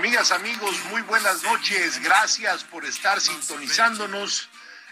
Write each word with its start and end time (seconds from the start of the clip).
Amigas, 0.00 0.32
amigos, 0.32 0.82
muy 0.88 1.02
buenas 1.02 1.42
noches. 1.42 2.02
Gracias 2.02 2.64
por 2.64 2.86
estar 2.86 3.20
sintonizándonos 3.20 4.48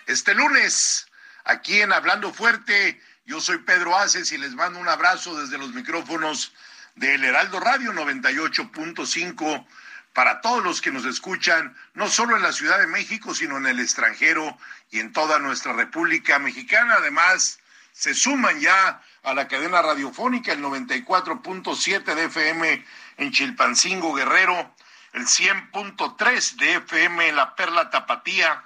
este 0.06 0.34
lunes 0.34 1.06
aquí 1.44 1.80
en 1.80 1.94
Hablando 1.94 2.30
Fuerte. 2.30 3.00
Yo 3.24 3.40
soy 3.40 3.56
Pedro 3.56 3.96
Aces 3.96 4.32
y 4.32 4.36
les 4.36 4.54
mando 4.54 4.78
un 4.78 4.86
abrazo 4.86 5.34
desde 5.40 5.56
los 5.56 5.72
micrófonos 5.72 6.52
del 6.94 7.24
Heraldo 7.24 7.58
Radio 7.58 7.94
98.5 7.94 9.66
para 10.12 10.42
todos 10.42 10.62
los 10.62 10.82
que 10.82 10.92
nos 10.92 11.06
escuchan, 11.06 11.74
no 11.94 12.10
solo 12.10 12.36
en 12.36 12.42
la 12.42 12.52
Ciudad 12.52 12.78
de 12.78 12.86
México, 12.86 13.34
sino 13.34 13.56
en 13.56 13.64
el 13.64 13.80
extranjero 13.80 14.58
y 14.90 15.00
en 15.00 15.14
toda 15.14 15.38
nuestra 15.38 15.72
República 15.72 16.38
Mexicana. 16.38 16.96
Además, 16.98 17.60
se 17.92 18.12
suman 18.12 18.60
ya 18.60 19.00
a 19.22 19.32
la 19.32 19.48
cadena 19.48 19.80
radiofónica 19.80 20.52
el 20.52 20.62
94.7 20.62 22.14
de 22.14 22.24
FM 22.24 22.84
en 23.16 23.32
Chilpancingo 23.32 24.12
Guerrero, 24.12 24.74
el 25.12 25.26
100.3 25.26 26.56
de 26.56 26.74
FM 26.76 27.28
en 27.28 27.36
La 27.36 27.54
Perla 27.54 27.90
Tapatía, 27.90 28.64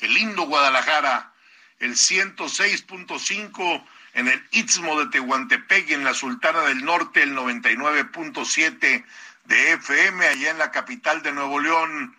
el 0.00 0.14
lindo 0.14 0.42
Guadalajara, 0.42 1.32
el 1.78 1.92
106.5 1.92 3.84
en 4.14 4.28
el 4.28 4.48
Istmo 4.52 4.98
de 4.98 5.10
Tehuantepec 5.10 5.90
en 5.90 6.04
la 6.04 6.14
Sultana 6.14 6.62
del 6.62 6.84
Norte, 6.84 7.22
el 7.22 7.36
99.7 7.36 9.04
de 9.44 9.72
FM 9.72 10.26
allá 10.26 10.50
en 10.50 10.58
la 10.58 10.70
capital 10.70 11.22
de 11.22 11.32
Nuevo 11.32 11.60
León, 11.60 12.16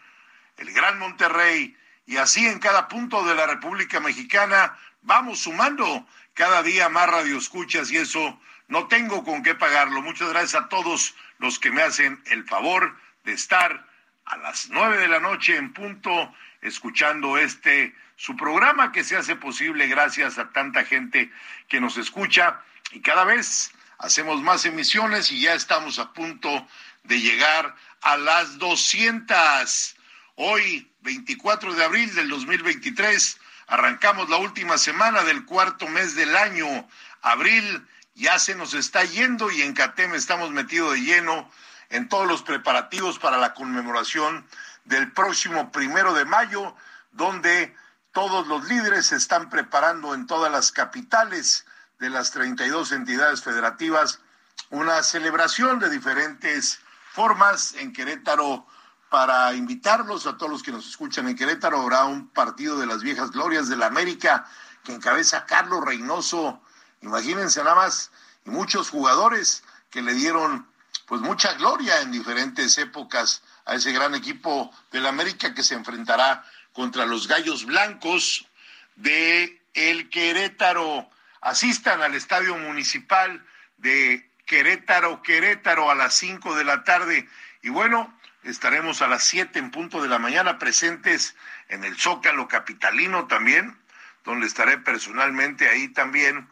el 0.57 0.71
Gran 0.71 0.99
Monterrey, 0.99 1.75
y 2.05 2.17
así 2.17 2.45
en 2.45 2.59
cada 2.59 2.87
punto 2.87 3.23
de 3.23 3.35
la 3.35 3.47
República 3.47 3.99
Mexicana 3.99 4.77
vamos 5.01 5.39
sumando 5.39 6.05
cada 6.33 6.61
día 6.63 6.89
más 6.89 7.09
radioescuchas 7.09 7.89
y 7.91 7.97
eso 7.97 8.39
no 8.67 8.87
tengo 8.87 9.23
con 9.23 9.43
qué 9.43 9.55
pagarlo. 9.55 10.01
Muchas 10.01 10.29
gracias 10.29 10.63
a 10.63 10.69
todos 10.69 11.15
los 11.39 11.59
que 11.59 11.71
me 11.71 11.81
hacen 11.81 12.21
el 12.25 12.43
favor 12.45 12.97
de 13.23 13.33
estar 13.33 13.85
a 14.25 14.37
las 14.37 14.69
nueve 14.69 14.97
de 14.97 15.07
la 15.07 15.19
noche 15.19 15.55
en 15.55 15.73
punto 15.73 16.33
escuchando 16.61 17.37
este 17.37 17.93
su 18.15 18.35
programa 18.35 18.91
que 18.91 19.03
se 19.03 19.17
hace 19.17 19.35
posible 19.35 19.87
gracias 19.87 20.39
a 20.39 20.49
tanta 20.49 20.83
gente 20.85 21.31
que 21.67 21.79
nos 21.79 21.97
escucha 21.97 22.61
y 22.91 23.01
cada 23.01 23.23
vez 23.25 23.71
hacemos 23.99 24.41
más 24.41 24.65
emisiones 24.65 25.31
y 25.31 25.41
ya 25.41 25.53
estamos 25.53 25.99
a 25.99 26.13
punto 26.13 26.67
de 27.03 27.19
llegar 27.19 27.75
a 28.01 28.17
las 28.17 28.57
200. 28.57 29.95
Hoy, 30.35 30.91
24 31.01 31.73
de 31.75 31.83
abril 31.83 32.13
del 32.15 32.29
2023, 32.29 33.39
arrancamos 33.67 34.29
la 34.29 34.37
última 34.37 34.77
semana 34.77 35.23
del 35.23 35.45
cuarto 35.45 35.87
mes 35.87 36.15
del 36.15 36.35
año. 36.35 36.87
Abril 37.21 37.85
ya 38.15 38.39
se 38.39 38.55
nos 38.55 38.73
está 38.73 39.03
yendo 39.03 39.51
y 39.51 39.61
en 39.61 39.73
CATEM 39.73 40.15
estamos 40.15 40.49
metidos 40.51 40.93
de 40.93 41.01
lleno 41.01 41.49
en 41.89 42.09
todos 42.09 42.27
los 42.27 42.41
preparativos 42.41 43.19
para 43.19 43.37
la 43.37 43.53
conmemoración 43.53 44.47
del 44.85 45.11
próximo 45.11 45.71
primero 45.71 46.13
de 46.13 46.25
mayo, 46.25 46.75
donde 47.11 47.75
todos 48.13 48.47
los 48.47 48.67
líderes 48.69 49.07
se 49.07 49.17
están 49.17 49.49
preparando 49.49 50.13
en 50.13 50.25
todas 50.25 50.51
las 50.51 50.71
capitales 50.71 51.65
de 51.99 52.09
las 52.09 52.31
32 52.31 52.93
entidades 52.93 53.43
federativas 53.43 54.21
una 54.69 55.03
celebración 55.03 55.79
de 55.79 55.89
diferentes 55.89 56.79
formas 57.11 57.75
en 57.75 57.93
Querétaro. 57.93 58.65
Para 59.09 59.53
invitarlos 59.53 60.25
a 60.25 60.35
todos 60.35 60.51
los 60.51 60.63
que 60.63 60.71
nos 60.71 60.87
escuchan 60.89 61.27
en 61.27 61.35
Querétaro 61.35 61.81
habrá 61.81 62.05
un 62.05 62.29
partido 62.29 62.77
de 62.79 62.85
las 62.85 63.01
viejas 63.01 63.31
glorias 63.31 63.69
de 63.69 63.77
la 63.77 63.85
América 63.85 64.45
que 64.83 64.93
encabeza 64.93 65.45
Carlos 65.45 65.85
Reynoso 65.85 66.61
imagínense 67.01 67.63
nada 67.63 67.75
más 67.75 68.11
y 68.45 68.49
muchos 68.49 68.89
jugadores 68.89 69.63
que 69.89 70.01
le 70.01 70.13
dieron 70.13 70.67
pues 71.05 71.21
mucha 71.21 71.53
gloria 71.53 72.01
en 72.01 72.11
diferentes 72.11 72.77
épocas 72.77 73.43
a 73.65 73.75
ese 73.75 73.91
gran 73.91 74.15
equipo 74.15 74.71
del 74.91 75.05
América 75.05 75.53
que 75.53 75.63
se 75.63 75.75
enfrentará 75.75 76.43
contra 76.73 77.05
los 77.05 77.27
Gallos 77.27 77.65
Blancos 77.65 78.47
de 78.95 79.61
el 79.73 80.09
Querétaro. 80.09 81.09
Asistan 81.41 82.01
al 82.01 82.15
Estadio 82.15 82.57
Municipal 82.57 83.45
de 83.77 84.31
Querétaro, 84.45 85.21
Querétaro 85.21 85.91
a 85.91 85.95
las 85.95 86.15
5 86.15 86.55
de 86.55 86.63
la 86.63 86.83
tarde. 86.83 87.29
Y 87.61 87.69
bueno, 87.69 88.17
estaremos 88.43 89.01
a 89.01 89.07
las 89.07 89.23
7 89.25 89.59
en 89.59 89.69
punto 89.69 90.01
de 90.01 90.09
la 90.09 90.17
mañana 90.17 90.57
presentes 90.57 91.35
en 91.69 91.83
el 91.83 91.99
Zócalo 91.99 92.47
Capitalino 92.47 93.27
también, 93.27 93.77
donde 94.23 94.47
estaré 94.47 94.79
personalmente 94.79 95.69
ahí 95.69 95.87
también. 95.89 96.47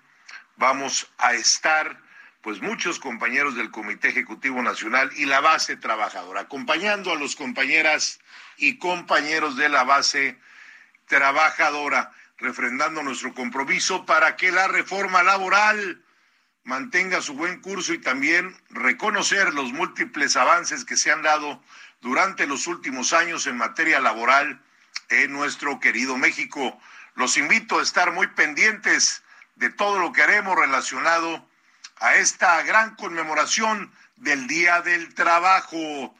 Vamos 0.57 1.11
a 1.17 1.33
estar 1.33 1.99
pues 2.41 2.61
muchos 2.61 2.99
compañeros 2.99 3.55
del 3.55 3.71
Comité 3.71 4.09
Ejecutivo 4.09 4.61
Nacional 4.61 5.09
y 5.15 5.25
la 5.25 5.39
base 5.39 5.77
trabajadora, 5.77 6.41
acompañando 6.41 7.11
a 7.11 7.15
los 7.15 7.35
compañeras 7.37 8.19
y 8.57 8.77
compañeros 8.77 9.55
de 9.55 9.69
la 9.69 9.85
base 9.85 10.37
trabajadora, 11.07 12.11
refrendando 12.37 13.01
nuestro 13.01 13.33
compromiso 13.33 14.05
para 14.05 14.35
que 14.35 14.51
la 14.51 14.67
reforma 14.67 15.23
laboral 15.23 16.03
mantenga 16.63 17.21
su 17.21 17.33
buen 17.33 17.61
curso 17.61 17.93
y 17.93 17.99
también 17.99 18.55
reconocer 18.69 19.53
los 19.53 19.71
múltiples 19.71 20.35
avances 20.35 20.85
que 20.85 20.97
se 20.97 21.11
han 21.11 21.21
dado 21.21 21.63
durante 22.01 22.45
los 22.45 22.67
últimos 22.67 23.13
años 23.13 23.47
en 23.47 23.57
materia 23.57 23.99
laboral 23.99 24.61
en 25.09 25.31
nuestro 25.31 25.79
querido 25.79 26.17
México. 26.17 26.77
Los 27.15 27.37
invito 27.37 27.79
a 27.79 27.83
estar 27.83 28.11
muy 28.11 28.27
pendientes 28.27 29.23
de 29.63 29.69
todo 29.69 29.97
lo 29.97 30.11
que 30.11 30.21
haremos 30.21 30.57
relacionado 30.57 31.47
a 32.01 32.17
esta 32.17 32.61
gran 32.63 32.97
conmemoración 32.97 33.93
del 34.17 34.45
Día 34.45 34.81
del 34.81 35.13
Trabajo. 35.15 36.13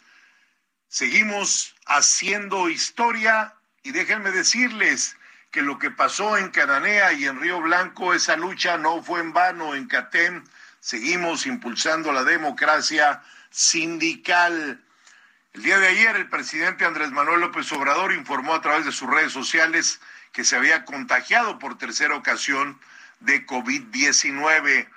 Seguimos 0.87 1.75
haciendo 1.85 2.69
historia 2.69 3.53
y 3.83 3.91
déjenme 3.91 4.31
decirles 4.31 5.17
que 5.51 5.61
lo 5.61 5.77
que 5.77 5.91
pasó 5.91 6.37
en 6.37 6.51
Cananea 6.51 7.11
y 7.11 7.25
en 7.25 7.41
Río 7.41 7.59
Blanco, 7.59 8.13
esa 8.13 8.37
lucha 8.37 8.77
no 8.77 9.03
fue 9.03 9.19
en 9.19 9.33
vano. 9.33 9.75
En 9.75 9.89
CATEM 9.89 10.45
seguimos 10.79 11.45
impulsando 11.45 12.13
la 12.13 12.23
democracia 12.23 13.21
sindical. 13.49 14.81
El 15.51 15.63
día 15.63 15.79
de 15.79 15.87
ayer 15.89 16.15
el 16.15 16.29
presidente 16.29 16.85
Andrés 16.85 17.11
Manuel 17.11 17.41
López 17.41 17.69
Obrador 17.73 18.13
informó 18.13 18.53
a 18.53 18.61
través 18.61 18.85
de 18.85 18.93
sus 18.93 19.09
redes 19.09 19.33
sociales 19.33 19.99
que 20.31 20.45
se 20.45 20.55
había 20.55 20.85
contagiado 20.85 21.59
por 21.59 21.77
tercera 21.77 22.15
ocasión 22.15 22.79
de 23.23 23.45
COVID-19. 23.45 24.87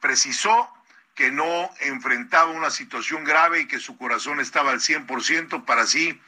Precisó 0.00 0.72
que 1.14 1.32
no 1.32 1.70
enfrentaba 1.80 2.52
una 2.52 2.70
situación 2.70 3.24
grave 3.24 3.62
y 3.62 3.66
que 3.66 3.80
su 3.80 3.96
corazón 3.96 4.38
estaba 4.38 4.70
al 4.70 4.80
100% 4.80 5.64
para 5.64 5.82
así 5.82 6.20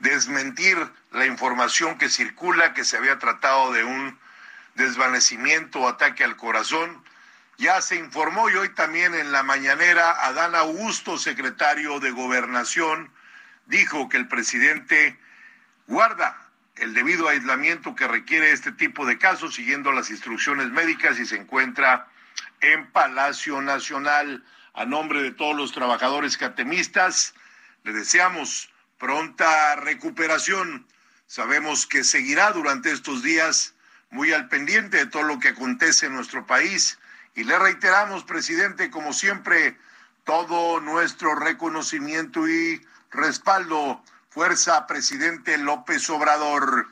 desmentir 0.00 0.76
la 1.12 1.26
información 1.26 1.96
que 1.96 2.10
circula 2.10 2.74
que 2.74 2.84
se 2.84 2.96
había 2.96 3.18
tratado 3.18 3.72
de 3.72 3.84
un 3.84 4.18
desvanecimiento 4.74 5.80
o 5.80 5.88
ataque 5.88 6.24
al 6.24 6.36
corazón. 6.36 7.02
Ya 7.56 7.80
se 7.80 7.96
informó 7.96 8.50
y 8.50 8.54
hoy 8.54 8.68
también 8.70 9.14
en 9.14 9.32
la 9.32 9.42
mañanera 9.42 10.10
Adán 10.26 10.54
Augusto, 10.54 11.18
secretario 11.18 11.98
de 11.98 12.10
Gobernación, 12.10 13.10
dijo 13.66 14.08
que 14.08 14.16
el 14.16 14.28
presidente 14.28 15.18
guarda 15.86 16.47
el 16.80 16.94
debido 16.94 17.28
aislamiento 17.28 17.94
que 17.94 18.08
requiere 18.08 18.52
este 18.52 18.72
tipo 18.72 19.06
de 19.06 19.18
casos 19.18 19.54
siguiendo 19.54 19.92
las 19.92 20.10
instrucciones 20.10 20.70
médicas 20.70 21.18
y 21.18 21.26
se 21.26 21.36
encuentra 21.36 22.08
en 22.60 22.90
Palacio 22.90 23.60
Nacional. 23.60 24.44
A 24.74 24.84
nombre 24.84 25.22
de 25.22 25.32
todos 25.32 25.56
los 25.56 25.72
trabajadores 25.72 26.36
catemistas, 26.36 27.34
le 27.82 27.92
deseamos 27.92 28.70
pronta 28.98 29.74
recuperación. 29.76 30.86
Sabemos 31.26 31.86
que 31.86 32.04
seguirá 32.04 32.52
durante 32.52 32.92
estos 32.92 33.22
días 33.22 33.74
muy 34.10 34.32
al 34.32 34.48
pendiente 34.48 34.98
de 34.98 35.06
todo 35.06 35.24
lo 35.24 35.38
que 35.38 35.48
acontece 35.48 36.06
en 36.06 36.14
nuestro 36.14 36.46
país 36.46 36.98
y 37.34 37.44
le 37.44 37.58
reiteramos, 37.58 38.24
presidente, 38.24 38.90
como 38.90 39.12
siempre, 39.12 39.76
todo 40.24 40.80
nuestro 40.80 41.34
reconocimiento 41.34 42.48
y 42.48 42.84
respaldo. 43.10 44.02
Fuerza, 44.30 44.86
presidente 44.86 45.56
López 45.56 46.10
Obrador. 46.10 46.88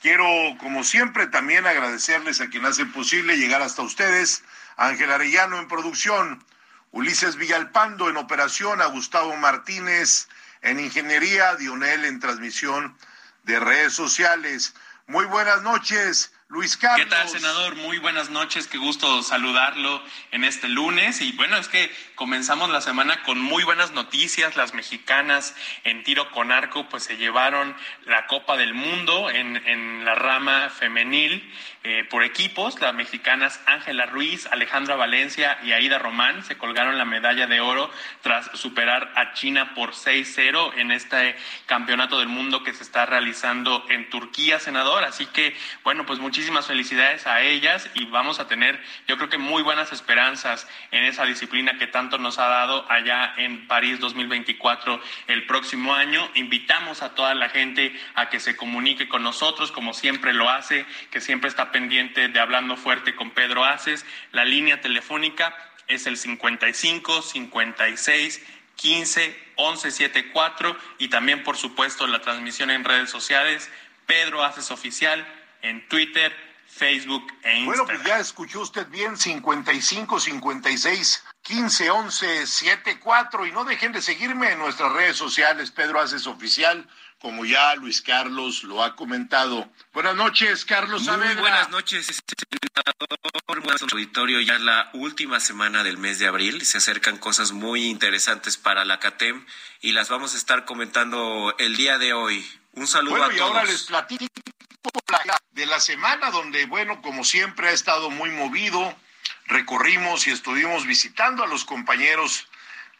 Quiero, 0.00 0.24
como 0.58 0.84
siempre, 0.84 1.26
también 1.26 1.66
agradecerles 1.66 2.40
a 2.40 2.48
quien 2.48 2.64
hace 2.64 2.86
posible 2.86 3.36
llegar 3.36 3.60
hasta 3.60 3.82
ustedes 3.82 4.42
Ángel 4.78 5.12
Arellano 5.12 5.58
en 5.58 5.68
producción, 5.68 6.42
Ulises 6.90 7.36
Villalpando 7.36 8.08
en 8.08 8.16
operación, 8.16 8.80
a 8.80 8.86
Gustavo 8.86 9.36
Martínez 9.36 10.28
en 10.62 10.80
ingeniería, 10.80 11.56
Dionel 11.56 12.06
en 12.06 12.20
transmisión 12.20 12.96
de 13.44 13.60
redes 13.60 13.92
sociales. 13.92 14.74
Muy 15.06 15.26
buenas 15.26 15.62
noches. 15.62 16.32
Luis 16.50 16.78
Carlos. 16.78 17.04
¿Qué 17.04 17.10
tal, 17.14 17.28
senador? 17.28 17.76
Muy 17.76 17.98
buenas 17.98 18.30
noches, 18.30 18.68
qué 18.68 18.78
gusto 18.78 19.22
saludarlo 19.22 20.02
en 20.30 20.44
este 20.44 20.66
lunes. 20.66 21.20
Y 21.20 21.32
bueno, 21.32 21.58
es 21.58 21.68
que 21.68 21.94
comenzamos 22.14 22.70
la 22.70 22.80
semana 22.80 23.22
con 23.24 23.38
muy 23.38 23.64
buenas 23.64 23.92
noticias. 23.92 24.56
Las 24.56 24.72
mexicanas 24.72 25.54
en 25.84 26.04
tiro 26.04 26.30
con 26.30 26.50
arco 26.50 26.88
pues 26.88 27.02
se 27.02 27.18
llevaron 27.18 27.76
la 28.06 28.26
Copa 28.28 28.56
del 28.56 28.72
Mundo 28.72 29.28
en, 29.28 29.58
en 29.66 30.06
la 30.06 30.14
rama 30.14 30.70
femenil 30.70 31.52
eh, 31.84 32.06
por 32.08 32.24
equipos. 32.24 32.80
Las 32.80 32.94
mexicanas 32.94 33.60
Ángela 33.66 34.06
Ruiz, 34.06 34.46
Alejandra 34.46 34.96
Valencia 34.96 35.58
y 35.62 35.72
Aida 35.72 35.98
Román 35.98 36.42
se 36.46 36.56
colgaron 36.56 36.96
la 36.96 37.04
medalla 37.04 37.46
de 37.46 37.60
oro 37.60 37.90
tras 38.22 38.50
superar 38.54 39.12
a 39.16 39.34
China 39.34 39.74
por 39.74 39.92
6-0 39.92 40.72
en 40.78 40.92
este 40.92 41.36
campeonato 41.66 42.18
del 42.20 42.28
mundo 42.28 42.64
que 42.64 42.72
se 42.72 42.82
está 42.82 43.04
realizando 43.04 43.84
en 43.90 44.08
Turquía, 44.08 44.58
senador. 44.60 45.04
Así 45.04 45.26
que, 45.26 45.54
bueno, 45.84 46.06
pues 46.06 46.18
muchas 46.18 46.37
muchísimas 46.38 46.68
felicidades 46.68 47.26
a 47.26 47.42
ellas 47.42 47.90
y 47.94 48.04
vamos 48.04 48.38
a 48.38 48.46
tener, 48.46 48.80
yo 49.08 49.16
creo 49.16 49.28
que 49.28 49.38
muy 49.38 49.60
buenas 49.64 49.90
esperanzas 49.90 50.68
en 50.92 51.02
esa 51.02 51.24
disciplina 51.24 51.78
que 51.78 51.88
tanto 51.88 52.16
nos 52.16 52.38
ha 52.38 52.46
dado 52.46 52.88
allá 52.88 53.34
en 53.38 53.66
París 53.66 53.98
2024 53.98 55.00
el 55.26 55.46
próximo 55.46 55.96
año. 55.96 56.30
Invitamos 56.36 57.02
a 57.02 57.16
toda 57.16 57.34
la 57.34 57.48
gente 57.48 57.92
a 58.14 58.28
que 58.28 58.38
se 58.38 58.54
comunique 58.54 59.08
con 59.08 59.24
nosotros, 59.24 59.72
como 59.72 59.92
siempre 59.94 60.32
lo 60.32 60.48
hace, 60.48 60.86
que 61.10 61.20
siempre 61.20 61.48
está 61.48 61.72
pendiente 61.72 62.28
de 62.28 62.38
Hablando 62.38 62.76
Fuerte 62.76 63.16
con 63.16 63.32
Pedro 63.32 63.64
Aces. 63.64 64.06
La 64.30 64.44
línea 64.44 64.80
telefónica 64.80 65.56
es 65.88 66.06
el 66.06 66.16
55 66.16 67.20
56 67.20 68.46
15 68.76 69.48
11 69.56 69.90
74 69.90 70.76
y 70.98 71.08
también 71.08 71.42
por 71.42 71.56
supuesto 71.56 72.06
la 72.06 72.20
transmisión 72.20 72.70
en 72.70 72.84
redes 72.84 73.10
sociales 73.10 73.68
Pedro 74.06 74.44
Aces 74.44 74.70
Oficial 74.70 75.26
en 75.62 75.86
Twitter, 75.88 76.32
Facebook 76.66 77.26
e 77.42 77.58
Instagram. 77.58 77.64
Bueno, 77.66 77.84
pues 77.86 78.02
ya 78.04 78.18
escuchó 78.18 78.60
usted 78.60 78.86
bien, 78.88 79.16
55 79.16 80.20
56 80.20 81.24
15 81.42 81.90
11 81.90 82.46
74 82.46 83.46
y 83.46 83.52
no 83.52 83.64
dejen 83.64 83.92
de 83.92 84.02
seguirme 84.02 84.52
en 84.52 84.58
nuestras 84.58 84.92
redes 84.92 85.16
sociales, 85.16 85.70
Pedro 85.70 86.00
Haces 86.00 86.26
Oficial, 86.26 86.86
como 87.20 87.44
ya 87.44 87.74
Luis 87.76 88.02
Carlos 88.02 88.64
lo 88.64 88.84
ha 88.84 88.94
comentado. 88.94 89.68
Buenas 89.92 90.14
noches, 90.14 90.64
Carlos 90.64 91.02
Muy 91.02 91.34
buenas 91.36 91.70
noches, 91.70 92.06
senador, 92.06 93.60
buenas 93.62 93.82
auditorio. 93.82 94.40
Ya 94.40 94.56
es 94.56 94.60
la 94.60 94.90
última 94.92 95.40
semana 95.40 95.82
del 95.82 95.98
mes 95.98 96.18
de 96.18 96.26
abril, 96.26 96.64
se 96.64 96.78
acercan 96.78 97.16
cosas 97.16 97.52
muy 97.52 97.86
interesantes 97.86 98.56
para 98.56 98.84
la 98.84 99.00
CATEM 99.00 99.46
y 99.80 99.92
las 99.92 100.10
vamos 100.10 100.34
a 100.34 100.36
estar 100.36 100.64
comentando 100.64 101.54
el 101.58 101.76
día 101.76 101.98
de 101.98 102.12
hoy. 102.12 102.46
Un 102.74 102.86
saludo 102.86 103.24
a 103.24 103.26
todos. 103.26 103.36
y 103.36 103.40
ahora 103.40 103.64
les 103.64 103.84
platico 103.84 104.26
de 105.52 105.66
la 105.66 105.80
semana 105.80 106.30
donde, 106.30 106.66
bueno, 106.66 107.02
como 107.02 107.24
siempre 107.24 107.68
ha 107.68 107.72
estado 107.72 108.10
muy 108.10 108.30
movido, 108.30 108.94
recorrimos 109.46 110.26
y 110.26 110.30
estuvimos 110.30 110.86
visitando 110.86 111.42
a 111.42 111.48
los 111.48 111.64
compañeros 111.64 112.46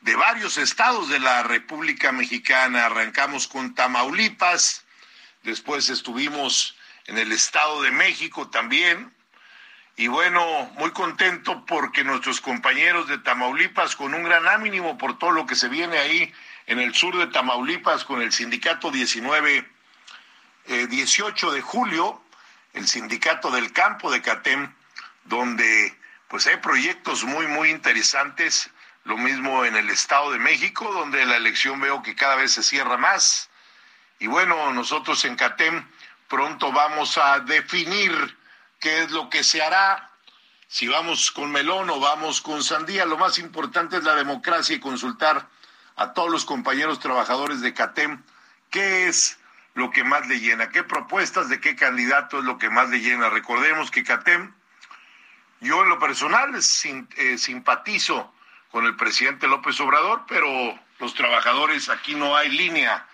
de 0.01 0.17
varios 0.17 0.57
estados 0.59 1.09
de 1.09 1.21
la 1.21 1.45
República 1.45 2.11
Mexicana. 2.11 2.87
Arrancamos 2.87 3.47
con 3.47 3.75
Tamaulipas, 3.75 4.85
después 5.45 5.89
estuvimos 5.89 6.77
en 7.07 7.19
el 7.19 7.31
Estado 7.31 7.83
de 7.83 7.91
México 7.91 8.49
también. 8.49 9.15
Y 9.97 10.09
bueno, 10.09 10.71
muy 10.79 10.91
contento 10.91 11.65
porque 11.65 12.05
nuestros 12.05 12.41
compañeros 12.41 13.09
de 13.09 13.19
Tamaulipas, 13.19 13.97
con 13.97 14.15
un 14.15 14.25
gran 14.25 14.47
ánimo 14.49 14.99
por 14.99 15.19
todo 15.19 15.31
lo 15.31 15.47
que 15.47 15.55
se 15.55 15.69
viene 15.69 15.99
ahí 15.99 16.33
en 16.67 16.81
el 16.81 16.95
sur 16.95 17.17
de 17.17 17.29
Tamaulipas 17.29 18.05
con 18.05 18.21
el 18.21 18.33
sindicato 18.33 18.91
19 18.91 19.78
18 20.69 21.51
eh, 21.51 21.55
de 21.55 21.63
julio, 21.63 22.23
el 22.75 22.87
sindicato 22.87 23.51
del 23.51 23.73
campo 23.73 24.11
de 24.11 24.23
CATEM, 24.23 24.75
donde 25.25 25.99
pues 26.29 26.47
hay 26.47 26.59
proyectos 26.59 27.25
muy, 27.25 27.47
muy 27.47 27.71
interesantes. 27.71 28.71
Lo 29.05 29.17
mismo 29.17 29.65
en 29.65 29.77
el 29.77 29.89
Estado 29.89 30.31
de 30.33 30.39
México, 30.39 30.93
donde 30.93 31.25
la 31.25 31.37
elección 31.37 31.81
veo 31.81 32.03
que 32.03 32.15
cada 32.15 32.37
vez 32.37 32.53
se 32.53 32.63
cierra 32.63 32.99
más. 32.99 33.49
Y 34.19 34.27
bueno, 34.27 34.73
nosotros 34.73 35.25
en 35.25 35.37
CATEM 35.37 35.89
pronto 36.29 36.71
vamos 36.73 37.17
a 37.17 37.41
definir 37.41 38.37
qué 38.81 39.05
es 39.05 39.11
lo 39.11 39.31
que 39.31 39.43
se 39.43 39.63
hará, 39.63 40.11
si 40.67 40.87
vamos 40.87 41.31
con 41.31 41.51
melón 41.51 41.89
o 41.89 41.99
vamos 41.99 42.43
con 42.43 42.63
sandía. 42.63 43.07
Lo 43.07 43.17
más 43.17 43.39
importante 43.39 43.97
es 43.97 44.05
la 44.05 44.15
democracia 44.15 44.77
y 44.77 44.81
consultar 44.81 45.49
a 45.97 46.13
todos 46.13 46.31
los 46.31 46.45
compañeros 46.45 47.01
trabajadores 47.01 47.63
de 47.63 47.73
CATEM 47.73 48.23
qué 48.71 49.09
es 49.09 49.38
lo 49.79 49.91
que 49.91 50.03
más 50.03 50.27
le 50.27 50.41
llena, 50.41 50.71
qué 50.71 50.83
propuestas 50.83 51.49
de 51.49 51.61
qué 51.61 51.77
candidato 51.77 52.41
es 52.41 52.45
lo 52.45 52.59
que 52.59 52.69
más 52.69 52.89
le 52.91 53.01
llena. 53.01 53.31
Recordemos 53.31 53.91
que 53.91 54.03
CATEM, 54.03 54.53
yo 55.61 55.83
en 55.83 55.89
lo 55.89 55.99
personal 56.01 56.51
eh, 56.55 57.39
simpatizo 57.39 58.35
con 58.73 58.85
el 58.87 58.97
presidente 58.97 59.47
López 59.47 59.81
Obrador, 59.81 60.25
pero 60.29 60.79
los 60.99 61.15
trabajadores 61.15 61.89
aquí 61.89 62.17
no 62.17 62.37
hay 62.37 62.51
línea, 62.51 63.07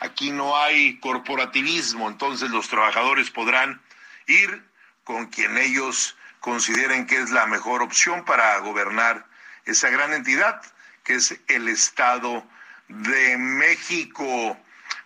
aquí 0.00 0.30
no 0.30 0.56
hay 0.56 0.98
corporativismo, 1.00 2.08
entonces 2.08 2.50
los 2.50 2.68
trabajadores 2.68 3.30
podrán 3.30 3.80
ir 4.26 4.62
con 5.04 5.26
quien 5.26 5.56
ellos 5.56 6.16
consideren 6.40 7.06
que 7.06 7.16
es 7.16 7.30
la 7.30 7.46
mejor 7.46 7.80
opción 7.80 8.26
para 8.26 8.58
gobernar 8.58 9.24
esa 9.64 9.88
gran 9.88 10.12
entidad 10.12 10.60
que 11.02 11.14
es 11.14 11.40
el 11.48 11.68
Estado 11.68 12.46
de 12.88 13.38
México. 13.38 14.58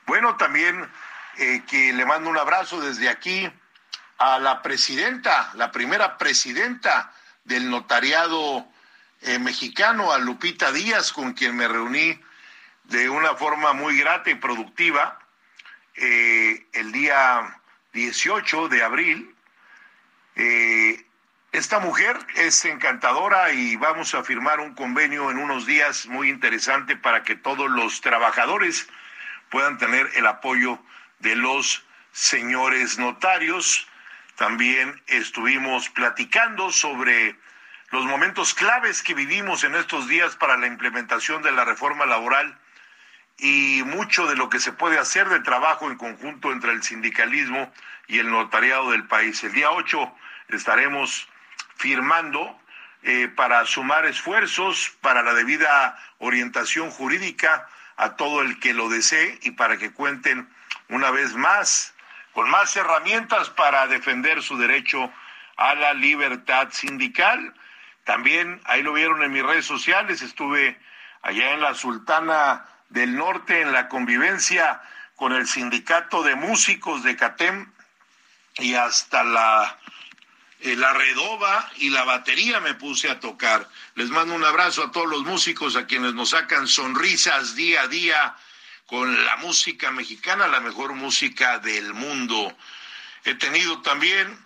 Bueno, 0.09 0.37
también 0.37 0.89
eh, 1.37 1.63
que 1.69 1.93
le 1.93 2.07
mando 2.07 2.31
un 2.31 2.39
abrazo 2.39 2.81
desde 2.81 3.11
aquí 3.11 3.47
a 4.17 4.39
la 4.39 4.63
presidenta, 4.63 5.51
la 5.53 5.71
primera 5.71 6.17
presidenta 6.17 7.13
del 7.45 7.69
notariado 7.69 8.67
eh, 9.21 9.39
mexicano, 9.39 10.11
a 10.11 10.19
Lupita 10.19 10.73
Díaz, 10.73 11.13
con 11.13 11.35
quien 11.35 11.55
me 11.55 11.69
reuní 11.69 12.19
de 12.85 13.11
una 13.11 13.35
forma 13.35 13.75
muy 13.75 13.99
grata 13.99 14.31
y 14.31 14.37
productiva 14.37 15.19
eh, 15.95 16.67
el 16.73 16.91
día 16.91 17.61
18 17.93 18.69
de 18.69 18.83
abril. 18.83 19.35
esta 21.53 21.81
mujer 21.81 22.17
es 22.37 22.65
encantadora 22.65 23.53
y 23.53 23.77
vamos 23.77 24.15
a 24.15 24.25
firmar 24.25 24.59
un 24.61 24.75
convenio 24.75 25.31
en 25.31 25.37
unos 25.37 25.67
días 25.67 26.07
muy 26.07 26.31
interesante 26.31 26.97
para 26.97 27.25
que 27.25 27.37
todos 27.37 27.69
los 27.71 28.01
trabajadores 28.01 28.89
puedan 29.51 29.79
tener 29.79 30.11
el 30.15 30.27
apoyo 30.27 30.79
de 31.21 31.37
los 31.37 31.85
señores 32.13 32.99
notarios. 32.99 33.87
También 34.37 35.03
estuvimos 35.07 35.89
platicando 35.91 36.71
sobre 36.71 37.37
los 37.91 38.05
momentos 38.05 38.55
claves 38.55 39.03
que 39.03 39.15
vivimos 39.15 39.65
en 39.65 39.75
estos 39.75 40.09
días 40.09 40.37
para 40.37 40.57
la 40.57 40.67
implementación 40.67 41.43
de 41.43 41.53
la 41.53 41.65
reforma 41.65 42.07
laboral 42.07 42.59
y 43.39 43.83
mucho 43.87 44.27
de 44.27 44.37
lo 44.37 44.51
que 44.51 44.61
se 44.61 44.73
puede 44.73 44.99
hacer 44.99 45.29
de 45.29 45.41
trabajo 45.41 45.89
en 45.91 45.97
conjunto 45.97 46.53
entre 46.53 46.73
el 46.73 46.83
sindicalismo 46.83 47.73
y 48.07 48.19
el 48.19 48.31
notariado 48.31 48.91
del 48.91 49.07
país. 49.07 49.43
El 49.45 49.53
día 49.53 49.71
8 49.71 50.15
estaremos 50.49 51.29
firmando 51.77 52.61
eh, 53.05 53.29
para 53.29 53.65
sumar 53.65 54.07
esfuerzos 54.07 54.93
para 55.01 55.23
la 55.23 55.35
debida 55.35 55.97
orientación 56.19 56.91
jurídica 56.91 57.69
a 57.99 58.17
todo 58.17 58.41
el 58.41 58.59
que 58.61 58.73
lo 58.73 58.89
desee 58.89 59.39
y 59.43 59.51
para 59.51 59.77
que 59.77 59.93
cuenten 59.93 60.49
una 60.89 61.11
vez 61.11 61.35
más 61.35 61.95
con 62.33 62.49
más 62.49 62.75
herramientas 62.77 63.51
para 63.51 63.89
defender 63.89 64.43
su 64.43 64.57
derecho 64.57 65.13
a 65.57 65.75
la 65.75 65.93
libertad 65.93 66.69
sindical. 66.71 67.53
También, 68.05 68.61
ahí 68.65 68.83
lo 68.83 68.93
vieron 68.93 69.23
en 69.23 69.33
mis 69.33 69.43
redes 69.43 69.67
sociales, 69.67 70.23
estuve 70.23 70.79
allá 71.23 71.53
en 71.53 71.61
la 71.61 71.75
Sultana 71.75 72.65
del 72.89 73.17
Norte 73.17 73.61
en 73.61 73.73
la 73.73 73.89
convivencia 73.89 74.81
con 75.17 75.33
el 75.33 75.49
sindicato 75.49 76.23
de 76.23 76.37
músicos 76.37 77.03
de 77.03 77.17
CATEM 77.17 77.71
y 78.59 78.75
hasta 78.75 79.25
la, 79.25 79.77
eh, 80.61 80.75
la 80.75 80.93
redoba 80.93 81.71
y 81.77 81.91
la 81.91 82.05
batería 82.05 82.59
me 82.61 82.75
puse 82.75 83.09
a 83.09 83.21
tocar. 83.21 83.69
Les 83.95 84.11
mando 84.11 84.35
un 84.35 84.45
abrazo 84.45 84.83
a 84.83 84.91
todos 84.91 85.09
los 85.09 85.23
músicos, 85.23 85.77
a 85.77 85.87
quienes 85.87 86.15
nos 86.15 86.31
sacan 86.31 86.67
sonrisas 86.67 87.55
día 87.55 87.83
a 87.83 87.89
día 87.89 88.37
con 88.87 89.25
la 89.25 89.37
música 89.37 89.91
mexicana, 89.91 90.49
la 90.49 90.61
mejor 90.61 90.95
música 90.95 91.59
del 91.59 91.95
mundo. 91.95 92.57
He 93.25 93.35
tenido 93.35 93.83
también 93.83 94.37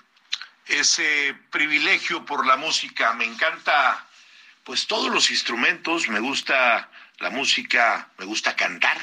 ese 0.67 1.35
privilegio 1.51 2.25
por 2.25 2.47
la 2.47 2.57
música, 2.57 3.15
me 3.15 3.25
encanta 3.25 4.07
pues 4.65 4.87
todos 4.87 5.13
los 5.13 5.31
instrumentos, 5.31 6.09
me 6.09 6.21
gusta 6.21 6.91
la 7.19 7.31
música, 7.31 8.11
me 8.19 8.25
gusta 8.25 8.55
cantar, 8.55 8.99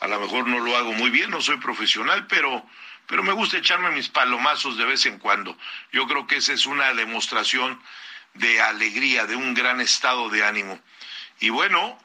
a 0.00 0.08
lo 0.08 0.20
mejor 0.20 0.46
no 0.46 0.60
lo 0.60 0.76
hago 0.76 0.92
muy 0.92 1.10
bien, 1.10 1.30
no 1.30 1.40
soy 1.40 1.56
profesional, 1.58 2.26
pero 2.26 2.66
pero 3.06 3.22
me 3.22 3.32
gusta 3.32 3.58
echarme 3.58 3.90
mis 3.90 4.08
palomazos 4.08 4.76
de 4.76 4.84
vez 4.84 5.06
en 5.06 5.18
cuando. 5.18 5.56
Yo 5.92 6.06
creo 6.06 6.26
que 6.26 6.36
esa 6.36 6.52
es 6.52 6.66
una 6.66 6.92
demostración 6.94 7.80
de 8.34 8.60
alegría, 8.60 9.26
de 9.26 9.36
un 9.36 9.54
gran 9.54 9.80
estado 9.80 10.28
de 10.28 10.44
ánimo. 10.44 10.80
Y 11.40 11.50
bueno, 11.50 11.98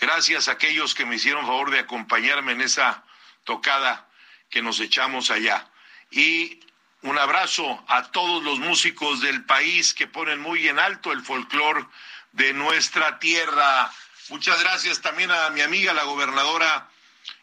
Gracias 0.00 0.46
a 0.46 0.52
aquellos 0.52 0.94
que 0.94 1.04
me 1.04 1.16
hicieron 1.16 1.44
favor 1.44 1.72
de 1.72 1.80
acompañarme 1.80 2.52
en 2.52 2.60
esa 2.60 3.02
tocada 3.42 4.06
que 4.48 4.62
nos 4.62 4.78
echamos 4.78 5.32
allá. 5.32 5.66
Y 6.12 6.60
un 7.02 7.18
abrazo 7.18 7.84
a 7.88 8.04
todos 8.12 8.44
los 8.44 8.60
músicos 8.60 9.20
del 9.20 9.44
país 9.44 9.94
que 9.94 10.06
ponen 10.06 10.40
muy 10.40 10.68
en 10.68 10.78
alto 10.78 11.10
el 11.10 11.22
folclore 11.22 11.84
de 12.30 12.52
nuestra 12.52 13.18
tierra. 13.18 13.90
Muchas 14.28 14.60
gracias 14.62 15.00
también 15.00 15.32
a 15.32 15.50
mi 15.50 15.62
amiga 15.62 15.92
la 15.92 16.04
gobernadora 16.04 16.88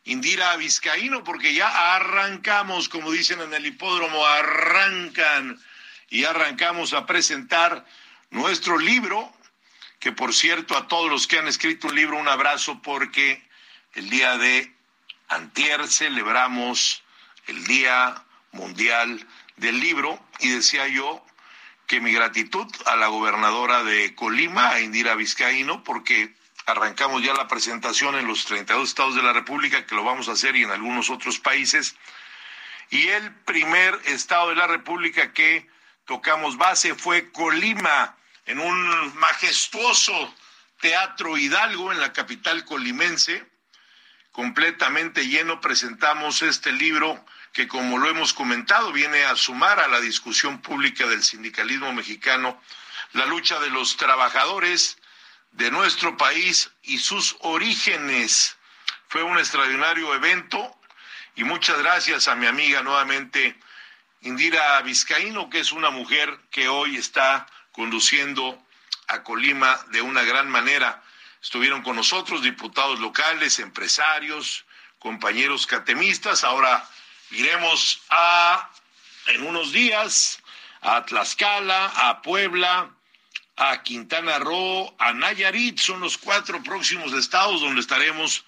Indira 0.06 0.56
Vizcaíno, 0.56 1.24
porque 1.24 1.54
ya 1.54 1.96
arrancamos, 1.96 2.90
como 2.90 3.12
dicen 3.12 3.42
en 3.42 3.54
el 3.54 3.66
hipódromo, 3.66 4.26
arrancan. 4.26 5.60
Y 6.10 6.24
arrancamos 6.24 6.94
a 6.94 7.06
presentar 7.06 7.86
nuestro 8.30 8.78
libro 8.78 9.34
que 10.00 10.12
por 10.12 10.36
cierto 10.36 10.78
a 10.78 10.88
todos 10.88 11.10
los 11.10 11.26
que 11.26 11.40
han 11.40 11.48
escrito 11.48 11.88
un 11.88 11.96
libro 11.96 12.18
un 12.18 12.28
abrazo 12.28 12.80
porque 12.84 13.42
el 13.94 14.08
día 14.12 14.38
de 14.38 14.72
antier 15.30 15.88
celebramos 15.88 17.04
el 17.48 17.66
Día 17.66 18.24
Mundial 18.52 19.28
del 19.58 19.80
Libro. 19.80 20.24
Y 20.40 20.50
decía 20.50 20.88
yo 20.88 21.26
que 21.88 22.02
mi 22.02 22.12
gratitud 22.12 22.68
a 22.86 22.96
la 22.96 23.08
gobernadora 23.08 23.84
de 23.84 24.14
Colima, 24.14 24.70
a 24.70 24.82
Indira 24.82 25.16
Vizcaíno, 25.16 25.84
porque 25.84 26.36
arrancamos 26.66 27.24
ya 27.24 27.34
la 27.34 27.48
presentación 27.48 28.16
en 28.16 28.28
los 28.28 28.46
32 28.46 28.90
estados 28.90 29.16
de 29.16 29.24
la 29.24 29.34
República, 29.34 29.86
que 29.86 29.96
lo 29.96 30.04
vamos 30.04 30.28
a 30.28 30.34
hacer 30.34 30.56
y 30.56 30.64
en 30.64 30.72
algunos 30.72 31.10
otros 31.10 31.40
países, 31.40 31.96
y 32.90 33.08
el 33.08 33.34
primer 33.34 34.00
estado 34.06 34.50
de 34.50 34.56
la 34.56 34.68
República 34.68 35.34
que 35.34 35.68
tocamos 36.06 36.58
base 36.58 36.96
fue 36.96 37.32
Colima 37.32 38.16
en 38.46 38.60
un 38.60 39.18
majestuoso 39.18 40.34
teatro 40.80 41.38
Hidalgo 41.38 41.92
en 41.92 42.00
la 42.00 42.14
capital 42.14 42.64
colimense, 42.66 43.46
completamente 44.32 45.28
lleno, 45.28 45.62
presentamos 45.62 46.42
este 46.42 46.72
libro 46.72 47.26
que, 47.54 47.68
como 47.68 47.98
lo 47.98 48.10
hemos 48.10 48.34
comentado, 48.34 48.92
viene 48.92 49.24
a 49.24 49.36
sumar 49.36 49.80
a 49.80 49.88
la 49.88 50.02
discusión 50.02 50.62
pública 50.62 51.08
del 51.08 51.24
sindicalismo 51.24 51.92
mexicano 51.94 52.62
la 53.14 53.26
lucha 53.26 53.60
de 53.60 53.70
los 53.70 53.98
trabajadores 53.98 54.98
de 55.56 55.72
nuestro 55.72 56.18
país 56.18 56.70
y 56.84 57.00
sus 57.00 57.38
orígenes. 57.40 58.58
Fue 59.08 59.24
un 59.24 59.38
extraordinario 59.38 60.14
evento 60.14 60.78
y 61.36 61.44
muchas 61.44 61.78
gracias 61.80 62.28
a 62.28 62.36
mi 62.36 62.46
amiga 62.46 62.82
nuevamente 62.84 63.58
Indira 64.22 64.82
Vizcaíno, 64.82 65.50
que 65.50 65.60
es 65.60 65.72
una 65.72 65.92
mujer 65.92 66.38
que 66.52 66.68
hoy 66.68 66.98
está 66.98 67.48
conduciendo 67.72 68.62
a 69.08 69.24
Colima 69.24 69.80
de 69.92 70.02
una 70.02 70.24
gran 70.24 70.50
manera. 70.50 71.02
Estuvieron 71.42 71.84
con 71.84 71.96
nosotros 71.96 72.42
diputados 72.42 73.00
locales, 73.00 73.60
empresarios, 73.60 74.66
compañeros 75.00 75.68
catemistas. 75.68 76.44
Ahora 76.44 76.86
iremos 77.32 78.02
a, 78.10 78.72
en 79.28 79.46
unos 79.46 79.72
días, 79.72 80.42
a 80.82 81.06
Tlaxcala, 81.06 81.86
a 81.96 82.22
Puebla, 82.22 82.90
a 83.58 83.84
Quintana 83.84 84.40
Roo, 84.40 84.94
a 85.00 85.14
Nayarit. 85.14 85.80
Son 85.80 86.00
los 86.00 86.18
cuatro 86.18 86.62
próximos 86.64 87.14
estados 87.14 87.62
donde 87.62 87.82
estaremos 87.82 88.46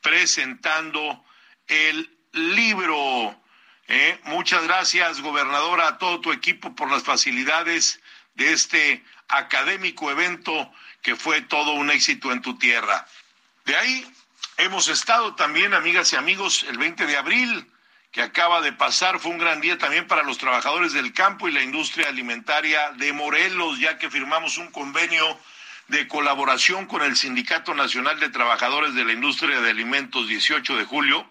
presentando 0.00 1.24
el 1.66 2.10
libro. 2.32 3.34
¿eh? 3.88 4.18
Muchas 4.24 4.64
gracias, 4.64 5.20
gobernadora, 5.20 5.88
a 5.88 5.98
todo 5.98 6.20
tu 6.20 6.32
equipo 6.32 6.74
por 6.74 6.90
las 6.90 7.02
facilidades 7.02 8.00
de 8.34 8.52
este 8.52 9.04
académico 9.28 10.10
evento 10.10 10.70
que 11.02 11.16
fue 11.16 11.40
todo 11.42 11.72
un 11.72 11.90
éxito 11.90 12.32
en 12.32 12.42
tu 12.42 12.58
tierra. 12.58 13.06
De 13.64 13.76
ahí 13.76 14.06
hemos 14.58 14.88
estado 14.88 15.34
también, 15.34 15.74
amigas 15.74 16.12
y 16.12 16.16
amigos, 16.16 16.64
el 16.68 16.78
20 16.78 17.06
de 17.06 17.16
abril 17.16 17.71
que 18.12 18.22
acaba 18.22 18.60
de 18.60 18.72
pasar 18.72 19.18
fue 19.18 19.32
un 19.32 19.38
gran 19.38 19.60
día 19.62 19.78
también 19.78 20.06
para 20.06 20.22
los 20.22 20.36
trabajadores 20.36 20.92
del 20.92 21.14
campo 21.14 21.48
y 21.48 21.52
la 21.52 21.62
industria 21.62 22.08
alimentaria 22.08 22.92
de 22.92 23.12
Morelos, 23.14 23.78
ya 23.78 23.98
que 23.98 24.10
firmamos 24.10 24.58
un 24.58 24.70
convenio 24.70 25.38
de 25.88 26.06
colaboración 26.06 26.86
con 26.86 27.02
el 27.02 27.16
Sindicato 27.16 27.74
Nacional 27.74 28.20
de 28.20 28.28
Trabajadores 28.28 28.94
de 28.94 29.04
la 29.04 29.12
Industria 29.12 29.60
de 29.60 29.70
Alimentos 29.70 30.28
18 30.28 30.76
de 30.76 30.84
julio, 30.84 31.28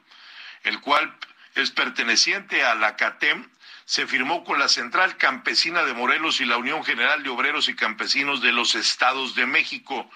el 0.63 0.81
cual 0.81 1.15
es 1.53 1.69
perteneciente 1.69 2.63
a 2.65 2.73
la 2.73 2.95
CATEM 2.95 3.47
se 3.85 4.07
firmó 4.07 4.43
con 4.43 4.57
la 4.57 4.67
Central 4.67 5.17
Campesina 5.17 5.83
de 5.83 5.93
Morelos 5.93 6.39
y 6.39 6.45
la 6.45 6.57
Unión 6.57 6.83
General 6.83 7.21
de 7.21 7.29
Obreros 7.29 7.67
y 7.67 7.75
Campesinos 7.75 8.41
de 8.41 8.53
los 8.53 8.73
Estados 8.73 9.35
de 9.35 9.45
México. 9.45 10.09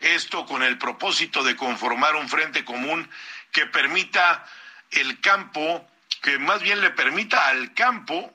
Esto 0.00 0.44
con 0.44 0.62
el 0.62 0.78
propósito 0.78 1.42
de 1.42 1.56
conformar 1.56 2.14
un 2.14 2.28
frente 2.28 2.64
común 2.64 3.08
que 3.50 3.66
permita 3.66 4.44
el 4.90 5.20
campo, 5.20 5.88
que 6.22 6.38
más 6.38 6.62
bien 6.62 6.80
le 6.80 6.90
permita 6.90 7.48
al 7.48 7.74
campo, 7.74 8.32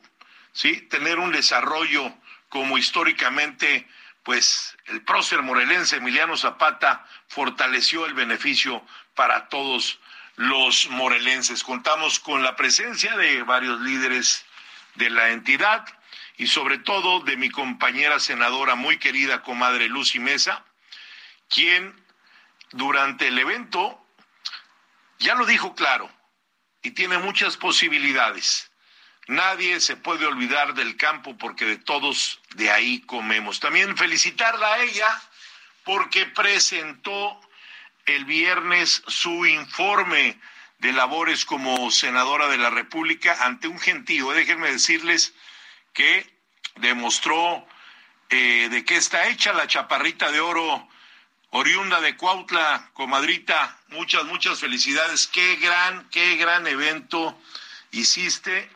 ¿sí? 0.51 0.81
tener 0.81 1.17
un 1.17 1.31
desarrollo 1.31 2.13
como 2.49 2.77
históricamente 2.77 3.87
pues 4.23 4.77
el 4.87 5.01
prócer 5.03 5.41
morelense 5.41 5.95
Emiliano 5.95 6.35
Zapata 6.35 7.05
fortaleció 7.29 8.05
el 8.05 8.13
beneficio 8.13 8.85
para 9.15 9.47
todos 9.47 9.99
los 10.35 10.89
morelenses. 10.89 11.63
Contamos 11.63 12.19
con 12.19 12.43
la 12.43 12.57
presencia 12.57 13.15
de 13.15 13.43
varios 13.43 13.79
líderes 13.79 14.45
de 14.95 15.09
la 15.09 15.29
entidad 15.29 15.85
y 16.35 16.47
sobre 16.47 16.77
todo 16.79 17.21
de 17.21 17.37
mi 17.37 17.49
compañera 17.49 18.19
senadora 18.19 18.75
muy 18.75 18.99
querida 18.99 19.43
comadre 19.43 19.87
Lucy 19.87 20.19
Mesa, 20.19 20.65
quien 21.47 21.95
durante 22.71 23.29
el 23.29 23.39
evento 23.39 24.05
ya 25.19 25.35
lo 25.35 25.45
dijo 25.45 25.73
claro 25.73 26.16
y 26.81 26.91
tiene 26.91 27.17
muchas 27.17 27.57
posibilidades. 27.57 28.71
Nadie 29.27 29.81
se 29.81 29.97
puede 29.97 30.25
olvidar 30.25 30.73
del 30.73 30.95
campo 30.95 31.37
porque 31.37 31.65
de 31.65 31.77
todos 31.77 32.39
de 32.55 32.71
ahí 32.71 33.01
comemos. 33.01 33.59
También 33.59 33.97
felicitarla 33.97 34.73
a 34.73 34.83
ella 34.83 35.21
porque 35.83 36.25
presentó 36.27 37.39
el 38.05 38.23
viernes 38.23 39.03
su 39.07 39.45
informe 39.45 40.39
de 40.79 40.93
labores 40.93 41.43
como 41.43 41.91
senadora 41.91 42.47
de 42.47 42.57
la 42.57 42.69
República 42.69 43.37
ante 43.41 43.67
un 43.67 43.79
gentío. 43.79 44.31
Déjenme 44.31 44.71
decirles 44.71 45.33
que 45.93 46.25
demostró 46.75 47.67
eh, 48.29 48.69
de 48.69 48.85
qué 48.85 48.95
está 48.95 49.27
hecha 49.27 49.51
la 49.51 49.67
chaparrita 49.67 50.31
de 50.31 50.39
oro 50.39 50.87
oriunda 51.51 52.01
de 52.01 52.15
Cuautla, 52.17 52.89
comadrita. 52.93 53.77
Muchas, 53.89 54.25
muchas 54.25 54.59
felicidades. 54.59 55.27
Qué 55.27 55.55
gran, 55.57 56.09
qué 56.09 56.35
gran 56.35 56.67
evento 56.67 57.39
hiciste. 57.91 58.69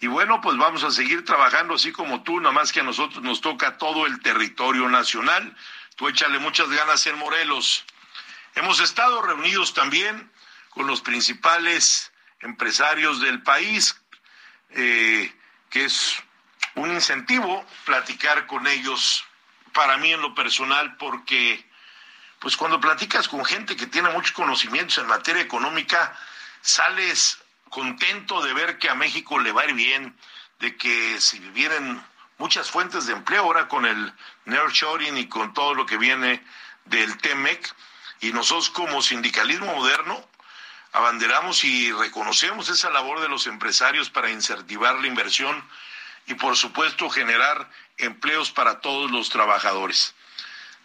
Y 0.00 0.08
bueno, 0.08 0.40
pues 0.40 0.56
vamos 0.56 0.82
a 0.82 0.90
seguir 0.90 1.24
trabajando 1.24 1.74
así 1.74 1.92
como 1.92 2.22
tú, 2.22 2.40
nada 2.40 2.52
más 2.52 2.72
que 2.72 2.80
a 2.80 2.84
nosotros 2.84 3.22
nos 3.22 3.40
toca 3.40 3.78
todo 3.78 4.06
el 4.06 4.20
territorio 4.20 4.88
nacional. 4.88 5.56
Tú 5.96 6.08
échale 6.08 6.38
muchas 6.38 6.68
ganas 6.70 7.06
en 7.06 7.18
Morelos. 7.18 7.84
Hemos 8.54 8.80
estado 8.80 9.22
reunidos 9.22 9.74
también 9.74 10.30
con 10.70 10.86
los 10.86 11.00
principales 11.02 12.12
empresarios 12.40 13.20
del 13.20 13.42
país, 13.42 13.96
eh, 14.70 15.32
que 15.70 15.84
es 15.84 16.16
un 16.74 16.90
incentivo 16.90 17.64
platicar 17.84 18.46
con 18.46 18.66
ellos 18.66 19.24
para 19.72 19.96
mí 19.98 20.12
en 20.12 20.20
lo 20.20 20.34
personal, 20.34 20.96
porque 20.96 21.64
pues 22.42 22.56
cuando 22.56 22.80
platicas 22.80 23.28
con 23.28 23.44
gente 23.44 23.76
que 23.76 23.86
tiene 23.86 24.10
muchos 24.10 24.32
conocimientos 24.32 24.98
en 24.98 25.06
materia 25.06 25.40
económica, 25.40 26.18
sales 26.60 27.38
contento 27.70 28.42
de 28.42 28.52
ver 28.52 28.78
que 28.78 28.90
a 28.90 28.96
México 28.96 29.38
le 29.38 29.52
va 29.52 29.62
a 29.62 29.66
ir 29.66 29.74
bien, 29.74 30.18
de 30.58 30.76
que 30.76 31.20
si 31.20 31.38
vienen 31.38 32.02
muchas 32.38 32.68
fuentes 32.68 33.06
de 33.06 33.12
empleo 33.12 33.44
ahora 33.44 33.68
con 33.68 33.86
el 33.86 34.12
nearshoring 34.44 35.16
y 35.18 35.28
con 35.28 35.54
todo 35.54 35.74
lo 35.74 35.86
que 35.86 35.96
viene 35.96 36.44
del 36.86 37.16
TEMEC, 37.18 37.74
y 38.20 38.32
nosotros 38.32 38.70
como 38.70 39.02
sindicalismo 39.02 39.76
moderno 39.76 40.28
abanderamos 40.92 41.62
y 41.62 41.92
reconocemos 41.92 42.68
esa 42.68 42.90
labor 42.90 43.20
de 43.20 43.28
los 43.28 43.46
empresarios 43.46 44.10
para 44.10 44.30
incentivar 44.30 44.96
la 44.96 45.06
inversión 45.06 45.64
y 46.26 46.34
por 46.34 46.56
supuesto 46.56 47.08
generar 47.08 47.70
empleos 47.98 48.50
para 48.50 48.80
todos 48.80 49.12
los 49.12 49.28
trabajadores. 49.28 50.14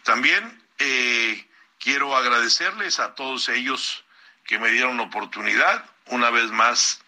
También 0.04 0.62
eh, 0.78 1.47
quiero 1.78 2.16
agradecerles 2.16 3.00
a 3.00 3.14
todos 3.14 3.48
ellos 3.48 4.04
que 4.44 4.58
me 4.58 4.70
dieron 4.70 5.00
oportunidad, 5.00 5.84
una 6.06 6.30
vez 6.30 6.50
más, 6.50 7.02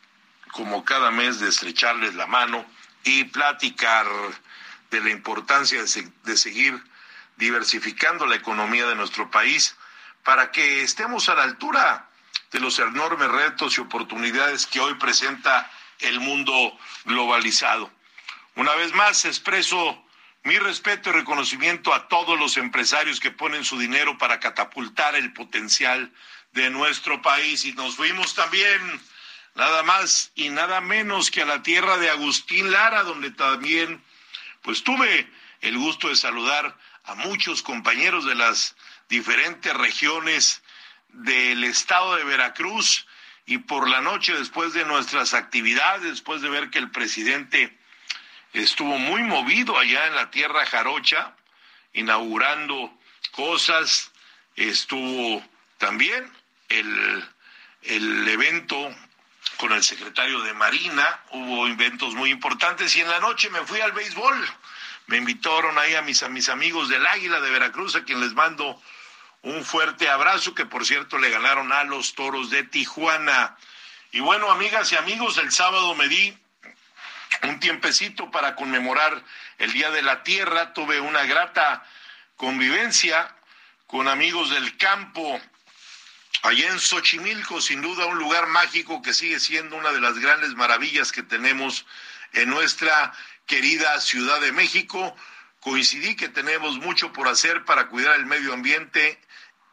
como 0.52 0.84
cada 0.84 1.10
mes, 1.10 1.40
de 1.40 1.48
estrecharles 1.48 2.14
la 2.14 2.26
mano 2.26 2.64
y 3.04 3.24
platicar 3.24 4.06
de 4.90 5.00
la 5.00 5.10
importancia 5.10 5.82
de 5.82 6.36
seguir 6.36 6.82
diversificando 7.36 8.26
la 8.26 8.36
economía 8.36 8.86
de 8.86 8.94
nuestro 8.94 9.30
país 9.30 9.76
para 10.22 10.50
que 10.50 10.82
estemos 10.82 11.28
a 11.28 11.34
la 11.34 11.44
altura 11.44 12.08
de 12.50 12.60
los 12.60 12.78
enormes 12.78 13.28
retos 13.28 13.78
y 13.78 13.80
oportunidades 13.80 14.66
que 14.66 14.80
hoy 14.80 14.94
presenta 14.94 15.70
el 16.00 16.20
mundo 16.20 16.76
globalizado. 17.04 17.90
Una 18.56 18.74
vez 18.74 18.92
más 18.92 19.24
expreso 19.24 20.04
mi 20.42 20.59
respeto 20.59 21.11
y 21.11 21.12
reconocimiento 21.12 21.92
a 21.92 22.09
todos 22.09 22.38
los 22.38 22.56
empresarios 22.56 23.20
que 23.20 23.30
ponen 23.30 23.64
su 23.64 23.78
dinero 23.78 24.16
para 24.16 24.40
catapultar 24.40 25.14
el 25.14 25.32
potencial 25.32 26.11
de 26.52 26.70
nuestro 26.70 27.20
país. 27.20 27.64
Y 27.64 27.73
nos 27.73 27.97
fuimos 27.97 28.35
también 28.35 29.00
nada 29.54 29.82
más 29.82 30.32
y 30.35 30.49
nada 30.49 30.80
menos 30.80 31.30
que 31.30 31.42
a 31.42 31.47
la 31.47 31.62
tierra 31.62 31.99
de 31.99 32.11
Agustín 32.11 32.70
Lara, 32.70 33.02
donde 33.02 33.30
también 33.30 34.02
pues 34.62 34.82
tuve 34.82 35.30
el 35.61 35.76
gusto 35.76 36.09
de 36.09 36.16
saludar 36.16 36.76
a 37.04 37.14
muchos 37.16 37.62
compañeros 37.62 38.25
de 38.25 38.35
las 38.35 38.76
diferentes 39.09 39.75
regiones 39.75 40.62
del 41.09 41.64
estado 41.64 42.16
de 42.16 42.25
Veracruz. 42.25 43.06
Y 43.44 43.59
por 43.59 43.88
la 43.88 44.00
noche 44.00 44.32
después 44.32 44.73
de 44.73 44.85
nuestras 44.85 45.35
actividades, 45.35 46.02
después 46.02 46.40
de 46.40 46.49
ver 46.49 46.70
que 46.70 46.78
el 46.78 46.90
presidente 46.90 47.76
estuvo 48.52 48.99
muy 48.99 49.23
movido 49.23 49.78
allá 49.78 50.07
en 50.07 50.14
la 50.14 50.30
tierra 50.30 50.66
jarocha, 50.66 51.35
inaugurando 51.92 52.92
cosas, 53.33 54.11
estuvo 54.57 55.42
también 55.78 56.30
el, 56.69 57.28
el 57.83 58.28
evento 58.28 58.95
con 59.57 59.73
el 59.73 59.83
secretario 59.83 60.40
de 60.40 60.54
Marina, 60.54 61.21
hubo 61.33 61.66
eventos 61.66 62.14
muy 62.14 62.30
importantes 62.30 62.97
y 62.97 63.00
en 63.00 63.11
la 63.11 63.21
noche 63.21 63.50
me 63.50 63.61
fui 63.61 63.80
al 63.80 63.92
béisbol. 63.92 64.49
Me 65.07 65.19
invitaron 65.19 65.76
ahí 65.78 65.95
a 65.95 66.02
mis, 66.02 66.23
a 66.23 66.28
mis 66.28 66.49
amigos 66.49 66.88
del 66.88 67.07
Águila 67.07 67.40
de 67.40 67.50
Veracruz, 67.50 67.97
a 67.97 68.04
quien 68.04 68.21
les 68.21 68.33
mando 68.33 68.80
un 69.42 69.64
fuerte 69.64 70.09
abrazo, 70.09 70.54
que 70.54 70.66
por 70.66 70.87
cierto 70.87 71.19
le 71.19 71.30
ganaron 71.30 71.73
a 71.73 71.85
los 71.85 72.14
toros 72.14 72.49
de 72.50 72.62
Tijuana. 72.62 73.57
Y 74.12 74.21
bueno, 74.21 74.50
amigas 74.50 74.92
y 74.92 74.97
amigos, 74.97 75.38
el 75.38 75.50
sábado 75.52 75.95
me 75.95 76.09
di 76.09 76.37
un 77.44 77.60
tiempecito 77.60 78.30
para 78.30 78.54
conmemorar 78.54 79.22
el 79.58 79.72
Día 79.72 79.90
de 79.90 80.02
la 80.02 80.22
Tierra. 80.22 80.73
Tuve 80.73 81.00
una 81.00 81.25
grata 81.25 81.84
convivencia 82.36 83.34
con 83.86 84.08
amigos 84.08 84.50
del 84.50 84.76
campo 84.76 85.40
allá 86.43 86.69
en 86.69 86.80
Xochimilco, 86.80 87.60
sin 87.60 87.82
duda 87.82 88.06
un 88.06 88.19
lugar 88.19 88.47
mágico 88.47 89.02
que 89.02 89.14
sigue 89.14 89.40
siendo 89.40 89.76
una 89.76 89.93
de 89.93 90.00
las 90.00 90.19
grandes 90.19 90.54
maravillas 90.54 91.12
que 91.12 91.23
tenemos 91.23 91.86
en 92.32 92.49
nuestra 92.49 93.12
querida 93.47 94.00
Ciudad 94.00 94.40
de 94.40 94.52
México. 94.52 95.14
Coincidí 95.60 96.16
que 96.16 96.28
tenemos 96.28 96.78
mucho 96.78 97.12
por 97.12 97.28
hacer 97.28 97.64
para 97.64 97.88
cuidar 97.88 98.16
el 98.16 98.26
medio 98.26 98.54
ambiente 98.54 99.21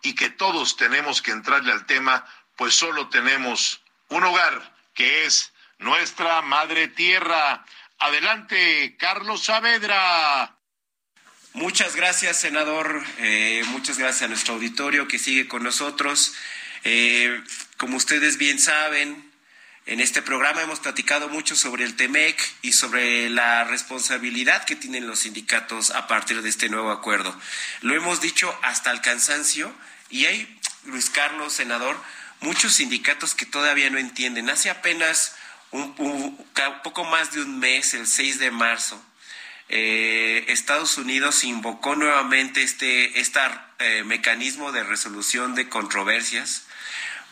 y 0.01 0.15
que 0.15 0.29
todos 0.29 0.77
tenemos 0.77 1.21
que 1.21 1.31
entrarle 1.31 1.71
al 1.71 1.85
tema, 1.85 2.25
pues 2.55 2.75
solo 2.75 3.09
tenemos 3.09 3.81
un 4.09 4.23
hogar 4.23 4.75
que 4.93 5.25
es 5.25 5.53
nuestra 5.79 6.41
madre 6.41 6.87
tierra. 6.87 7.65
Adelante, 7.99 8.95
Carlos 8.97 9.43
Saavedra. 9.43 10.57
Muchas 11.53 11.95
gracias, 11.95 12.37
senador. 12.37 13.03
Eh, 13.19 13.63
muchas 13.67 13.97
gracias 13.97 14.23
a 14.23 14.27
nuestro 14.27 14.55
auditorio 14.55 15.07
que 15.07 15.17
sigue 15.17 15.47
con 15.47 15.63
nosotros. 15.63 16.33
Eh, 16.83 17.41
como 17.77 17.97
ustedes 17.97 18.37
bien 18.37 18.59
saben, 18.59 19.31
en 19.87 19.99
este 19.99 20.21
programa 20.21 20.61
hemos 20.61 20.79
platicado 20.81 21.29
mucho 21.29 21.55
sobre 21.55 21.85
el 21.85 21.95
TEMEC 21.95 22.37
y 22.61 22.73
sobre 22.73 23.29
la 23.29 23.63
responsabilidad 23.63 24.65
que 24.65 24.75
tienen 24.75 25.07
los 25.07 25.19
sindicatos 25.19 25.91
a 25.91 26.07
partir 26.07 26.41
de 26.41 26.49
este 26.49 26.69
nuevo 26.69 26.91
acuerdo. 26.91 27.35
Lo 27.81 27.95
hemos 27.95 28.21
dicho 28.21 28.53
hasta 28.63 28.91
el 28.91 29.01
cansancio 29.01 29.73
y 30.09 30.25
hay, 30.25 30.59
Luis 30.85 31.09
Carlos, 31.09 31.53
senador, 31.53 31.97
muchos 32.41 32.73
sindicatos 32.73 33.33
que 33.33 33.45
todavía 33.45 33.89
no 33.89 33.97
entienden. 33.97 34.49
Hace 34.49 34.69
apenas 34.69 35.35
un, 35.71 35.93
poco 36.83 37.03
más 37.05 37.33
de 37.33 37.41
un 37.41 37.59
mes, 37.59 37.93
el 37.93 38.07
6 38.07 38.39
de 38.39 38.51
marzo, 38.51 39.01
eh, 39.69 40.45
Estados 40.47 40.97
Unidos 40.97 41.43
invocó 41.43 41.95
nuevamente 41.95 42.61
este, 42.61 43.19
este 43.19 43.39
mecanismo 44.05 44.71
de 44.71 44.83
resolución 44.83 45.55
de 45.55 45.67
controversias 45.67 46.63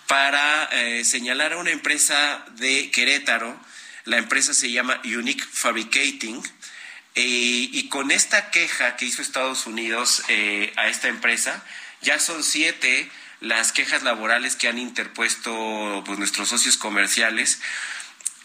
para 0.08 0.66
eh, 0.66 1.06
señalar 1.06 1.54
a 1.54 1.58
una 1.58 1.72
empresa 1.72 2.46
de 2.58 2.92
Querétaro. 2.92 3.58
La 4.04 4.18
empresa 4.18 4.54
se 4.54 4.72
llama 4.72 5.00
Unique 5.06 5.44
Fabricating. 5.44 6.44
y 7.16 7.88
con 7.88 8.12
esta 8.12 8.52
queja 8.52 8.98
que 8.98 9.06
hizo 9.06 9.22
Estados 9.22 9.66
Unidos 9.66 10.24
a 10.76 10.88
esta 10.90 11.08
empresa, 11.08 11.64
ya 12.02 12.20
son 12.20 12.44
siete 12.44 13.10
las 13.42 13.72
quejas 13.72 14.04
laborales 14.04 14.56
que 14.56 14.68
han 14.68 14.80
interpuesto 14.80 16.04
pues, 16.06 16.20
nuestros 16.20 16.50
socios 16.50 16.78
comerciales, 16.78 17.62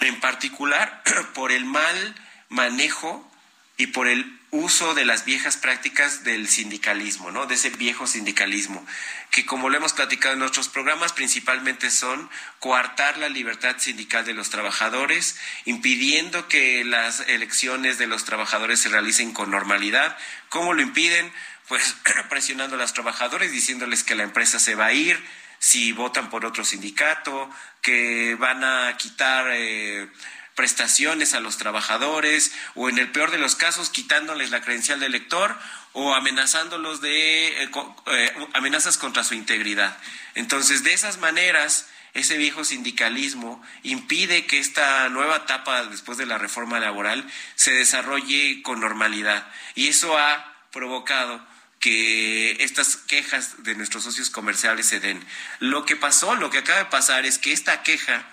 en 0.01 0.21
particular 0.21 1.03
por 1.35 1.53
el 1.53 1.65
mal 1.65 2.15
manejo 2.49 3.31
y 3.77 3.89
por 3.89 4.09
el 4.09 4.39
uso 4.51 4.95
de 4.95 5.05
las 5.05 5.25
viejas 5.25 5.57
prácticas 5.57 6.25
del 6.25 6.49
sindicalismo, 6.49 7.31
¿no? 7.31 7.47
De 7.47 7.55
ese 7.55 7.71
viejo 7.71 8.07
sindicalismo, 8.07 8.85
que 9.31 9.47
como 9.47 9.69
lo 9.69 9.77
hemos 9.77 9.93
platicado 9.93 10.35
en 10.35 10.43
otros 10.43 10.69
programas, 10.69 11.13
principalmente 11.13 11.91
son 11.91 12.29
coartar 12.59 13.17
la 13.19 13.29
libertad 13.29 13.77
sindical 13.79 14.25
de 14.25 14.35
los 14.35 14.51
trabajadores, 14.51 15.37
impidiendo 15.67 16.49
que 16.49 16.85
las 16.85 17.21
elecciones 17.21 17.99
de 17.99 18.09
los 18.09 18.25
trabajadores 18.25 18.81
se 18.81 18.89
realicen 18.89 19.33
con 19.33 19.51
normalidad. 19.51 20.17
¿Cómo 20.49 20.75
lo 20.75 20.83
impiden? 20.83 21.33
Pues 21.69 21.95
presionando 22.29 22.75
a 22.75 22.81
los 22.81 22.93
trabajadores, 22.93 23.53
diciéndoles 23.53 24.03
que 24.03 24.17
la 24.17 24.25
empresa 24.25 24.59
se 24.59 24.75
va 24.75 24.87
a 24.87 24.93
ir 24.93 25.25
si 25.61 25.93
votan 25.93 26.31
por 26.31 26.47
otro 26.47 26.65
sindicato, 26.65 27.51
que 27.83 28.37
van 28.39 28.65
a 28.65 28.97
quitar 28.97 29.47
eh, 29.51 30.09
prestaciones 30.55 31.35
a 31.35 31.41
los 31.41 31.57
trabajadores 31.57 32.53
o 32.75 32.89
en 32.89 32.99
el 32.99 33.11
peor 33.11 33.31
de 33.31 33.39
los 33.39 33.57
casos 33.57 33.91
quitándoles 33.91 34.51
la 34.51 34.61
credencial 34.61 35.01
de 35.01 35.07
elector 35.07 35.57
o 35.93 36.15
amenazándolos 36.15 37.01
de 37.01 37.63
eh, 37.63 37.71
eh, 38.07 38.49
amenazas 38.53 38.99
contra 38.99 39.25
su 39.25 39.35
integridad. 39.35 39.97
Entonces, 40.35 40.85
de 40.85 40.93
esas 40.93 41.19
maneras, 41.19 41.89
ese 42.13 42.37
viejo 42.37 42.65
sindicalismo 42.65 43.63
impide 43.83 44.47
que 44.47 44.59
esta 44.59 45.09
nueva 45.09 45.37
etapa 45.37 45.85
después 45.85 46.19
de 46.19 46.27
la 46.27 46.39
reforma 46.39 46.81
laboral 46.81 47.29
se 47.55 47.73
desarrolle 47.73 48.63
con 48.63 48.81
normalidad 48.81 49.47
y 49.75 49.89
eso 49.89 50.19
ha 50.19 50.53
provocado 50.73 51.45
que 51.81 52.63
estas 52.63 52.97
quejas 52.97 53.63
de 53.65 53.75
nuestros 53.75 54.05
socios 54.05 54.31
comerciales 54.31 54.87
se 54.87 55.01
den. 55.01 55.25
Lo 55.59 55.85
que 55.85 55.97
pasó, 55.97 56.37
lo 56.37 56.51
que 56.51 56.59
acaba 56.59 56.79
de 56.79 56.85
pasar 56.85 57.25
es 57.25 57.39
que 57.39 57.53
esta 57.53 57.83
queja 57.83 58.29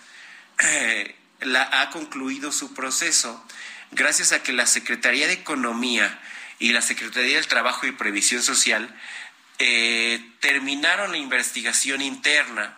eh, 0.59 1.15
la, 1.39 1.81
ha 1.81 1.89
concluido 1.89 2.51
su 2.51 2.73
proceso 2.73 3.43
gracias 3.91 4.33
a 4.33 4.43
que 4.43 4.51
la 4.51 4.67
Secretaría 4.67 5.27
de 5.27 5.33
Economía 5.33 6.19
y 6.59 6.73
la 6.73 6.81
Secretaría 6.81 7.35
del 7.35 7.47
Trabajo 7.47 7.87
y 7.87 7.93
Previsión 7.93 8.43
Social 8.43 8.93
eh, 9.59 10.21
terminaron 10.39 11.11
la 11.11 11.17
investigación 11.17 12.01
interna 12.01 12.77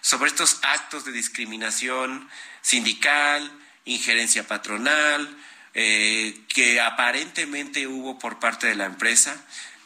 sobre 0.00 0.28
estos 0.28 0.60
actos 0.62 1.04
de 1.04 1.12
discriminación 1.12 2.28
sindical, 2.60 3.50
injerencia 3.84 4.46
patronal, 4.46 5.36
eh, 5.74 6.40
que 6.48 6.80
aparentemente 6.80 7.86
hubo 7.88 8.18
por 8.18 8.38
parte 8.38 8.68
de 8.68 8.76
la 8.76 8.84
empresa. 8.84 9.44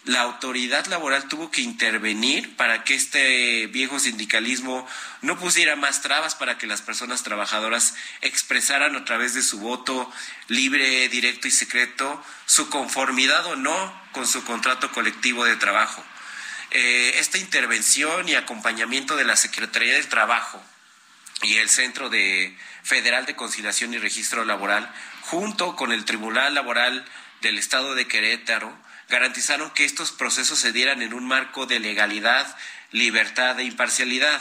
La 0.09 0.23
autoridad 0.23 0.87
laboral 0.87 1.29
tuvo 1.29 1.51
que 1.51 1.61
intervenir 1.61 2.57
para 2.57 2.83
que 2.83 2.95
este 2.95 3.67
viejo 3.67 4.01
sindicalismo 4.01 4.89
no 5.21 5.39
pusiera 5.39 5.77
más 5.77 6.01
trabas 6.01 6.35
para 6.35 6.57
que 6.57 6.67
las 6.67 6.81
personas 6.81 7.23
trabajadoras 7.25 7.95
expresaran 8.23 8.97
a 8.97 9.05
través 9.05 9.35
de 9.35 9.43
su 9.43 9.61
voto 9.61 10.11
libre, 10.47 11.11
directo 11.11 11.47
y 11.47 11.51
secreto 11.51 12.25
su 12.47 12.71
conformidad 12.71 13.45
o 13.47 13.57
no 13.57 14.03
con 14.13 14.27
su 14.27 14.43
contrato 14.45 14.91
colectivo 14.93 15.45
de 15.45 15.57
trabajo. 15.57 16.03
Eh, 16.71 17.17
esta 17.17 17.37
intervención 17.37 18.27
y 18.31 18.35
acompañamiento 18.35 19.15
de 19.15 19.27
la 19.27 19.37
Secretaría 19.37 19.93
del 19.93 20.09
Trabajo 20.09 20.63
y 21.43 21.57
el 21.57 21.69
Centro 21.69 22.09
de 22.09 22.57
Federal 22.83 23.27
de 23.27 23.37
Conciliación 23.37 23.93
y 23.93 23.99
Registro 23.99 24.47
Laboral, 24.47 24.91
junto 25.21 25.77
con 25.77 25.93
el 25.93 26.07
Tribunal 26.07 26.55
Laboral 26.55 27.05
del 27.43 27.59
Estado 27.59 27.95
de 27.95 28.09
Querétaro, 28.09 28.75
garantizaron 29.09 29.71
que 29.71 29.85
estos 29.85 30.13
procesos 30.13 30.59
se 30.59 30.73
dieran 30.73 31.03
en 31.03 31.15
un 31.15 31.27
marco 31.27 31.67
de 31.67 31.81
legalidad, 31.81 32.57
libertad 32.91 33.59
e 33.59 33.65
imparcialidad. 33.65 34.41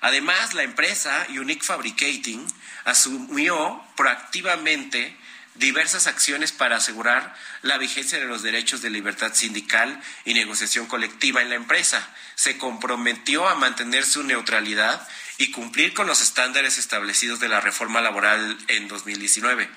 Además, 0.00 0.54
la 0.54 0.62
empresa 0.62 1.26
Unique 1.30 1.64
Fabricating 1.64 2.46
asumió 2.84 3.82
proactivamente 3.96 5.16
diversas 5.54 6.06
acciones 6.06 6.50
para 6.50 6.76
asegurar 6.76 7.34
la 7.60 7.78
vigencia 7.78 8.18
de 8.18 8.24
los 8.24 8.42
derechos 8.42 8.80
de 8.82 8.90
libertad 8.90 9.34
sindical 9.34 10.00
y 10.24 10.34
negociación 10.34 10.86
colectiva 10.86 11.42
en 11.42 11.50
la 11.50 11.56
empresa. 11.56 12.08
Se 12.34 12.56
comprometió 12.58 13.48
a 13.48 13.54
mantener 13.54 14.04
su 14.04 14.22
neutralidad 14.24 15.06
y 15.38 15.50
cumplir 15.50 15.92
con 15.94 16.06
los 16.06 16.20
estándares 16.20 16.78
establecidos 16.78 17.40
de 17.40 17.48
la 17.48 17.60
reforma 17.60 18.00
laboral 18.00 18.56
en 18.68 18.88
2019. 18.88 19.68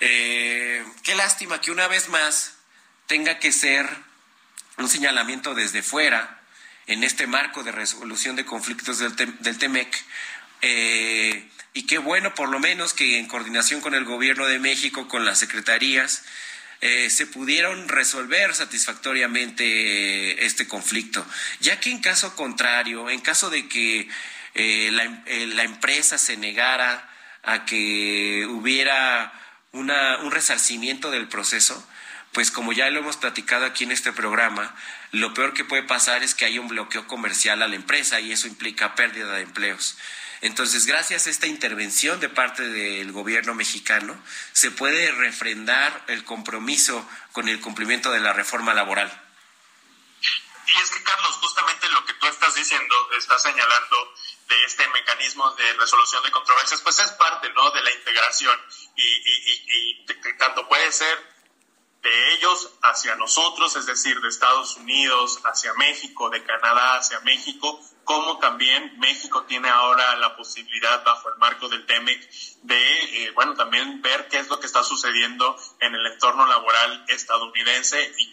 Eh, 0.00 0.84
qué 1.02 1.14
lástima 1.14 1.60
que 1.60 1.70
una 1.70 1.88
vez 1.88 2.08
más 2.08 2.53
tenga 3.06 3.38
que 3.38 3.52
ser 3.52 3.88
un 4.78 4.88
señalamiento 4.88 5.54
desde 5.54 5.82
fuera 5.82 6.40
en 6.86 7.04
este 7.04 7.26
marco 7.26 7.62
de 7.62 7.72
resolución 7.72 8.36
de 8.36 8.44
conflictos 8.44 8.98
del, 8.98 9.58
TEMEC. 9.58 10.04
Eh, 10.62 11.48
y 11.72 11.86
qué 11.86 11.98
bueno, 11.98 12.34
por 12.34 12.48
lo 12.48 12.58
menos, 12.58 12.94
que 12.94 13.18
en 13.18 13.26
coordinación 13.26 13.80
con 13.80 13.94
el 13.94 14.04
Gobierno 14.04 14.46
de 14.46 14.58
México, 14.58 15.08
con 15.08 15.24
las 15.24 15.38
secretarías, 15.38 16.24
eh, 16.80 17.08
se 17.08 17.26
pudieron 17.26 17.88
resolver 17.88 18.54
satisfactoriamente 18.54 20.44
este 20.44 20.68
conflicto, 20.68 21.26
ya 21.60 21.80
que 21.80 21.90
en 21.90 22.00
caso 22.00 22.36
contrario, 22.36 23.08
en 23.08 23.20
caso 23.20 23.48
de 23.48 23.68
que 23.68 24.08
eh, 24.54 24.90
la, 24.92 25.62
empresa 25.62 26.18
se 26.18 26.36
negara 26.36 27.10
a 27.42 27.64
que 27.64 28.46
hubiera 28.50 29.32
un 29.72 30.30
resarcimiento 30.30 31.10
del 31.10 31.26
proceso, 31.26 31.88
pues 32.34 32.50
como 32.50 32.72
ya 32.72 32.90
lo 32.90 32.98
hemos 32.98 33.16
platicado 33.16 33.64
aquí 33.64 33.84
en 33.84 33.92
este 33.92 34.12
programa, 34.12 34.74
lo 35.12 35.32
peor 35.32 35.54
que 35.54 35.64
puede 35.64 35.84
pasar 35.84 36.24
es 36.24 36.34
que 36.34 36.44
haya 36.44 36.60
un 36.60 36.68
bloqueo 36.68 37.06
comercial 37.06 37.62
a 37.62 37.68
la 37.68 37.76
empresa 37.76 38.20
y 38.20 38.32
eso 38.32 38.48
implica 38.48 38.96
pérdida 38.96 39.32
de 39.34 39.42
empleos. 39.42 39.96
Entonces, 40.40 40.84
gracias 40.84 41.26
a 41.26 41.30
esta 41.30 41.46
intervención 41.46 42.18
de 42.18 42.28
parte 42.28 42.68
del 42.68 43.12
gobierno 43.12 43.54
mexicano, 43.54 44.20
se 44.52 44.72
puede 44.72 45.12
refrendar 45.12 46.04
el 46.08 46.24
compromiso 46.24 47.08
con 47.32 47.48
el 47.48 47.60
cumplimiento 47.60 48.10
de 48.10 48.20
la 48.20 48.32
reforma 48.32 48.74
laboral. 48.74 49.08
Y 50.66 50.82
es 50.82 50.90
que, 50.90 51.02
Carlos, 51.04 51.36
justamente 51.36 51.88
lo 51.90 52.04
que 52.04 52.14
tú 52.14 52.26
estás 52.26 52.54
diciendo, 52.56 52.94
estás 53.16 53.42
señalando 53.42 54.14
de 54.48 54.64
este 54.64 54.86
mecanismo 54.88 55.50
de 55.52 55.72
resolución 55.74 56.22
de 56.24 56.32
controversias, 56.32 56.80
pues 56.82 56.98
es 56.98 57.10
parte 57.12 57.48
¿no? 57.50 57.70
de 57.70 57.82
la 57.82 57.92
integración 57.92 58.58
y, 58.96 59.02
y, 59.02 60.04
y 60.06 60.36
tanto 60.36 60.68
puede 60.68 60.90
ser 60.90 61.33
de 62.04 62.34
ellos 62.34 62.70
hacia 62.82 63.16
nosotros, 63.16 63.74
es 63.76 63.86
decir, 63.86 64.20
de 64.20 64.28
Estados 64.28 64.76
Unidos 64.76 65.40
hacia 65.44 65.72
México, 65.74 66.28
de 66.28 66.44
Canadá 66.44 66.98
hacia 66.98 67.18
México, 67.20 67.80
como 68.04 68.38
también 68.38 68.98
México 68.98 69.44
tiene 69.44 69.70
ahora 69.70 70.14
la 70.16 70.36
posibilidad 70.36 71.02
bajo 71.02 71.30
el 71.30 71.38
marco 71.38 71.70
del 71.70 71.86
TEMEC 71.86 72.30
de, 72.62 72.76
eh, 72.76 73.30
bueno, 73.34 73.54
también 73.54 74.02
ver 74.02 74.28
qué 74.28 74.38
es 74.38 74.48
lo 74.48 74.60
que 74.60 74.66
está 74.66 74.84
sucediendo 74.84 75.56
en 75.80 75.94
el 75.94 76.06
entorno 76.06 76.46
laboral 76.46 77.06
estadounidense 77.08 78.14
y, 78.18 78.30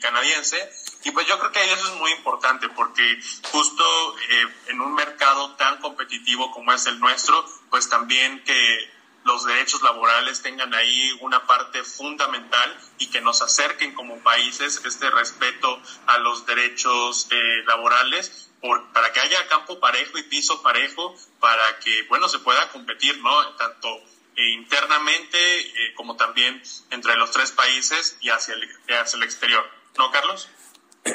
canadiense. 0.00 0.70
Y 1.04 1.12
pues 1.12 1.28
yo 1.28 1.38
creo 1.38 1.52
que 1.52 1.64
eso 1.72 1.88
es 1.88 1.94
muy 2.00 2.10
importante 2.10 2.68
porque 2.70 3.20
justo 3.52 4.16
eh, 4.28 4.48
en 4.66 4.80
un 4.80 4.94
mercado 4.94 5.54
tan 5.54 5.78
competitivo 5.78 6.50
como 6.50 6.72
es 6.72 6.86
el 6.86 6.98
nuestro, 6.98 7.44
pues 7.70 7.88
también 7.88 8.42
que 8.42 8.95
los 9.26 9.44
derechos 9.44 9.82
laborales 9.82 10.40
tengan 10.40 10.72
ahí 10.72 11.10
una 11.20 11.46
parte 11.46 11.82
fundamental 11.82 12.78
y 12.98 13.08
que 13.08 13.20
nos 13.20 13.42
acerquen 13.42 13.92
como 13.92 14.18
países 14.20 14.80
este 14.84 15.10
respeto 15.10 15.80
a 16.06 16.18
los 16.18 16.46
derechos 16.46 17.26
eh, 17.30 17.62
laborales 17.66 18.50
por, 18.60 18.92
para 18.92 19.12
que 19.12 19.20
haya 19.20 19.46
campo 19.48 19.80
parejo 19.80 20.16
y 20.16 20.22
piso 20.22 20.62
parejo 20.62 21.14
para 21.40 21.78
que 21.80 22.04
bueno 22.08 22.28
se 22.28 22.38
pueda 22.38 22.68
competir 22.70 23.20
no 23.20 23.54
tanto 23.56 23.88
eh, 24.36 24.50
internamente 24.50 25.38
eh, 25.38 25.94
como 25.94 26.16
también 26.16 26.62
entre 26.90 27.16
los 27.16 27.32
tres 27.32 27.50
países 27.50 28.16
y 28.20 28.30
hacia 28.30 28.54
el, 28.54 28.68
hacia 29.00 29.16
el 29.16 29.24
exterior. 29.24 29.68
No 29.98 30.10
Carlos 30.12 30.48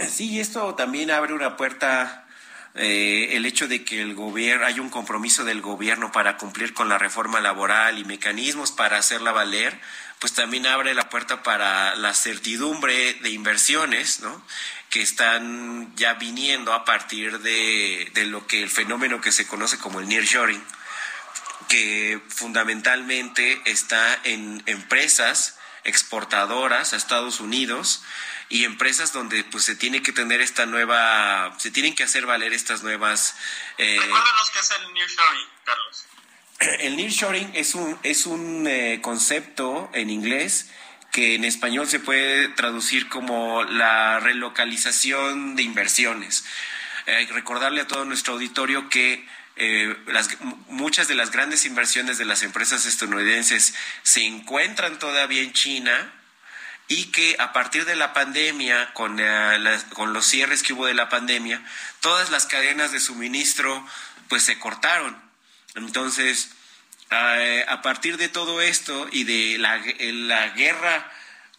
sí 0.10 0.40
esto 0.40 0.76
también 0.76 1.12
abre 1.12 1.34
una 1.34 1.56
puerta 1.56 2.28
eh, 2.76 3.30
el 3.32 3.46
hecho 3.46 3.68
de 3.68 3.84
que 3.84 4.02
el 4.02 4.16
gobierno 4.16 4.66
hay 4.66 4.80
un 4.80 4.90
compromiso 4.90 5.44
del 5.44 5.62
gobierno 5.62 6.12
para 6.12 6.38
cumplir 6.38 6.74
con 6.74 6.88
la 6.88 6.98
reforma 6.98 7.42
laboral 7.42 8.00
y 8.00 8.06
mecanismos 8.06 8.72
para 8.72 8.98
hacerla 8.98 9.32
valer, 9.32 9.78
pues 10.20 10.34
también 10.34 10.66
abre 10.68 10.94
la 10.94 11.10
puerta 11.10 11.44
para 11.44 11.96
la 11.96 12.14
certidumbre 12.14 13.16
de 13.16 13.30
inversiones, 13.32 14.22
¿no? 14.22 14.42
que 14.90 15.02
están 15.02 15.94
ya 15.96 16.14
viniendo 16.16 16.74
a 16.74 16.86
partir 16.86 17.40
de, 17.40 18.10
de 18.14 18.26
lo 18.26 18.46
que 18.46 18.62
el 18.62 18.70
fenómeno 18.70 19.22
que 19.22 19.32
se 19.32 19.48
conoce 19.48 19.78
como 19.78 20.00
el 20.00 20.08
nearshoring, 20.08 20.62
que 21.68 22.22
fundamentalmente 22.28 23.62
está 23.66 24.20
en 24.24 24.62
empresas 24.66 25.58
exportadoras 25.84 26.94
a 26.94 26.98
Estados 26.98 27.40
Unidos 27.40 28.04
y 28.50 28.66
empresas 28.66 29.14
donde 29.14 29.44
pues 29.46 29.64
se 29.64 29.76
tiene 29.76 30.02
que 30.02 30.12
tener 30.12 30.42
esta 30.42 30.66
nueva, 30.66 31.56
se 31.58 31.72
tienen 31.72 31.96
que 31.96 32.04
hacer 32.04 32.26
valer 32.26 32.54
estas 32.54 32.84
nuevas... 32.84 33.36
Eh, 33.78 33.98
Recuérdanos 34.00 34.52
qué 34.52 34.60
es 34.60 34.72
el 34.72 34.94
nearshoring, 34.94 35.48
Carlos. 35.64 36.06
El 36.80 36.98
nearshoring 36.98 37.52
es 37.56 37.76
un, 37.76 37.98
es 38.04 38.26
un 38.26 38.68
eh, 38.68 39.00
concepto 39.02 39.90
en 39.94 40.10
inglés 40.10 40.70
que 41.12 41.36
en 41.36 41.44
español 41.44 41.88
se 41.88 42.00
puede 42.00 42.50
traducir 42.50 43.10
como 43.10 43.64
la 43.64 44.20
relocalización 44.20 45.56
de 45.56 45.64
inversiones. 45.64 46.46
Eh, 47.06 47.28
recordarle 47.32 47.82
a 47.82 47.88
todo 47.88 48.06
nuestro 48.06 48.34
auditorio 48.34 48.90
que 48.90 49.28
eh, 49.64 49.96
las, 50.08 50.28
muchas 50.70 51.08
de 51.08 51.14
las 51.14 51.30
grandes 51.30 51.68
inversiones 51.68 52.18
de 52.18 52.26
las 52.26 52.42
empresas 52.42 52.88
estadounidenses 52.88 53.76
se 54.02 54.26
encuentran 54.26 54.98
todavía 54.98 55.44
en 55.44 55.54
China 55.54 56.12
y 56.88 57.12
que 57.12 57.36
a 57.38 57.54
partir 57.54 57.86
de 57.86 57.96
la 57.96 58.12
pandemia, 58.12 58.92
con, 58.96 59.20
eh, 59.20 59.80
con 59.94 60.14
los 60.14 60.26
cierres 60.26 60.64
que 60.64 60.74
hubo 60.74 60.88
de 60.88 60.96
la 60.96 61.10
pandemia, 61.10 61.64
todas 62.00 62.32
las 62.32 62.48
cadenas 62.48 62.92
de 62.92 63.00
suministro 63.00 63.86
pues 64.30 64.42
se 64.42 64.58
cortaron. 64.58 65.16
Entonces, 65.76 66.50
eh, 67.12 67.64
a 67.68 67.84
partir 67.84 68.18
de 68.18 68.30
todo 68.30 68.62
esto 68.62 69.08
y 69.12 69.26
de 69.26 69.60
la, 69.60 69.80
la 70.00 70.50
guerra 70.50 71.08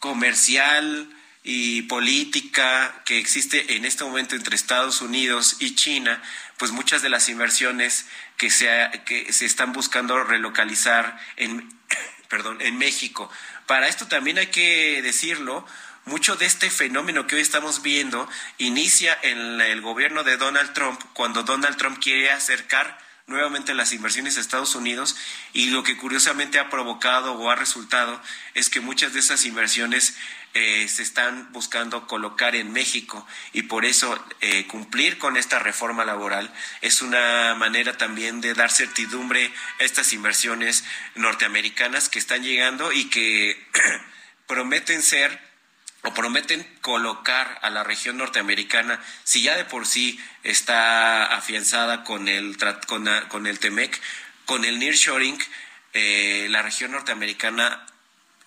comercial 0.00 1.08
y 1.44 1.82
política 1.82 3.02
que 3.04 3.18
existe 3.18 3.76
en 3.76 3.84
este 3.84 4.02
momento 4.02 4.34
entre 4.34 4.56
Estados 4.56 5.02
Unidos 5.02 5.56
y 5.60 5.76
China, 5.76 6.20
pues 6.62 6.70
muchas 6.70 7.02
de 7.02 7.08
las 7.08 7.28
inversiones 7.28 8.06
que 8.36 8.48
se, 8.48 8.68
que 9.04 9.32
se 9.32 9.46
están 9.46 9.72
buscando 9.72 10.22
relocalizar 10.22 11.18
en, 11.34 11.68
perdón, 12.28 12.58
en 12.60 12.78
México. 12.78 13.28
Para 13.66 13.88
esto 13.88 14.06
también 14.06 14.38
hay 14.38 14.46
que 14.46 15.02
decirlo, 15.02 15.66
mucho 16.04 16.36
de 16.36 16.46
este 16.46 16.70
fenómeno 16.70 17.26
que 17.26 17.34
hoy 17.34 17.42
estamos 17.42 17.82
viendo 17.82 18.28
inicia 18.58 19.18
en 19.22 19.60
el 19.60 19.80
gobierno 19.80 20.22
de 20.22 20.36
Donald 20.36 20.72
Trump, 20.72 21.00
cuando 21.14 21.42
Donald 21.42 21.76
Trump 21.78 21.98
quiere 22.00 22.30
acercar 22.30 22.96
nuevamente 23.26 23.74
las 23.74 23.92
inversiones 23.92 24.36
a 24.36 24.40
Estados 24.40 24.76
Unidos 24.76 25.16
y 25.52 25.70
lo 25.70 25.82
que 25.82 25.96
curiosamente 25.96 26.60
ha 26.60 26.70
provocado 26.70 27.32
o 27.32 27.50
ha 27.50 27.56
resultado 27.56 28.22
es 28.54 28.70
que 28.70 28.80
muchas 28.80 29.14
de 29.14 29.18
esas 29.18 29.44
inversiones 29.46 30.16
eh, 30.54 30.86
se 30.88 31.02
están 31.02 31.50
buscando 31.52 32.06
colocar 32.06 32.54
en 32.54 32.72
México. 32.72 33.26
Y 33.52 33.62
por 33.62 33.84
eso 33.84 34.22
eh, 34.40 34.66
cumplir 34.66 35.18
con 35.18 35.36
esta 35.36 35.58
reforma 35.58 36.04
laboral 36.04 36.52
es 36.80 37.02
una 37.02 37.54
manera 37.54 37.96
también 37.96 38.40
de 38.40 38.54
dar 38.54 38.70
certidumbre 38.70 39.50
a 39.80 39.84
estas 39.84 40.12
inversiones 40.12 40.84
norteamericanas 41.14 42.08
que 42.08 42.18
están 42.18 42.42
llegando 42.42 42.92
y 42.92 43.08
que 43.08 43.66
prometen 44.46 45.02
ser 45.02 45.40
o 46.02 46.12
prometen 46.12 46.66
colocar 46.80 47.58
a 47.62 47.70
la 47.70 47.84
región 47.84 48.16
norteamericana, 48.16 49.00
si 49.22 49.42
ya 49.42 49.56
de 49.56 49.64
por 49.64 49.86
sí 49.86 50.20
está 50.42 51.26
afianzada 51.26 52.02
con 52.02 52.26
el, 52.26 52.56
con, 52.86 53.08
con 53.28 53.46
el 53.46 53.58
TEMEC, 53.60 54.00
con 54.44 54.64
el 54.64 54.80
nearshoring, 54.80 55.38
eh, 55.92 56.46
la 56.50 56.62
región 56.62 56.90
norteamericana 56.90 57.86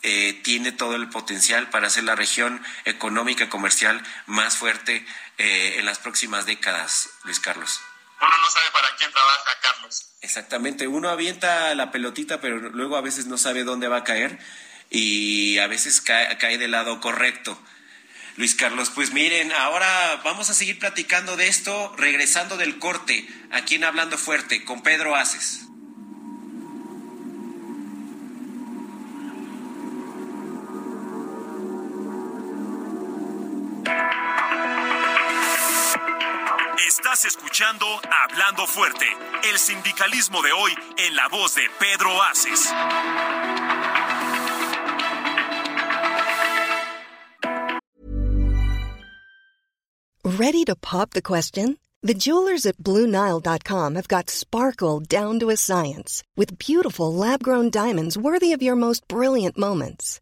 eh, 0.07 0.39
tiene 0.43 0.71
todo 0.71 0.95
el 0.95 1.09
potencial 1.09 1.71
para 1.71 1.89
ser 1.89 2.03
la 2.03 2.13
región 2.13 2.63
económica 2.85 3.49
comercial 3.49 4.03
más 4.27 4.55
fuerte 4.55 5.03
eh, 5.39 5.77
en 5.79 5.85
las 5.87 5.97
próximas 5.97 6.45
décadas, 6.45 7.09
Luis 7.23 7.39
Carlos. 7.39 7.81
Uno 8.21 8.29
no 8.29 8.51
sabe 8.51 8.69
para 8.71 8.95
quién 8.99 9.11
trabaja, 9.11 9.49
Carlos. 9.63 10.05
Exactamente, 10.21 10.87
uno 10.87 11.09
avienta 11.09 11.73
la 11.73 11.89
pelotita, 11.89 12.39
pero 12.39 12.59
luego 12.59 12.97
a 12.97 13.01
veces 13.01 13.25
no 13.25 13.39
sabe 13.39 13.63
dónde 13.63 13.87
va 13.87 13.97
a 13.97 14.03
caer 14.03 14.37
y 14.91 15.57
a 15.57 15.65
veces 15.65 16.01
cae, 16.01 16.37
cae 16.37 16.59
del 16.59 16.69
lado 16.69 17.01
correcto. 17.01 17.59
Luis 18.37 18.53
Carlos, 18.53 18.91
pues 18.93 19.11
miren, 19.11 19.51
ahora 19.53 20.21
vamos 20.23 20.51
a 20.51 20.53
seguir 20.53 20.77
platicando 20.77 21.35
de 21.35 21.47
esto, 21.47 21.95
regresando 21.97 22.57
del 22.57 22.77
corte, 22.77 23.27
aquí 23.51 23.73
en 23.73 23.85
Hablando 23.85 24.19
Fuerte, 24.19 24.63
con 24.65 24.83
Pedro 24.83 25.15
Aces. 25.15 25.64
Estás 36.87 37.25
escuchando 37.25 37.85
Hablando 38.11 38.67
Fuerte, 38.67 39.07
el 39.51 39.57
sindicalismo 39.57 40.43
de 40.43 40.51
hoy 40.51 40.71
en 40.99 41.15
la 41.15 41.27
voz 41.29 41.55
de 41.55 41.63
Pedro 41.79 42.21
Aces. 42.21 42.71
Ready 50.23 50.63
to 50.65 50.75
pop 50.75 51.11
the 51.11 51.23
question? 51.23 51.79
The 52.03 52.13
jewelers 52.13 52.67
at 52.67 52.77
BlueNile.com 52.77 53.95
have 53.95 54.07
got 54.07 54.29
sparkle 54.29 54.99
down 54.99 55.39
to 55.39 55.49
a 55.49 55.57
science 55.57 56.21
with 56.37 56.59
beautiful 56.59 57.11
lab 57.11 57.41
grown 57.41 57.71
diamonds 57.71 58.15
worthy 58.15 58.53
of 58.53 58.61
your 58.61 58.75
most 58.75 59.07
brilliant 59.07 59.57
moments. 59.57 60.21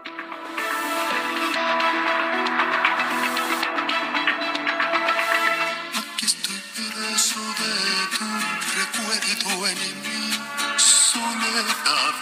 Recuerdo 9.27 9.67
en 9.67 10.01
mi 10.01 10.33
soledad. 10.77 12.15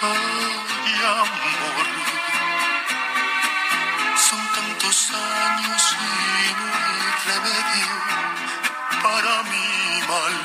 Ay, 0.00 1.00
amor, 1.04 1.86
son 4.28 4.42
tantos 4.54 5.10
años 5.10 5.82
y 5.92 6.54
no 6.58 6.66
hay 6.78 7.02
remedio 7.26 7.96
para 9.02 9.42
mi 9.50 9.68
mal. 10.08 10.38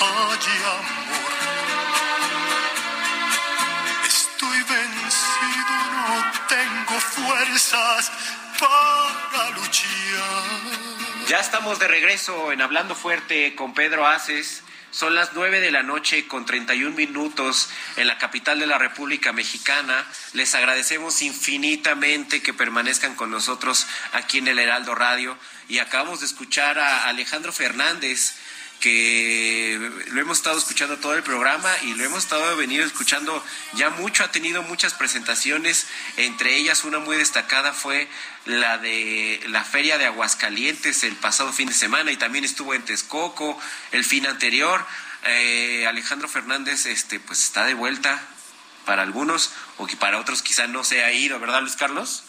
Ay, 0.00 0.46
amor, 0.78 1.32
estoy 4.06 4.58
vencido, 4.62 5.74
no 5.96 6.16
tengo 6.48 7.00
fuerzas 7.00 8.12
para 8.60 9.50
luchar. 9.50 10.99
Ya 11.30 11.38
estamos 11.38 11.78
de 11.78 11.86
regreso 11.86 12.50
en 12.50 12.60
Hablando 12.60 12.96
Fuerte 12.96 13.54
con 13.54 13.72
Pedro 13.72 14.04
Aces. 14.04 14.64
Son 14.90 15.14
las 15.14 15.32
9 15.32 15.60
de 15.60 15.70
la 15.70 15.84
noche 15.84 16.26
con 16.26 16.44
31 16.44 16.96
minutos 16.96 17.70
en 17.94 18.08
la 18.08 18.18
capital 18.18 18.58
de 18.58 18.66
la 18.66 18.78
República 18.78 19.32
Mexicana. 19.32 20.04
Les 20.32 20.56
agradecemos 20.56 21.22
infinitamente 21.22 22.42
que 22.42 22.52
permanezcan 22.52 23.14
con 23.14 23.30
nosotros 23.30 23.86
aquí 24.12 24.38
en 24.38 24.48
el 24.48 24.58
Heraldo 24.58 24.96
Radio. 24.96 25.38
Y 25.68 25.78
acabamos 25.78 26.18
de 26.18 26.26
escuchar 26.26 26.80
a 26.80 27.06
Alejandro 27.06 27.52
Fernández, 27.52 28.34
que 28.80 29.78
lo 30.10 30.20
hemos 30.20 30.38
estado 30.38 30.58
escuchando 30.58 30.96
todo 30.96 31.14
el 31.14 31.22
programa 31.22 31.70
y 31.82 31.94
lo 31.94 32.04
hemos 32.04 32.24
estado 32.24 32.56
venido 32.56 32.84
escuchando 32.84 33.44
ya 33.74 33.90
mucho, 33.90 34.24
ha 34.24 34.32
tenido 34.32 34.62
muchas 34.62 34.94
presentaciones, 34.94 35.86
entre 36.16 36.56
ellas 36.56 36.84
una 36.84 36.98
muy 36.98 37.16
destacada 37.16 37.72
fue 37.72 38.08
la 38.46 38.78
de 38.78 39.40
la 39.48 39.64
Feria 39.64 39.98
de 39.98 40.06
Aguascalientes 40.06 41.04
el 41.04 41.14
pasado 41.16 41.52
fin 41.52 41.68
de 41.68 41.74
semana 41.74 42.10
y 42.10 42.16
también 42.16 42.44
estuvo 42.44 42.74
en 42.74 42.82
Texcoco 42.82 43.60
el 43.92 44.04
fin 44.04 44.26
anterior. 44.26 44.84
Eh, 45.24 45.86
Alejandro 45.86 46.28
Fernández 46.28 46.86
este 46.86 47.20
pues 47.20 47.42
está 47.42 47.66
de 47.66 47.74
vuelta 47.74 48.20
para 48.86 49.02
algunos 49.02 49.52
o 49.76 49.86
que 49.86 49.96
para 49.96 50.18
otros 50.18 50.40
quizá 50.40 50.66
no 50.66 50.84
se 50.84 51.04
ha 51.04 51.12
ido, 51.12 51.38
¿verdad 51.38 51.60
Luis 51.60 51.76
Carlos? 51.76 52.24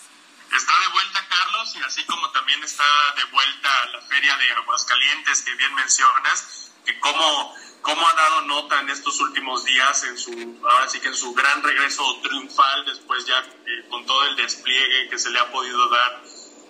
Está 0.55 0.79
de 0.79 0.87
vuelta 0.87 1.27
Carlos 1.29 1.75
y 1.75 1.83
así 1.83 2.03
como 2.05 2.29
también 2.31 2.61
está 2.63 2.83
de 3.15 3.23
vuelta 3.25 3.85
la 3.93 4.01
feria 4.01 4.35
de 4.37 4.51
Aguascalientes 4.51 5.41
que 5.43 5.55
bien 5.55 5.73
mencionas, 5.75 6.71
que 6.85 6.99
cómo, 6.99 7.55
cómo 7.81 8.07
ha 8.07 8.13
dado 8.13 8.41
nota 8.41 8.81
en 8.81 8.89
estos 8.89 9.19
últimos 9.21 9.63
días 9.63 10.03
en 10.03 10.17
su, 10.17 10.59
ahora 10.69 10.89
sí 10.89 10.99
que 10.99 11.07
en 11.07 11.15
su 11.15 11.33
gran 11.33 11.63
regreso 11.63 12.03
triunfal 12.21 12.85
después 12.85 13.25
ya 13.25 13.39
eh, 13.39 13.87
con 13.89 14.05
todo 14.05 14.25
el 14.25 14.35
despliegue 14.35 15.09
que 15.09 15.17
se 15.17 15.29
le 15.29 15.39
ha 15.39 15.51
podido 15.51 15.87
dar 15.87 16.21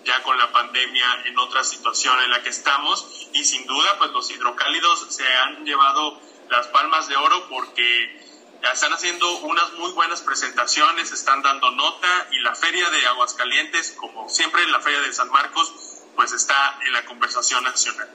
ya 0.04 0.22
con 0.24 0.38
la 0.38 0.52
pandemia 0.52 1.24
en 1.26 1.38
otra 1.40 1.64
situación 1.64 2.22
en 2.24 2.32
la 2.32 2.44
que 2.44 2.50
estamos. 2.50 3.30
Y 3.34 3.44
sin 3.44 3.66
duda 3.66 3.98
pues 3.98 4.12
los 4.12 4.30
hidrocálidos 4.30 5.08
se 5.10 5.28
han 5.38 5.66
llevado 5.66 6.22
las 6.50 6.68
palmas 6.68 7.08
de 7.08 7.16
oro 7.16 7.48
porque 7.50 8.31
están 8.74 8.94
haciendo 8.94 9.40
unas 9.40 9.74
muy 9.74 9.92
buenas 9.92 10.22
presentaciones, 10.22 11.12
están 11.12 11.42
dando 11.42 11.72
nota 11.72 12.28
y 12.32 12.40
la 12.40 12.56
feria 12.56 12.90
de 12.90 13.06
Aguascalientes, 13.08 13.94
como 13.98 14.30
siempre 14.30 14.66
la 14.68 14.80
feria 14.80 15.02
de 15.02 15.14
San 15.14 15.30
Marcos, 15.30 15.74
pues 16.16 16.32
está 16.32 16.78
en 16.86 16.94
la 16.94 17.06
conversación 17.06 17.64
nacional. 17.64 18.10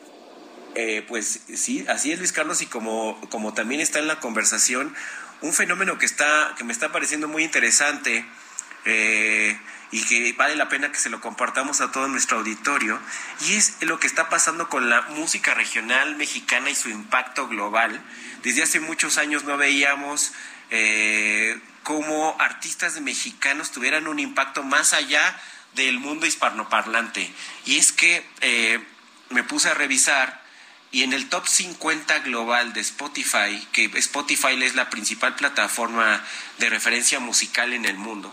Eh, 0.75 1.05
pues 1.09 1.41
sí, 1.55 1.87
así 1.89 2.13
es 2.13 2.19
Luis 2.19 2.33
Carlos 2.33 2.61
y 2.61 2.67
como, 2.67 3.19
como 3.31 3.55
también 3.55 3.81
está 3.81 3.99
en 3.99 4.07
la 4.07 4.21
conversación, 4.21 4.95
un 5.41 5.53
fenómeno 5.53 5.99
que, 5.99 6.07
está, 6.07 6.55
que 6.57 6.65
me 6.65 6.73
está 6.73 6.93
pareciendo 6.93 7.29
muy 7.29 7.45
interesante 7.45 8.27
eh, 8.85 9.59
y 9.91 10.05
que 10.05 10.33
vale 10.35 10.57
la 10.57 10.69
pena 10.69 10.93
que 10.93 10.99
se 10.99 11.11
lo 11.11 11.21
compartamos 11.21 11.81
a 11.81 11.93
todo 11.93 12.09
nuestro 12.09 12.39
auditorio, 12.39 12.99
y 13.47 13.55
es 13.55 13.77
lo 13.81 13.99
que 13.99 14.07
está 14.07 14.29
pasando 14.29 14.69
con 14.69 14.91
la 14.91 15.03
música 15.03 15.55
regional 15.55 16.17
mexicana 16.17 16.71
y 16.71 16.75
su 16.75 16.89
impacto 16.89 17.49
global. 17.49 18.03
Desde 18.47 18.63
hace 18.63 18.79
muchos 18.79 19.19
años 19.19 19.43
no 19.43 19.57
veíamos 19.57 20.31
eh, 20.71 21.61
cómo 21.83 22.37
artistas 22.39 23.01
mexicanos 23.01 23.73
tuvieran 23.73 24.07
un 24.07 24.21
impacto 24.21 24.63
más 24.63 24.93
allá 24.93 25.37
del 25.75 25.99
mundo 25.99 26.27
hispanoparlante. 26.27 27.29
Y 27.65 27.77
es 27.79 27.91
que 27.91 28.25
eh, 28.43 28.79
me 29.31 29.43
puse 29.43 29.69
a 29.69 29.75
revisar 29.75 30.45
y 30.93 31.03
en 31.03 31.13
el 31.13 31.29
top 31.29 31.45
50 31.49 32.21
global 32.21 32.73
de 32.73 32.83
Spotify, 32.83 33.67
que 33.73 33.91
Spotify 33.97 34.63
es 34.63 34.77
la 34.77 34.91
principal 34.91 35.35
plataforma 35.35 36.25
de 36.59 36.71
referencia 36.71 37.19
musical 37.19 37.73
en 37.73 37.85
el 37.85 37.97
mundo, 37.97 38.33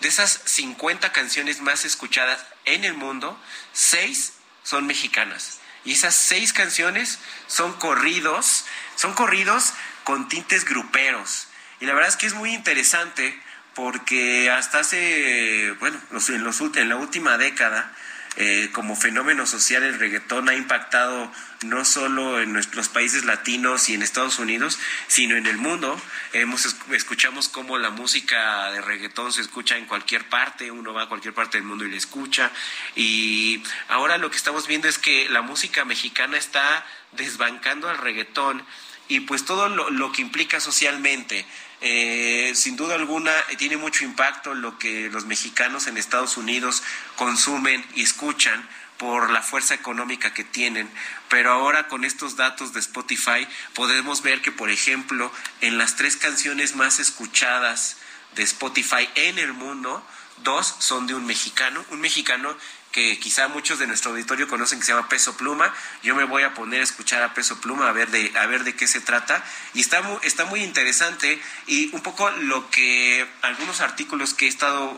de 0.00 0.08
esas 0.08 0.40
50 0.46 1.12
canciones 1.12 1.60
más 1.60 1.84
escuchadas 1.84 2.44
en 2.64 2.82
el 2.82 2.94
mundo, 2.94 3.40
6 3.72 4.32
son 4.64 4.88
mexicanas. 4.88 5.60
Y 5.84 5.92
esas 5.92 6.16
6 6.16 6.52
canciones 6.54 7.18
son 7.46 7.74
corridos, 7.74 8.64
son 8.96 9.14
corridos 9.14 9.72
con 10.04 10.28
tintes 10.28 10.64
gruperos. 10.64 11.48
Y 11.80 11.86
la 11.86 11.94
verdad 11.94 12.08
es 12.08 12.16
que 12.16 12.26
es 12.26 12.34
muy 12.34 12.52
interesante 12.54 13.38
porque 13.74 14.50
hasta 14.50 14.80
hace, 14.80 15.72
bueno, 15.80 16.00
en, 16.28 16.44
los, 16.44 16.60
en 16.60 16.88
la 16.88 16.96
última 16.96 17.36
década, 17.38 17.92
eh, 18.36 18.70
como 18.72 18.96
fenómeno 18.96 19.46
social 19.46 19.84
el 19.84 19.96
reggaetón 19.96 20.48
ha 20.48 20.54
impactado 20.54 21.30
no 21.62 21.84
solo 21.84 22.40
en 22.40 22.52
nuestros 22.52 22.88
países 22.88 23.24
latinos 23.24 23.88
y 23.88 23.94
en 23.94 24.02
Estados 24.02 24.40
Unidos, 24.40 24.78
sino 25.06 25.36
en 25.36 25.46
el 25.46 25.56
mundo. 25.56 26.00
Hemos 26.32 26.76
escuchamos 26.90 27.48
cómo 27.48 27.78
la 27.78 27.90
música 27.90 28.72
de 28.72 28.80
reggaetón 28.80 29.32
se 29.32 29.40
escucha 29.40 29.76
en 29.76 29.86
cualquier 29.86 30.28
parte, 30.28 30.72
uno 30.72 30.92
va 30.92 31.04
a 31.04 31.08
cualquier 31.08 31.32
parte 31.32 31.58
del 31.58 31.66
mundo 31.66 31.84
y 31.84 31.90
la 31.92 31.96
escucha. 31.96 32.50
Y 32.96 33.62
ahora 33.88 34.18
lo 34.18 34.30
que 34.30 34.36
estamos 34.36 34.66
viendo 34.66 34.88
es 34.88 34.98
que 34.98 35.28
la 35.28 35.42
música 35.42 35.84
mexicana 35.84 36.36
está 36.36 36.84
desbancando 37.12 37.88
al 37.88 37.98
reggaetón 37.98 38.64
y 39.08 39.20
pues 39.20 39.44
todo 39.44 39.68
lo, 39.68 40.12
que 40.12 40.22
implica 40.22 40.60
socialmente. 40.60 41.46
Eh, 41.80 42.52
sin 42.54 42.76
duda 42.76 42.94
alguna 42.94 43.32
tiene 43.58 43.76
mucho 43.76 44.04
impacto 44.04 44.54
lo 44.54 44.78
que 44.78 45.10
los 45.10 45.26
mexicanos 45.26 45.86
en 45.86 45.98
Estados 45.98 46.38
Unidos 46.38 46.82
consumen 47.16 47.84
y 47.94 48.02
escuchan 48.02 48.66
por 48.96 49.30
la 49.30 49.42
fuerza 49.42 49.74
económica 49.74 50.32
que 50.32 50.44
tienen, 50.44 50.88
pero 51.28 51.52
ahora 51.52 51.88
con 51.88 52.04
estos 52.04 52.36
datos 52.36 52.72
de 52.72 52.80
Spotify 52.80 53.46
podemos 53.74 54.22
ver 54.22 54.40
que, 54.40 54.52
por 54.52 54.70
ejemplo, 54.70 55.30
en 55.60 55.78
las 55.78 55.96
tres 55.96 56.16
canciones 56.16 56.76
más 56.76 57.00
escuchadas 57.00 57.96
de 58.34 58.44
Spotify 58.44 59.08
en 59.16 59.38
el 59.38 59.52
mundo, 59.52 60.06
dos 60.42 60.74
son 60.78 61.06
de 61.06 61.14
un 61.14 61.26
mexicano, 61.26 61.84
un 61.90 62.00
mexicano 62.00 62.56
que 62.94 63.18
quizá 63.18 63.48
muchos 63.48 63.80
de 63.80 63.88
nuestro 63.88 64.12
auditorio 64.12 64.46
conocen 64.46 64.78
que 64.78 64.86
se 64.86 64.92
llama 64.92 65.08
Peso 65.08 65.36
Pluma. 65.36 65.74
Yo 66.04 66.14
me 66.14 66.22
voy 66.22 66.44
a 66.44 66.54
poner 66.54 66.80
a 66.80 66.84
escuchar 66.84 67.24
a 67.24 67.34
Peso 67.34 67.60
Pluma 67.60 67.88
a 67.88 67.92
ver 67.92 68.08
de, 68.12 68.30
a 68.38 68.46
ver 68.46 68.62
de 68.62 68.76
qué 68.76 68.86
se 68.86 69.00
trata. 69.00 69.44
Y 69.74 69.80
está 69.80 70.00
muy, 70.00 70.16
está 70.22 70.44
muy 70.44 70.62
interesante 70.62 71.42
y 71.66 71.92
un 71.92 72.02
poco 72.02 72.30
lo 72.30 72.70
que 72.70 73.26
algunos 73.42 73.80
artículos 73.80 74.32
que 74.32 74.46
he 74.46 74.48
estado 74.48 74.96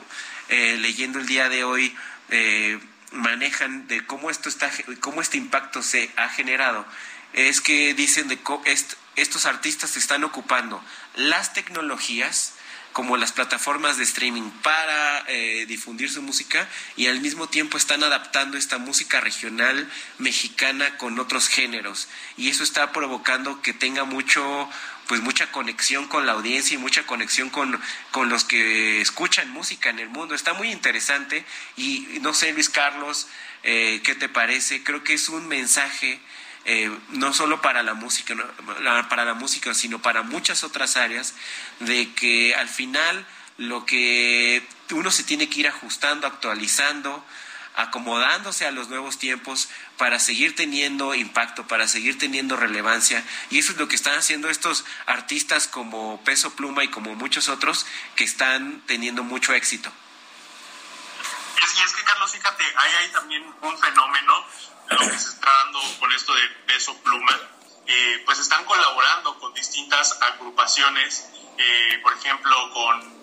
eh, 0.50 0.76
leyendo 0.78 1.18
el 1.18 1.26
día 1.26 1.48
de 1.48 1.64
hoy 1.64 1.96
eh, 2.28 2.78
manejan 3.12 3.88
de 3.88 4.04
cómo 4.04 4.28
esto 4.28 4.50
está, 4.50 4.70
cómo 5.00 5.22
este 5.22 5.38
impacto 5.38 5.82
se 5.82 6.10
ha 6.16 6.28
generado, 6.28 6.84
es 7.32 7.62
que 7.62 7.94
dicen 7.94 8.28
de 8.28 8.38
estos 9.16 9.46
artistas 9.46 9.96
están 9.96 10.22
ocupando 10.22 10.84
las 11.14 11.54
tecnologías 11.54 12.55
como 12.96 13.18
las 13.18 13.32
plataformas 13.32 13.98
de 13.98 14.04
streaming 14.04 14.48
para 14.62 15.22
eh, 15.28 15.66
difundir 15.68 16.10
su 16.10 16.22
música 16.22 16.66
y 16.96 17.08
al 17.08 17.20
mismo 17.20 17.46
tiempo 17.46 17.76
están 17.76 18.02
adaptando 18.02 18.56
esta 18.56 18.78
música 18.78 19.20
regional 19.20 19.86
mexicana 20.16 20.96
con 20.96 21.18
otros 21.18 21.48
géneros 21.48 22.08
y 22.38 22.48
eso 22.48 22.62
está 22.62 22.92
provocando 22.92 23.60
que 23.60 23.74
tenga 23.74 24.04
mucho 24.04 24.66
pues 25.08 25.20
mucha 25.20 25.52
conexión 25.52 26.08
con 26.08 26.24
la 26.24 26.32
audiencia 26.32 26.76
y 26.76 26.78
mucha 26.78 27.06
conexión 27.06 27.50
con, 27.50 27.78
con 28.12 28.30
los 28.30 28.44
que 28.44 29.02
escuchan 29.02 29.50
música 29.50 29.90
en 29.90 29.98
el 29.98 30.08
mundo. 30.08 30.34
Está 30.34 30.54
muy 30.54 30.72
interesante 30.72 31.44
y 31.76 32.06
no 32.22 32.32
sé, 32.32 32.54
Luis 32.54 32.70
Carlos, 32.70 33.28
eh, 33.62 34.00
¿qué 34.04 34.14
te 34.14 34.30
parece? 34.30 34.82
Creo 34.82 35.04
que 35.04 35.12
es 35.12 35.28
un 35.28 35.46
mensaje 35.48 36.18
eh, 36.68 36.90
no 37.10 37.32
solo 37.32 37.62
para 37.62 37.84
la 37.84 37.94
música, 37.94 38.34
para 39.08 39.24
la 39.24 39.34
música, 39.34 39.72
sino 39.72 40.02
para 40.02 40.22
muchas 40.22 40.64
otras 40.64 40.96
áreas, 40.96 41.34
de 41.78 42.12
que 42.14 42.56
al 42.56 42.68
final 42.68 43.24
lo 43.56 43.86
que 43.86 44.66
uno 44.90 45.12
se 45.12 45.22
tiene 45.22 45.48
que 45.48 45.60
ir 45.60 45.68
ajustando, 45.68 46.26
actualizando, 46.26 47.24
acomodándose 47.76 48.66
a 48.66 48.72
los 48.72 48.88
nuevos 48.88 49.18
tiempos 49.18 49.68
para 49.96 50.18
seguir 50.18 50.56
teniendo 50.56 51.14
impacto, 51.14 51.68
para 51.68 51.86
seguir 51.86 52.18
teniendo 52.18 52.56
relevancia. 52.56 53.22
Y 53.50 53.60
eso 53.60 53.70
es 53.72 53.78
lo 53.78 53.86
que 53.86 53.94
están 53.94 54.18
haciendo 54.18 54.50
estos 54.50 54.84
artistas 55.06 55.68
como 55.68 56.20
Peso 56.24 56.56
Pluma 56.56 56.82
y 56.82 56.88
como 56.88 57.14
muchos 57.14 57.48
otros 57.48 57.86
que 58.16 58.24
están 58.24 58.82
teniendo 58.86 59.22
mucho 59.22 59.54
éxito. 59.54 59.92
Y 61.76 61.84
es 61.84 61.92
que, 61.92 62.02
Carlos, 62.04 62.32
fíjate, 62.32 62.64
hay, 62.64 62.92
hay 62.92 63.12
también 63.12 63.44
un 63.60 63.78
fenómeno, 63.78 64.46
lo 64.90 64.98
que 64.98 65.18
se 65.18 65.28
está 65.28 65.50
dando 65.64 65.80
con 65.98 66.12
esto 66.12 66.34
de 66.34 66.48
Peso 66.66 66.96
Pluma, 67.02 67.40
eh, 67.86 68.22
pues 68.24 68.38
están 68.38 68.64
colaborando 68.64 69.38
con 69.38 69.54
distintas 69.54 70.20
agrupaciones, 70.22 71.28
eh, 71.58 72.00
por 72.02 72.12
ejemplo, 72.14 72.70
con 72.72 73.16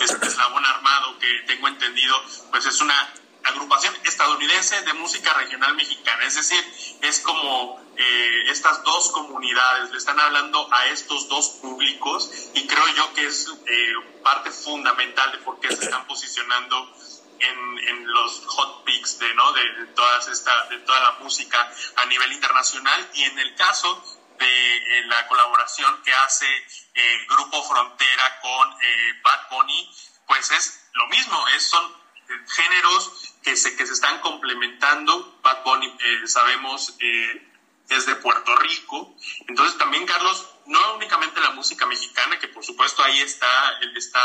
este 0.00 0.26
Eslabón 0.26 0.66
Armado, 0.66 1.18
que 1.18 1.44
tengo 1.46 1.68
entendido, 1.68 2.20
pues 2.50 2.66
es 2.66 2.80
una 2.80 3.14
agrupación 3.44 3.94
estadounidense 4.04 4.82
de 4.82 4.92
música 4.94 5.32
regional 5.34 5.74
mexicana. 5.74 6.24
Es 6.24 6.34
decir, 6.34 6.58
es 7.02 7.20
como 7.20 7.80
eh, 7.96 8.50
estas 8.50 8.82
dos 8.82 9.10
comunidades, 9.10 9.90
le 9.90 9.98
están 9.98 10.18
hablando 10.18 10.68
a 10.72 10.86
estos 10.86 11.28
dos 11.28 11.48
públicos 11.62 12.30
y 12.54 12.66
creo 12.66 12.88
yo 12.96 13.14
que 13.14 13.26
es 13.26 13.48
eh, 13.66 13.92
parte 14.22 14.50
fundamental 14.50 15.30
de 15.32 15.38
por 15.38 15.60
qué 15.60 15.68
se 15.68 15.84
están 15.84 16.06
posicionando 16.06 16.92
en, 17.44 17.78
en, 17.88 18.12
los 18.12 18.44
hot 18.46 18.84
picks 18.84 19.18
de, 19.18 19.34
¿no? 19.34 19.52
de, 19.52 19.86
todas 19.94 20.28
esta, 20.28 20.66
de 20.66 20.78
toda 20.78 21.00
la 21.00 21.10
música 21.20 21.70
a 21.96 22.06
nivel 22.06 22.32
internacional 22.32 23.10
y 23.14 23.22
en 23.24 23.38
el 23.38 23.54
caso 23.54 24.02
de 24.38 24.76
eh, 24.76 25.06
la 25.06 25.26
colaboración 25.28 26.02
que 26.02 26.12
hace 26.12 26.46
el 26.94 27.26
Grupo 27.26 27.62
Frontera 27.64 28.40
con 28.40 28.70
Bad 29.22 29.48
Bunny, 29.50 29.90
pues 30.26 30.50
es 30.50 30.88
lo 30.94 31.06
mismo, 31.08 31.48
es, 31.48 31.62
son 31.68 32.04
géneros 32.48 33.34
que 33.42 33.56
se, 33.56 33.76
que 33.76 33.86
se 33.86 33.92
están 33.92 34.20
complementando. 34.20 35.38
Bad 35.42 35.62
Bunny, 35.64 35.86
eh, 35.86 36.26
sabemos, 36.26 36.96
eh, 37.00 37.48
es 37.88 38.06
de 38.06 38.16
Puerto 38.16 38.56
Rico. 38.56 39.14
Entonces 39.46 39.78
también, 39.78 40.06
Carlos, 40.06 40.46
no 40.66 40.94
únicamente 40.94 41.40
la 41.40 41.50
música 41.50 41.86
mexicana, 41.86 42.38
que 42.38 42.48
por 42.48 42.64
supuesto 42.64 43.02
ahí 43.02 43.20
está, 43.20 43.78
está 43.94 44.20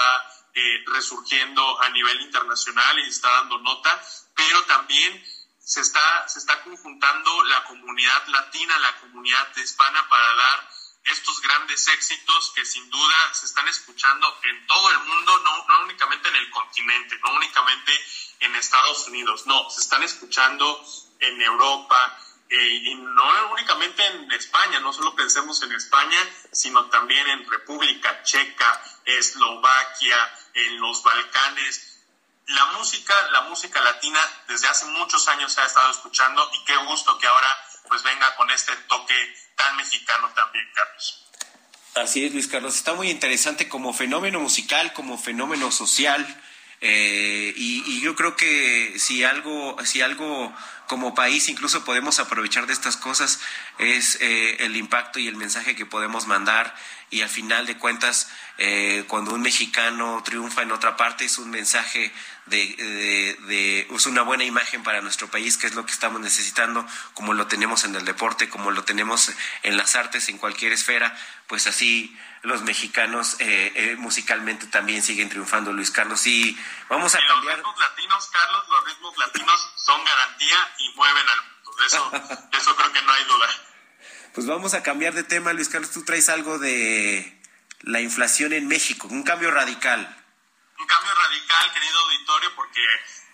eh, 0.53 0.83
resurgiendo 0.87 1.81
a 1.81 1.89
nivel 1.89 2.21
internacional 2.21 2.99
y 2.99 3.09
está 3.09 3.29
dando 3.29 3.59
nota, 3.59 4.01
pero 4.35 4.63
también 4.65 5.23
se 5.59 5.81
está, 5.81 6.27
se 6.27 6.39
está 6.39 6.63
conjuntando 6.63 7.43
la 7.43 7.63
comunidad 7.65 8.27
latina, 8.27 8.77
la 8.79 8.99
comunidad 8.99 9.55
hispana 9.57 10.07
para 10.09 10.33
dar 10.35 10.69
estos 11.03 11.41
grandes 11.41 11.87
éxitos 11.87 12.51
que 12.55 12.65
sin 12.65 12.89
duda 12.89 13.33
se 13.33 13.45
están 13.45 13.67
escuchando 13.67 14.27
en 14.43 14.67
todo 14.67 14.91
el 14.91 14.99
mundo, 14.99 15.39
no, 15.39 15.65
no 15.67 15.83
únicamente 15.83 16.29
en 16.29 16.35
el 16.35 16.49
continente, 16.49 17.19
no 17.23 17.33
únicamente 17.33 17.91
en 18.39 18.55
Estados 18.55 19.07
Unidos, 19.07 19.45
no, 19.45 19.69
se 19.69 19.81
están 19.81 20.03
escuchando 20.03 20.83
en 21.19 21.41
Europa 21.41 22.19
eh, 22.49 22.81
y 22.83 22.95
no 22.95 23.51
únicamente 23.51 24.05
en 24.07 24.31
España, 24.31 24.79
no 24.79 24.91
solo 24.91 25.15
pensemos 25.15 25.61
en 25.61 25.71
España, 25.73 26.17
sino 26.51 26.85
también 26.89 27.27
en 27.27 27.49
República 27.49 28.23
Checa, 28.23 28.83
Eslovaquia, 29.17 30.17
en 30.53 30.79
los 30.79 31.03
Balcanes. 31.03 31.97
La 32.47 32.65
música, 32.77 33.13
la 33.31 33.41
música 33.41 33.79
latina 33.81 34.19
desde 34.47 34.67
hace 34.67 34.85
muchos 34.85 35.27
años 35.27 35.53
se 35.53 35.61
ha 35.61 35.65
estado 35.65 35.91
escuchando 35.91 36.49
y 36.53 36.65
qué 36.65 36.75
gusto 36.77 37.17
que 37.19 37.27
ahora 37.27 37.47
pues 37.87 38.03
venga 38.03 38.35
con 38.35 38.49
este 38.51 38.75
toque 38.87 39.35
tan 39.55 39.75
mexicano 39.77 40.29
también, 40.35 40.65
Carlos. 40.73 41.25
Así 41.95 42.25
es, 42.25 42.33
Luis 42.33 42.47
Carlos. 42.47 42.75
Está 42.75 42.93
muy 42.93 43.09
interesante 43.09 43.67
como 43.67 43.93
fenómeno 43.93 44.39
musical, 44.39 44.93
como 44.93 45.17
fenómeno 45.17 45.71
social. 45.71 46.25
Eh, 46.81 47.53
y, 47.55 47.99
yo 48.01 48.15
creo 48.15 48.35
que 48.35 48.93
si 48.97 49.23
algo, 49.23 49.75
si 49.83 50.01
algo 50.01 50.53
como 50.87 51.13
país 51.13 51.49
incluso 51.49 51.83
podemos 51.83 52.19
aprovechar 52.19 52.65
de 52.65 52.73
estas 52.73 52.95
cosas 52.95 53.41
es 53.77 54.17
eh, 54.21 54.57
el 54.61 54.77
impacto 54.77 55.19
y 55.19 55.27
el 55.27 55.35
mensaje 55.35 55.75
que 55.75 55.85
podemos 55.85 56.25
mandar. 56.27 56.73
Y 57.11 57.21
al 57.21 57.29
final 57.29 57.65
de 57.65 57.77
cuentas 57.77 58.29
eh, 58.57 59.03
cuando 59.07 59.33
un 59.33 59.41
mexicano 59.41 60.21
triunfa 60.23 60.61
en 60.61 60.71
otra 60.71 60.95
parte 60.95 61.25
es 61.25 61.37
un 61.37 61.49
mensaje 61.49 62.11
de, 62.49 63.37
de, 63.47 63.87
es 63.93 64.05
una 64.05 64.21
buena 64.23 64.43
imagen 64.43 64.83
para 64.83 65.01
nuestro 65.01 65.29
país, 65.29 65.57
que 65.57 65.67
es 65.67 65.75
lo 65.75 65.85
que 65.85 65.91
estamos 65.91 66.19
necesitando, 66.21 66.85
como 67.13 67.33
lo 67.33 67.47
tenemos 67.47 67.83
en 67.83 67.95
el 67.95 68.05
deporte, 68.05 68.49
como 68.49 68.71
lo 68.71 68.83
tenemos 68.83 69.31
en 69.63 69.77
las 69.77 69.95
artes, 69.95 70.29
en 70.29 70.37
cualquier 70.37 70.73
esfera, 70.73 71.15
pues 71.47 71.67
así 71.67 72.17
los 72.41 72.61
mexicanos 72.61 73.35
eh, 73.39 73.71
eh, 73.75 73.95
musicalmente 73.97 74.67
también 74.67 75.03
siguen 75.03 75.29
triunfando, 75.29 75.73
Luis 75.73 75.91
Carlos. 75.91 76.25
Y 76.27 76.57
vamos 76.89 77.15
a 77.15 77.19
cambiar. 77.19 77.57
Los 77.59 77.67
ritmos 77.67 77.79
latinos, 77.79 78.29
Carlos, 78.31 78.63
los 78.69 78.85
ritmos 78.85 79.17
latinos 79.17 79.71
son 79.75 80.03
garantía 80.05 80.57
y 80.77 80.95
mueven 80.95 81.29
al 81.29 81.37
mundo. 81.43 81.85
Eso, 81.85 82.11
eso 82.57 82.75
creo 82.75 82.93
que 82.93 83.01
no 83.01 83.11
hay 83.11 83.23
duda. 83.25 83.47
Pues 84.33 84.47
vamos 84.47 84.73
a 84.73 84.83
cambiar 84.83 85.13
de 85.13 85.23
tema, 85.23 85.53
Luis 85.53 85.69
Carlos. 85.69 85.91
Tú 85.91 86.05
traes 86.05 86.29
algo 86.29 86.59
de 86.59 87.41
la 87.81 88.01
inflación 88.01 88.53
en 88.53 88.67
México, 88.67 89.07
un 89.09 89.23
cambio 89.23 89.51
radical 89.51 90.18
un 90.79 90.87
cambio 90.87 91.13
radical, 91.13 91.71
querido 91.73 91.99
auditorio, 91.99 92.55
porque 92.55 92.81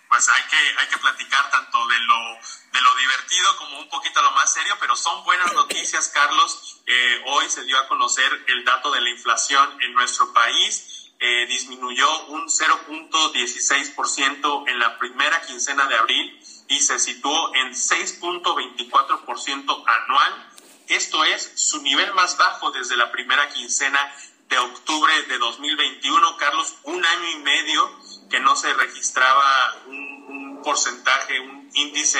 pues 0.08 0.28
hay 0.28 0.42
que, 0.44 0.56
hay 0.78 0.86
que 0.88 0.98
platicar 0.98 1.50
tanto 1.50 1.86
de 1.86 1.98
lo, 2.00 2.38
de 2.72 2.80
lo 2.80 2.96
divertido 2.96 3.56
como 3.56 3.78
un 3.78 3.88
poquito 3.88 4.20
lo 4.22 4.32
más 4.32 4.52
serio, 4.52 4.76
pero 4.80 4.96
son 4.96 5.22
buenas 5.24 5.52
noticias, 5.52 6.08
Carlos. 6.08 6.80
Eh, 6.86 7.22
hoy 7.26 7.48
se 7.48 7.62
dio 7.64 7.78
a 7.78 7.86
conocer 7.88 8.44
el 8.48 8.64
dato 8.64 8.90
de 8.92 9.00
la 9.00 9.10
inflación 9.10 9.80
en 9.82 9.92
nuestro 9.94 10.32
país. 10.32 11.12
Eh, 11.18 11.46
disminuyó 11.46 12.26
un 12.26 12.46
0.16% 12.46 14.68
en 14.68 14.78
la 14.78 14.98
primera 14.98 15.40
quincena 15.42 15.86
de 15.86 15.96
abril 15.96 16.38
y 16.68 16.78
se 16.80 16.98
situó 16.98 17.54
en 17.54 17.72
6.24% 17.72 19.84
anual. 19.86 20.52
Esto 20.88 21.24
es 21.24 21.52
su 21.56 21.80
nivel 21.82 22.12
más 22.14 22.36
bajo 22.36 22.70
desde 22.70 22.96
la 22.96 23.10
primera 23.10 23.48
quincena 23.48 24.14
de 24.48 24.58
octubre 24.58 25.12
de 25.28 25.38
2021, 25.38 26.36
Carlos, 26.36 26.76
un 26.84 27.04
año 27.04 27.30
y 27.30 27.36
medio 27.38 28.00
que 28.30 28.40
no 28.40 28.56
se 28.56 28.72
registraba 28.74 29.82
un, 29.86 30.16
porcentaje, 30.62 31.38
un 31.38 31.70
índice 31.74 32.18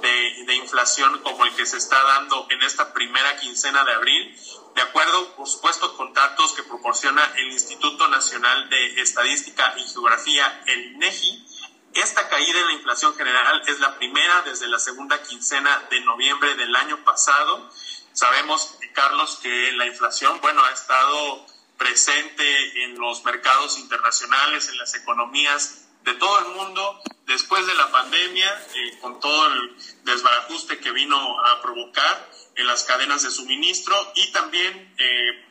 de, 0.00 0.44
de, 0.46 0.54
inflación 0.54 1.18
como 1.18 1.44
el 1.44 1.54
que 1.54 1.66
se 1.66 1.76
está 1.76 2.02
dando 2.02 2.46
en 2.48 2.62
esta 2.62 2.94
primera 2.94 3.36
quincena 3.36 3.84
de 3.84 3.92
abril, 3.92 4.34
de 4.74 4.80
acuerdo, 4.80 5.36
por 5.36 5.46
supuesto, 5.46 5.94
con 5.96 6.14
datos 6.14 6.54
que 6.54 6.62
proporciona 6.62 7.22
el 7.36 7.52
Instituto 7.52 8.08
Nacional 8.08 8.70
de 8.70 9.02
Estadística 9.02 9.74
y 9.76 9.86
Geografía, 9.88 10.62
el 10.66 10.94
INEGI. 10.94 11.46
Esta 11.94 12.28
caída 12.30 12.60
en 12.60 12.66
la 12.68 12.72
inflación 12.72 13.14
general 13.14 13.62
es 13.66 13.78
la 13.80 13.98
primera 13.98 14.40
desde 14.42 14.68
la 14.68 14.78
segunda 14.78 15.22
quincena 15.22 15.82
de 15.90 16.00
noviembre 16.00 16.54
del 16.54 16.74
año 16.74 17.04
pasado. 17.04 17.70
Sabemos, 18.14 18.78
Carlos, 18.94 19.38
que 19.42 19.72
la 19.72 19.86
inflación, 19.86 20.40
bueno, 20.40 20.64
ha 20.64 20.70
estado 20.70 21.46
presente 21.76 22.84
en 22.84 22.98
los 22.98 23.24
mercados 23.24 23.78
internacionales, 23.78 24.68
en 24.68 24.78
las 24.78 24.94
economías 24.94 25.88
de 26.04 26.14
todo 26.14 26.38
el 26.40 26.54
mundo 26.54 27.00
después 27.26 27.66
de 27.66 27.74
la 27.74 27.90
pandemia, 27.90 28.66
eh, 28.74 28.98
con 29.00 29.20
todo 29.20 29.46
el 29.46 29.76
desbarajuste 30.04 30.78
que 30.78 30.90
vino 30.90 31.16
a 31.46 31.62
provocar 31.62 32.30
en 32.56 32.66
las 32.66 32.84
cadenas 32.84 33.22
de 33.22 33.30
suministro 33.30 33.94
y 34.16 34.32
también 34.32 34.94
eh, 34.98 35.48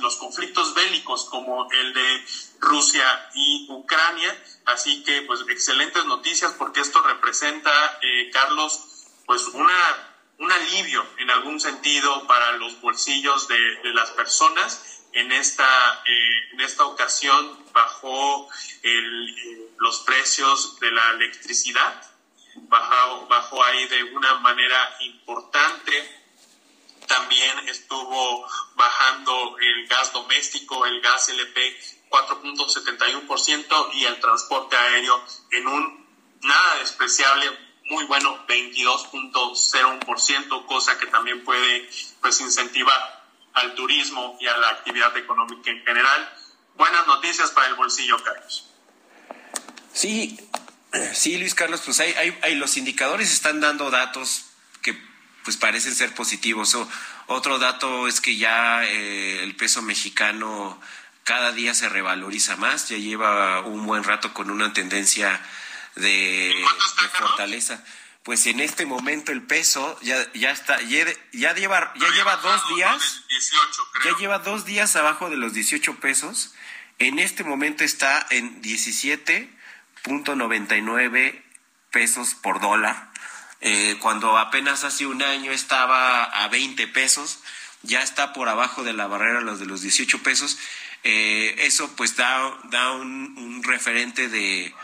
los 0.00 0.16
conflictos 0.16 0.72
bélicos 0.74 1.24
como 1.24 1.68
el 1.72 1.92
de 1.92 2.24
Rusia 2.60 3.30
y 3.34 3.66
Ucrania. 3.68 4.44
Así 4.66 5.02
que, 5.02 5.22
pues, 5.22 5.40
excelentes 5.48 6.04
noticias 6.04 6.52
porque 6.52 6.80
esto 6.80 7.00
representa, 7.02 7.98
eh, 8.02 8.30
Carlos, 8.32 8.80
pues 9.26 9.46
una, 9.48 9.74
un 10.38 10.52
alivio 10.52 11.04
en 11.18 11.30
algún 11.30 11.58
sentido 11.58 12.26
para 12.28 12.52
los 12.52 12.80
bolsillos 12.80 13.48
de 13.48 13.92
las 13.94 14.10
personas 14.12 14.97
en 15.12 15.32
esta, 15.32 16.02
eh, 16.04 16.50
en 16.52 16.60
esta 16.60 16.84
ocasión 16.84 17.64
bajó 17.72 18.48
el, 18.82 19.30
eh, 19.30 19.70
los 19.78 20.00
precios 20.00 20.78
de 20.80 20.90
la 20.90 21.10
electricidad, 21.10 22.02
bajó, 22.68 23.26
bajó 23.26 23.64
ahí 23.64 23.86
de 23.86 24.02
una 24.04 24.34
manera 24.34 24.96
importante. 25.00 26.16
También 27.06 27.66
estuvo 27.68 28.46
bajando 28.74 29.56
el 29.58 29.86
gas 29.86 30.12
doméstico, 30.12 30.84
el 30.84 31.00
gas 31.00 31.30
LP 31.30 31.80
4.71% 32.10 33.94
y 33.94 34.04
el 34.04 34.20
transporte 34.20 34.76
aéreo 34.76 35.24
en 35.52 35.68
un 35.68 36.06
nada 36.42 36.74
despreciable, 36.76 37.50
muy 37.84 38.04
bueno, 38.04 38.46
22.01%, 38.46 40.66
cosa 40.66 40.98
que 40.98 41.06
también 41.06 41.42
puede 41.44 41.88
pues 42.20 42.38
incentivar 42.40 43.17
al 43.58 43.74
turismo 43.74 44.36
y 44.40 44.46
a 44.46 44.56
la 44.56 44.68
actividad 44.70 45.16
económica 45.16 45.70
en 45.70 45.84
general. 45.84 46.32
Buenas 46.76 47.06
noticias 47.06 47.50
para 47.50 47.68
el 47.68 47.74
bolsillo, 47.74 48.22
Carlos. 48.22 48.68
Sí, 49.92 50.38
sí, 51.14 51.38
Luis 51.38 51.54
Carlos, 51.54 51.82
pues 51.84 52.00
hay, 52.00 52.14
hay, 52.42 52.54
los 52.54 52.76
indicadores 52.76 53.32
están 53.32 53.60
dando 53.60 53.90
datos 53.90 54.46
que 54.82 54.96
pues 55.44 55.56
parecen 55.56 55.94
ser 55.94 56.14
positivos. 56.14 56.76
otro 57.26 57.58
dato 57.58 58.06
es 58.06 58.20
que 58.20 58.36
ya 58.36 58.84
eh, 58.84 59.42
el 59.42 59.56
peso 59.56 59.82
mexicano 59.82 60.80
cada 61.24 61.52
día 61.52 61.74
se 61.74 61.88
revaloriza 61.88 62.56
más, 62.56 62.88
ya 62.88 62.96
lleva 62.96 63.60
un 63.60 63.86
buen 63.86 64.04
rato 64.04 64.32
con 64.32 64.50
una 64.50 64.72
tendencia 64.72 65.40
de, 65.94 66.54
de 67.02 67.08
fortaleza 67.12 67.84
pues 68.28 68.46
en 68.46 68.60
este 68.60 68.84
momento 68.84 69.32
el 69.32 69.40
peso 69.40 69.98
ya, 70.02 70.30
ya 70.34 70.50
está, 70.50 70.78
ya, 70.82 71.06
lleva, 71.54 71.94
ya 71.94 72.10
lleva 72.10 72.36
dos 72.36 72.68
días, 72.76 73.24
ya 74.04 74.14
lleva 74.18 74.40
dos 74.40 74.66
días 74.66 74.96
abajo 74.96 75.30
de 75.30 75.38
los 75.38 75.54
18 75.54 75.94
pesos. 75.94 76.52
En 76.98 77.20
este 77.20 77.42
momento 77.42 77.84
está 77.84 78.26
en 78.28 78.60
17.99 78.60 81.42
pesos 81.90 82.34
por 82.34 82.60
dólar. 82.60 83.10
Eh, 83.62 83.96
cuando 84.02 84.36
apenas 84.36 84.84
hace 84.84 85.06
un 85.06 85.22
año 85.22 85.50
estaba 85.50 86.24
a 86.24 86.48
20 86.48 86.86
pesos, 86.88 87.38
ya 87.80 88.02
está 88.02 88.34
por 88.34 88.50
abajo 88.50 88.84
de 88.84 88.92
la 88.92 89.06
barrera 89.06 89.40
los 89.40 89.58
de 89.58 89.64
los 89.64 89.80
18 89.80 90.22
pesos. 90.22 90.58
Eh, 91.02 91.54
eso 91.60 91.96
pues 91.96 92.16
da, 92.16 92.58
da 92.64 92.92
un 92.92 93.62
referente 93.64 94.28
de, 94.28 94.74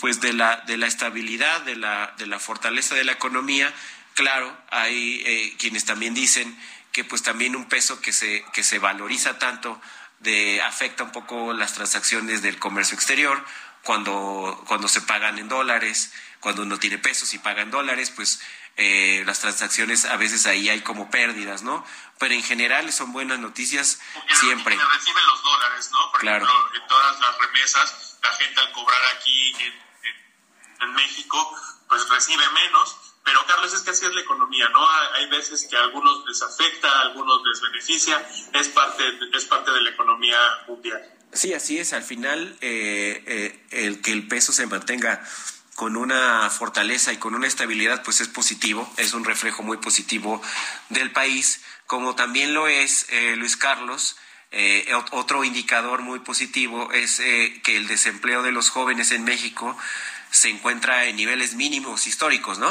pues 0.00 0.20
de 0.20 0.32
la, 0.32 0.56
de 0.66 0.76
la 0.76 0.86
estabilidad, 0.86 1.62
de 1.62 1.76
la, 1.76 2.14
de 2.18 2.26
la 2.26 2.38
fortaleza 2.38 2.94
de 2.94 3.04
la 3.04 3.12
economía. 3.12 3.72
Claro, 4.14 4.56
hay 4.70 5.22
eh, 5.26 5.56
quienes 5.58 5.84
también 5.84 6.14
dicen 6.14 6.58
que 6.92 7.04
pues 7.04 7.22
también 7.22 7.56
un 7.56 7.68
peso 7.68 8.00
que 8.00 8.12
se, 8.12 8.44
que 8.52 8.62
se 8.62 8.78
valoriza 8.78 9.38
tanto 9.38 9.80
de, 10.20 10.62
afecta 10.62 11.04
un 11.04 11.12
poco 11.12 11.52
las 11.52 11.74
transacciones 11.74 12.42
del 12.42 12.58
comercio 12.58 12.94
exterior, 12.94 13.44
cuando, 13.82 14.64
cuando 14.66 14.88
se 14.88 15.00
pagan 15.02 15.38
en 15.38 15.48
dólares, 15.48 16.12
cuando 16.40 16.62
uno 16.62 16.78
tiene 16.78 16.98
pesos 16.98 17.34
y 17.34 17.38
paga 17.38 17.62
en 17.62 17.70
dólares, 17.70 18.10
pues 18.10 18.40
eh, 18.76 19.22
las 19.26 19.40
transacciones 19.40 20.04
a 20.04 20.16
veces 20.16 20.46
ahí 20.46 20.68
hay 20.68 20.80
como 20.80 21.10
pérdidas, 21.10 21.62
¿no? 21.62 21.84
Pero 22.18 22.34
en 22.34 22.42
general 22.42 22.92
son 22.92 23.12
buenas 23.12 23.38
noticias 23.38 24.00
siempre. 24.40 24.76
reciben 24.76 25.26
los 25.26 25.42
dólares, 25.42 25.90
¿no? 25.92 26.12
Por 26.12 26.20
claro. 26.20 26.44
ejemplo, 26.44 26.80
en 26.82 26.88
todas 26.88 27.20
las 27.20 27.38
remesas, 27.38 28.15
la 28.22 28.30
gente 28.32 28.60
al 28.60 28.72
cobrar 28.72 29.00
aquí 29.16 29.54
en, 29.60 29.86
México, 30.94 31.54
pues 31.88 32.08
recibe 32.08 32.44
menos. 32.50 32.96
Pero 33.24 33.44
Carlos, 33.46 33.74
es 33.74 33.82
que 33.82 33.90
así 33.90 34.06
es 34.06 34.14
la 34.14 34.20
economía, 34.20 34.68
¿no? 34.68 34.88
Hay 35.14 35.26
veces 35.28 35.66
que 35.68 35.76
a 35.76 35.80
algunos 35.80 36.24
les 36.26 36.40
afecta, 36.42 36.88
a 36.88 37.02
algunos 37.02 37.42
les 37.44 37.60
beneficia, 37.60 38.26
es 38.52 38.68
parte, 38.68 39.02
es 39.34 39.44
parte 39.46 39.72
de 39.72 39.80
la 39.80 39.90
economía 39.90 40.38
mundial. 40.68 41.02
Sí, 41.32 41.52
así 41.52 41.78
es. 41.78 41.92
Al 41.92 42.02
final, 42.02 42.56
eh, 42.60 43.22
eh, 43.26 43.66
el 43.70 44.00
que 44.00 44.12
el 44.12 44.28
peso 44.28 44.52
se 44.52 44.66
mantenga 44.66 45.22
con 45.76 45.96
una 45.96 46.48
fortaleza 46.50 47.12
y 47.12 47.18
con 47.18 47.34
una 47.34 47.46
estabilidad, 47.46 48.02
pues 48.02 48.20
es 48.20 48.28
positivo, 48.28 48.90
es 48.96 49.12
un 49.12 49.24
reflejo 49.24 49.62
muy 49.62 49.76
positivo 49.76 50.40
del 50.88 51.12
país, 51.12 51.62
como 51.86 52.14
también 52.14 52.54
lo 52.54 52.66
es 52.66 53.06
eh, 53.10 53.36
Luis 53.36 53.56
Carlos. 53.56 54.16
Eh, 54.58 54.90
otro 55.10 55.44
indicador 55.44 56.00
muy 56.00 56.20
positivo 56.20 56.90
es 56.90 57.20
eh, 57.20 57.60
que 57.62 57.76
el 57.76 57.88
desempleo 57.88 58.42
de 58.42 58.52
los 58.52 58.70
jóvenes 58.70 59.10
en 59.10 59.22
México 59.22 59.76
se 60.30 60.48
encuentra 60.48 61.04
en 61.04 61.16
niveles 61.16 61.52
mínimos 61.52 62.06
históricos, 62.06 62.58
¿no? 62.58 62.68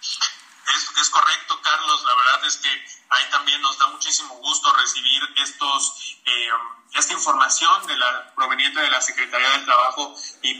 Es, 0.00 1.10
correcto, 1.10 1.60
Carlos. 1.62 2.04
La 2.04 2.14
verdad 2.16 2.44
es 2.44 2.56
que 2.56 2.68
ahí 2.70 3.24
también 3.30 3.62
nos 3.62 3.78
da 3.78 3.86
muchísimo 3.86 4.34
gusto 4.38 4.72
recibir 4.74 5.22
estos 5.36 6.18
eh, 6.24 6.48
esta 6.94 7.12
información 7.12 7.86
de 7.86 7.96
la, 7.96 8.34
proveniente 8.34 8.80
de 8.80 8.90
la 8.90 9.00
Secretaría 9.00 9.50
del 9.50 9.64
Trabajo 9.64 10.16
y, 10.42 10.58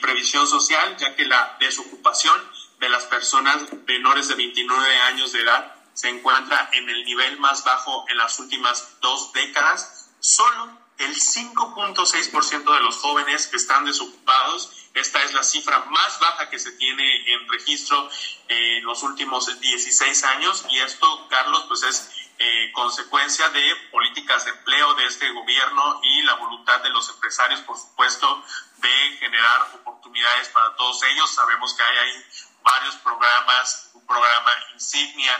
Previsión 0.00 0.48
Social, 0.48 0.96
ya 0.96 1.14
que 1.14 1.24
la 1.24 1.56
desocupación 1.60 2.34
de 2.80 2.88
las 2.88 3.04
personas 3.04 3.62
menores 3.86 4.26
de 4.26 4.34
29 4.34 4.96
años 5.02 5.30
de 5.30 5.42
edad 5.42 5.81
se 5.94 6.08
encuentra 6.08 6.70
en 6.72 6.88
el 6.88 7.04
nivel 7.04 7.38
más 7.38 7.64
bajo 7.64 8.04
en 8.08 8.18
las 8.18 8.38
últimas 8.38 9.00
dos 9.00 9.32
décadas. 9.32 10.10
Solo 10.20 10.78
el 10.98 11.14
5.6% 11.14 12.74
de 12.74 12.80
los 12.80 12.96
jóvenes 12.96 13.52
están 13.52 13.84
desocupados. 13.84 14.72
Esta 14.94 15.22
es 15.22 15.32
la 15.32 15.42
cifra 15.42 15.80
más 15.86 16.20
baja 16.20 16.50
que 16.50 16.58
se 16.58 16.72
tiene 16.72 17.32
en 17.32 17.48
registro 17.48 18.08
en 18.48 18.84
los 18.84 19.02
últimos 19.02 19.58
16 19.60 20.24
años 20.24 20.64
y 20.70 20.78
esto, 20.80 21.28
Carlos, 21.28 21.64
pues 21.66 21.82
es 21.82 22.10
eh, 22.38 22.72
consecuencia 22.72 23.48
de 23.50 23.76
políticas 23.90 24.44
de 24.44 24.50
empleo 24.50 24.94
de 24.94 25.06
este 25.06 25.30
gobierno 25.30 26.00
y 26.02 26.22
la 26.22 26.34
voluntad 26.34 26.80
de 26.82 26.90
los 26.90 27.08
empresarios, 27.08 27.60
por 27.60 27.78
supuesto, 27.78 28.44
de 28.78 29.16
generar 29.18 29.68
oportunidades 29.74 30.48
para 30.48 30.74
todos 30.76 31.02
ellos. 31.04 31.30
Sabemos 31.30 31.72
que 31.74 31.82
hay 31.82 31.98
ahí 31.98 32.24
varios 32.62 32.96
programas, 32.96 33.90
un 33.94 34.06
programa 34.06 34.50
insignia 34.74 35.32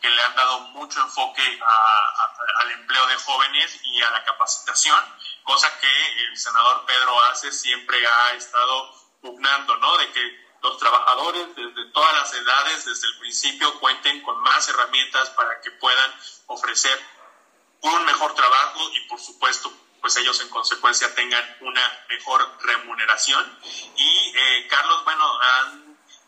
que 0.00 0.10
le 0.10 0.22
han 0.22 0.34
dado 0.34 0.60
mucho 0.72 1.00
enfoque 1.00 1.60
al 2.60 2.70
empleo 2.72 3.06
de 3.06 3.16
jóvenes 3.16 3.80
y 3.84 4.02
a 4.02 4.10
la 4.10 4.24
capacitación, 4.24 4.98
cosa 5.44 5.68
que 5.78 6.24
el 6.24 6.36
senador 6.36 6.84
Pedro 6.86 7.22
Ace 7.24 7.52
siempre 7.52 7.98
ha 8.06 8.32
estado 8.32 8.94
pugnando, 9.20 9.76
¿no? 9.76 9.96
De 9.98 10.10
que 10.12 10.50
los 10.62 10.78
trabajadores 10.78 11.54
desde 11.54 11.84
todas 11.92 12.14
las 12.14 12.34
edades, 12.34 12.84
desde 12.84 13.06
el 13.08 13.18
principio, 13.18 13.78
cuenten 13.80 14.22
con 14.22 14.38
más 14.40 14.68
herramientas 14.68 15.30
para 15.30 15.60
que 15.60 15.70
puedan 15.72 16.14
ofrecer 16.46 16.98
un 17.82 18.04
mejor 18.04 18.34
trabajo 18.34 18.90
y, 18.92 19.00
por 19.08 19.20
supuesto, 19.20 19.72
pues 20.00 20.16
ellos 20.16 20.40
en 20.40 20.48
consecuencia 20.48 21.14
tengan 21.14 21.56
una 21.60 21.82
mejor 22.08 22.58
remuneración. 22.62 23.58
Y, 23.96 24.32
eh, 24.36 24.66
Carlos, 24.68 25.04
bueno, 25.04 25.40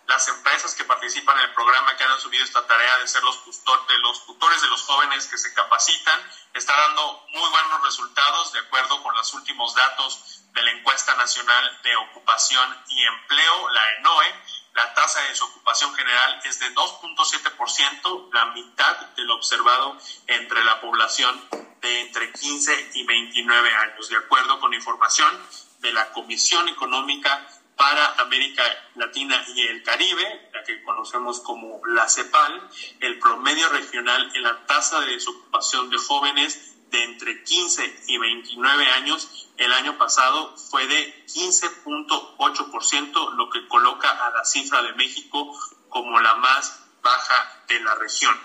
las 0.07 0.29
empresas 0.29 0.75
que 0.75 0.85
participan 0.85 1.39
en 1.39 1.45
el 1.45 1.55
programa 1.55 1.97
que 1.97 2.05
han 2.05 2.13
asumido 2.13 2.45
esta 2.45 2.67
tarea 2.67 2.99
de 2.99 3.09
ser 3.09 3.23
los, 3.23 3.43
de 3.45 3.99
los 3.99 4.27
tutores 4.27 4.61
de 4.61 4.69
los 4.69 4.83
jóvenes 4.83 5.27
que 5.27 5.39
se 5.39 5.53
capacitan, 5.55 6.21
está 6.55 6.77
dando 6.77 7.25
muy 7.33 7.49
buenos 7.51 7.83
resultados 7.83 8.53
de 8.53 8.61
acuerdo 8.61 9.03
con 9.03 9.15
los 9.15 9.33
últimos 9.35 9.75
datos 9.75 10.43
de 10.53 10.63
la 10.63 10.71
encuesta 10.73 11.15
nacional 11.17 11.79
de 11.83 11.97
ocupación 11.97 12.85
y 12.89 13.03
empleo, 13.05 13.69
la 13.71 13.91
ENOE, 13.99 14.35
la 14.75 14.95
tasa 14.95 15.21
de 15.21 15.29
desocupación 15.29 15.95
general 15.95 16.41
es 16.45 16.59
de 16.59 16.75
2.7%, 16.75 18.33
la 18.33 18.47
mitad 18.47 18.97
de 18.97 19.23
lo 19.25 19.37
observado 19.37 19.99
entre 20.27 20.65
la 20.65 20.81
población 20.81 21.49
de 21.81 22.01
entre 22.01 22.33
15 22.33 22.91
y 22.95 23.05
29 23.05 23.75
años. 23.75 24.09
De 24.09 24.17
acuerdo 24.17 24.61
con 24.61 24.73
información 24.73 25.47
de 25.81 25.93
la 25.93 26.11
Comisión 26.13 26.69
Económica 26.69 27.47
para 27.83 28.15
América 28.23 28.63
Latina 28.95 29.45
y 29.57 29.63
el 29.63 29.83
Caribe, 29.83 30.51
la 30.53 30.63
que 30.63 30.81
conocemos 30.85 31.41
como 31.41 31.85
la 31.85 32.09
CEPAL, 32.09 32.71
el 33.01 33.19
promedio 33.19 33.69
regional 33.71 34.31
en 34.37 34.45
la 34.45 34.65
tasa 34.67 35.01
de 35.01 35.15
desocupación 35.15 35.91
de 35.91 35.99
jóvenes 35.99 36.61
de 36.93 37.03
entre 37.03 37.43
15 37.43 38.03
y 38.07 38.19
29 38.19 38.89
años 38.93 39.49
el 39.57 39.73
año 39.73 39.99
pasado 39.99 40.57
fue 40.57 40.87
de 40.87 41.27
15.8%, 41.27 43.33
lo 43.33 43.51
que 43.51 43.67
coloca 43.67 44.11
a 44.11 44.31
la 44.31 44.45
cifra 44.45 44.81
de 44.83 44.93
México 44.93 45.53
como 45.89 46.21
la 46.21 46.37
más 46.37 46.79
baja 47.03 47.65
de 47.67 47.81
la 47.81 47.97
región. 47.97 48.41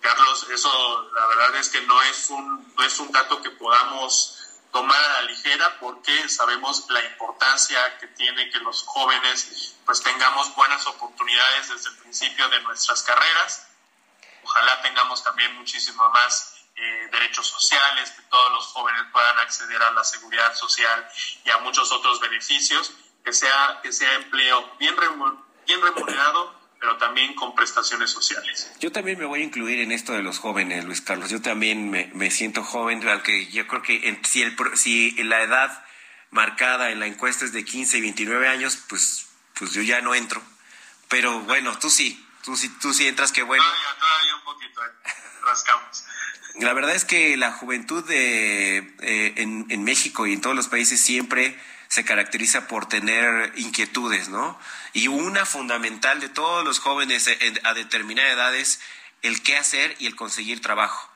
Carlos, 0.00 0.46
eso 0.50 1.10
la 1.12 1.26
verdad 1.26 1.56
es 1.56 1.68
que 1.68 1.82
no 1.82 2.00
es 2.04 2.30
un, 2.30 2.72
no 2.74 2.84
es 2.84 2.98
un 2.98 3.12
dato 3.12 3.42
que 3.42 3.50
podamos 3.50 4.47
tomar 4.72 5.02
a 5.02 5.08
la 5.08 5.22
ligera 5.22 5.78
porque 5.80 6.28
sabemos 6.28 6.86
la 6.90 7.04
importancia 7.04 7.98
que 7.98 8.08
tiene 8.08 8.50
que 8.50 8.58
los 8.60 8.82
jóvenes 8.82 9.76
pues 9.84 10.02
tengamos 10.02 10.54
buenas 10.54 10.86
oportunidades 10.86 11.68
desde 11.68 11.90
el 11.90 11.96
principio 11.96 12.48
de 12.48 12.60
nuestras 12.62 13.02
carreras. 13.02 13.68
Ojalá 14.42 14.82
tengamos 14.82 15.22
también 15.24 15.54
muchísimo 15.56 16.08
más 16.10 16.58
eh, 16.76 17.08
derechos 17.10 17.46
sociales, 17.46 18.10
que 18.10 18.22
todos 18.22 18.52
los 18.52 18.66
jóvenes 18.66 19.02
puedan 19.12 19.38
acceder 19.40 19.82
a 19.82 19.90
la 19.92 20.04
seguridad 20.04 20.54
social 20.54 21.08
y 21.44 21.50
a 21.50 21.58
muchos 21.58 21.90
otros 21.90 22.20
beneficios, 22.20 22.92
que 23.24 23.32
sea, 23.32 23.80
que 23.82 23.92
sea 23.92 24.14
empleo 24.14 24.76
bien, 24.78 24.96
bien 25.66 25.82
remunerado 25.82 26.57
pero 26.80 26.96
también 26.96 27.34
con 27.34 27.54
prestaciones 27.54 28.10
sociales. 28.10 28.70
Yo 28.78 28.92
también 28.92 29.18
me 29.18 29.24
voy 29.24 29.40
a 29.40 29.44
incluir 29.44 29.80
en 29.80 29.92
esto 29.92 30.12
de 30.12 30.22
los 30.22 30.38
jóvenes, 30.38 30.84
Luis 30.84 31.00
Carlos. 31.00 31.30
Yo 31.30 31.42
también 31.42 31.90
me, 31.90 32.30
siento 32.30 32.62
joven, 32.62 33.06
aunque 33.08 33.46
yo 33.48 33.66
creo 33.66 33.82
que 33.82 34.20
si, 34.24 34.42
el, 34.42 34.56
si 34.74 35.10
la 35.24 35.42
edad 35.42 35.84
marcada 36.30 36.90
en 36.90 37.00
la 37.00 37.06
encuesta 37.06 37.44
es 37.44 37.52
de 37.52 37.64
15 37.64 37.98
y 37.98 38.00
29 38.02 38.48
años, 38.48 38.78
pues, 38.88 39.28
pues 39.58 39.72
yo 39.72 39.82
ya 39.82 40.00
no 40.00 40.14
entro. 40.14 40.40
Pero 41.08 41.40
bueno, 41.40 41.76
tú 41.78 41.90
sí, 41.90 42.24
tú 42.44 42.56
sí, 42.56 42.68
tú 42.80 42.92
sí 42.92 43.08
entras, 43.08 43.32
qué 43.32 43.42
bueno. 43.42 43.64
Todavía, 43.64 43.98
todavía 43.98 44.34
un 44.36 44.44
poquito, 44.44 44.84
eh, 44.84 45.12
rascamos. 45.44 46.04
La 46.60 46.72
verdad 46.74 46.94
es 46.94 47.04
que 47.04 47.36
la 47.36 47.52
juventud 47.52 48.04
de, 48.04 48.78
eh, 49.00 49.34
en, 49.36 49.66
en 49.68 49.84
México 49.84 50.26
y 50.26 50.32
en 50.32 50.40
todos 50.40 50.54
los 50.54 50.68
países 50.68 51.00
siempre 51.00 51.58
se 51.88 52.04
caracteriza 52.04 52.68
por 52.68 52.86
tener 52.86 53.52
inquietudes, 53.56 54.28
¿no? 54.28 54.58
Y 54.92 55.08
una 55.08 55.46
fundamental 55.46 56.20
de 56.20 56.28
todos 56.28 56.64
los 56.64 56.78
jóvenes 56.78 57.28
a 57.64 57.74
determinada 57.74 58.30
edad 58.30 58.54
es 58.54 58.80
el 59.22 59.42
qué 59.42 59.56
hacer 59.56 59.96
y 59.98 60.06
el 60.06 60.14
conseguir 60.14 60.60
trabajo. 60.60 61.10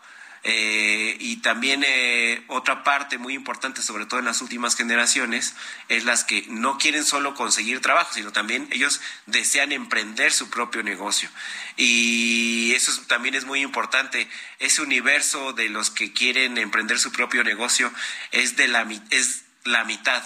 Eh, 0.44 1.16
y 1.20 1.36
también 1.36 1.84
eh, 1.86 2.42
otra 2.48 2.82
parte 2.82 3.16
muy 3.16 3.34
importante, 3.34 3.80
sobre 3.80 4.06
todo 4.06 4.18
en 4.18 4.26
las 4.26 4.40
últimas 4.42 4.74
generaciones, 4.74 5.54
es 5.88 6.04
las 6.04 6.24
que 6.24 6.44
no 6.48 6.78
quieren 6.78 7.04
solo 7.04 7.34
conseguir 7.34 7.80
trabajo, 7.80 8.12
sino 8.12 8.32
también 8.32 8.66
ellos 8.72 9.00
desean 9.26 9.70
emprender 9.70 10.32
su 10.32 10.50
propio 10.50 10.82
negocio. 10.82 11.28
Y 11.76 12.72
eso 12.74 13.00
también 13.06 13.36
es 13.36 13.44
muy 13.44 13.60
importante. 13.60 14.26
Ese 14.58 14.82
universo 14.82 15.52
de 15.52 15.68
los 15.68 15.90
que 15.90 16.12
quieren 16.12 16.58
emprender 16.58 16.98
su 16.98 17.12
propio 17.12 17.44
negocio 17.44 17.92
es, 18.32 18.56
de 18.56 18.66
la, 18.66 18.88
es 19.10 19.44
la 19.64 19.84
mitad 19.84 20.24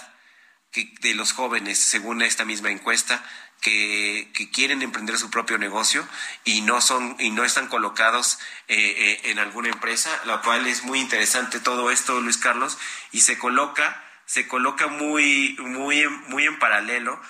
de 1.01 1.15
los 1.15 1.33
jóvenes, 1.33 1.79
según 1.79 2.21
esta 2.21 2.45
misma 2.45 2.71
encuesta, 2.71 3.23
que, 3.61 4.49
quieren 4.53 4.81
emprender 4.81 5.17
su 5.17 5.29
propio 5.29 5.57
negocio 5.57 6.07
y 6.43 6.61
no 6.61 6.81
son 6.81 7.15
y 7.19 7.29
no 7.29 7.43
están 7.43 7.67
colocados 7.67 8.39
eh, 8.67 8.75
eh, 8.77 9.31
en 9.31 9.39
alguna 9.39 9.69
empresa, 9.69 10.09
lo 10.25 10.41
cual 10.41 10.67
es 10.67 10.83
muy 10.83 10.99
interesante 10.99 11.59
todo 11.59 11.91
esto, 11.91 12.19
Luis 12.21 12.37
Carlos, 12.37 12.77
y 13.11 13.21
se 13.21 13.37
coloca 13.37 14.03
se 14.25 14.47
coloca 14.47 14.87
muy 14.87 15.55
muy 15.59 16.07
muy 16.27 16.45
en 16.45 16.59
paralelo 16.59 17.21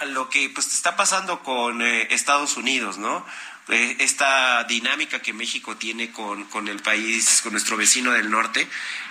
a 0.00 0.04
lo 0.06 0.30
que 0.30 0.48
pues 0.50 0.72
está 0.72 0.96
pasando 0.96 1.42
con 1.42 1.82
eh, 1.82 2.08
Estados 2.10 2.56
Unidos, 2.56 2.98
¿no? 2.98 3.24
esta 3.66 4.62
dinámica 4.64 5.22
que 5.22 5.32
México 5.32 5.74
tiene 5.78 6.10
con, 6.10 6.44
con 6.44 6.68
el 6.68 6.82
país, 6.82 7.40
con 7.40 7.52
nuestro 7.52 7.78
vecino 7.78 8.10
del 8.10 8.30
norte, 8.30 8.68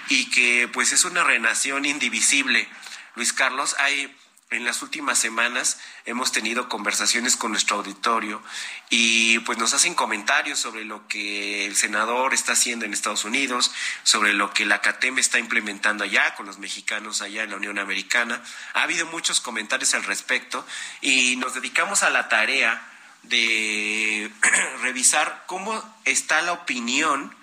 y 0.09 0.30
que 0.30 0.69
pues 0.71 0.91
es 0.93 1.05
una 1.05 1.24
renación 1.24 1.86
indivisible 1.86 2.69
Luis 3.16 3.34
Carlos, 3.34 3.76
hay 3.80 4.16
en 4.49 4.66
las 4.66 4.82
últimas 4.82 5.18
semanas 5.18 5.80
hemos 6.05 6.32
tenido 6.32 6.70
conversaciones 6.70 7.36
con 7.36 7.51
nuestro 7.51 7.78
auditorio 7.78 8.41
y 8.89 9.39
pues 9.39 9.57
nos 9.57 9.74
hacen 9.74 9.95
comentarios 9.95 10.59
sobre 10.59 10.86
lo 10.86 11.07
que 11.07 11.66
el 11.66 11.76
senador 11.76 12.34
está 12.34 12.53
haciendo 12.53 12.86
en 12.86 12.93
Estados 12.93 13.26
Unidos, 13.26 13.72
sobre 14.03 14.34
lo 14.34 14.53
que 14.53 14.66
la 14.66 14.82
CATEM 14.82 15.18
está 15.18 15.39
implementando 15.39 16.03
allá 16.03 16.36
con 16.36 16.45
los 16.45 16.59
mexicanos 16.59 17.22
allá 17.22 17.43
en 17.43 17.49
la 17.51 17.57
Unión 17.57 17.80
Americana. 17.80 18.43
Ha 18.74 18.84
habido 18.84 19.07
muchos 19.07 19.41
comentarios 19.41 19.93
al 19.95 20.03
respecto 20.03 20.66
y 21.01 21.36
nos 21.38 21.55
dedicamos 21.55 22.03
a 22.03 22.11
la 22.11 22.30
tarea 22.30 22.88
de 23.24 24.32
revisar 24.82 25.45
cómo 25.47 25.84
está 26.05 26.41
la 26.43 26.53
opinión 26.53 27.36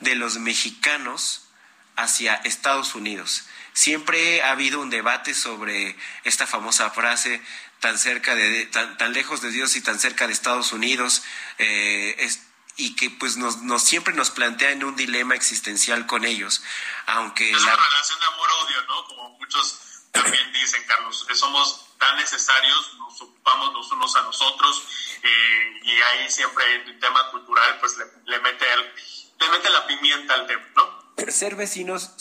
de 0.00 0.14
los 0.14 0.38
mexicanos 0.38 1.48
hacia 1.96 2.34
Estados 2.34 2.94
Unidos 2.94 3.44
siempre 3.74 4.40
ha 4.42 4.52
habido 4.52 4.80
un 4.80 4.88
debate 4.88 5.34
sobre 5.34 5.98
esta 6.22 6.46
famosa 6.46 6.90
frase 6.90 7.42
tan 7.80 7.98
cerca 7.98 8.34
de 8.34 8.66
tan, 8.66 9.12
lejos 9.12 9.42
de 9.42 9.50
Dios 9.50 9.76
y 9.76 9.82
tan 9.82 9.98
cerca 9.98 10.26
de 10.26 10.32
Estados 10.32 10.72
Unidos 10.72 11.22
eh, 11.58 12.30
y 12.76 12.96
que 12.96 13.10
pues 13.10 13.36
nos, 13.36 13.56
siempre 13.82 14.14
nos 14.14 14.30
plantea 14.30 14.70
en 14.70 14.84
un 14.84 14.96
dilema 14.96 15.34
existencial 15.34 16.06
con 16.06 16.24
ellos 16.24 16.62
aunque 17.06 17.50
es 17.50 17.62
una 17.62 17.76
relación 17.76 18.20
de 18.20 18.26
amor 18.26 18.48
odio 18.62 18.82
no 18.86 19.04
como 19.06 19.28
muchos 19.38 19.80
también 20.12 20.52
dicen 20.52 20.82
Carlos 20.86 21.26
somos 21.34 21.96
tan 21.98 22.16
necesarios 22.16 22.94
nos 22.98 23.20
ocupamos 23.22 23.74
los 23.74 23.90
unos 23.90 24.14
a 24.16 24.22
nosotros 24.22 24.84
eh, 25.22 25.80
y 25.82 25.90
ahí 26.00 26.30
siempre 26.30 26.64
el 26.76 26.98
tema 27.00 27.28
cultural 27.32 27.78
pues 27.80 27.96
le, 28.24 28.38
mete 28.38 28.66
le 28.76 29.48
mete 29.48 29.68
la 29.70 29.86
pimienta 29.86 30.34
al 30.34 30.46
tema 30.46 30.64
no 30.76 30.93
ser 31.28 31.56
vecinos, 31.56 32.12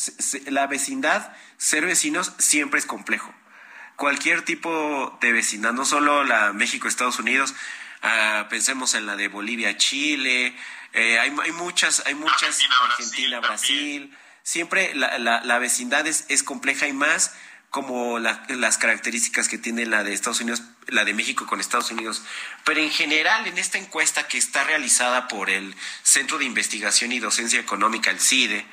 la 0.48 0.68
vecindad, 0.68 1.36
ser 1.58 1.86
vecinos 1.86 2.34
siempre 2.38 2.80
es 2.80 2.86
complejo. 2.86 3.34
Cualquier 3.96 4.44
tipo 4.44 5.18
de 5.22 5.32
vecindad, 5.32 5.74
no 5.74 5.86
solo 5.86 6.24
la 6.24 6.54
México-Estados 6.54 7.20
Unidos, 7.20 7.54
ah, 8.02 8.48
pensemos 8.50 8.96
en 8.96 9.06
la 9.06 9.16
de 9.16 9.28
Bolivia-Chile, 9.28 10.56
eh, 10.94 11.20
hay, 11.20 11.34
hay, 11.44 11.52
muchas, 11.52 12.04
hay 12.06 12.16
muchas, 12.16 12.60
Argentina-Brasil, 12.84 14.16
siempre 14.44 14.94
la, 14.96 15.18
la, 15.18 15.60
vecindad 15.60 16.06
es, 16.06 16.26
es 16.30 16.44
compleja 16.44 16.88
y 16.88 16.94
más 16.94 17.36
como 17.74 18.20
las 18.20 18.78
características 18.78 19.50
que 19.50 19.58
tiene 19.58 19.88
la 19.88 20.04
de 20.04 20.14
Estados 20.14 20.42
Unidos, 20.42 20.62
la 20.90 21.06
de 21.06 21.16
México 21.16 21.48
con 21.48 21.60
Estados 21.60 21.90
Unidos. 21.90 22.22
Pero 22.66 22.80
en 22.80 22.92
general, 22.92 23.48
en 23.48 23.58
esta 23.58 23.80
encuesta 23.80 24.28
que 24.28 24.38
está 24.38 24.64
realizada 24.64 25.28
por 25.28 25.50
el 25.50 25.76
Centro 26.04 26.38
de 26.38 26.46
Investigación 26.46 27.12
y 27.12 27.20
Docencia 27.20 27.60
Económica, 27.60 28.12
el 28.12 28.20
CIDE, 28.20 28.64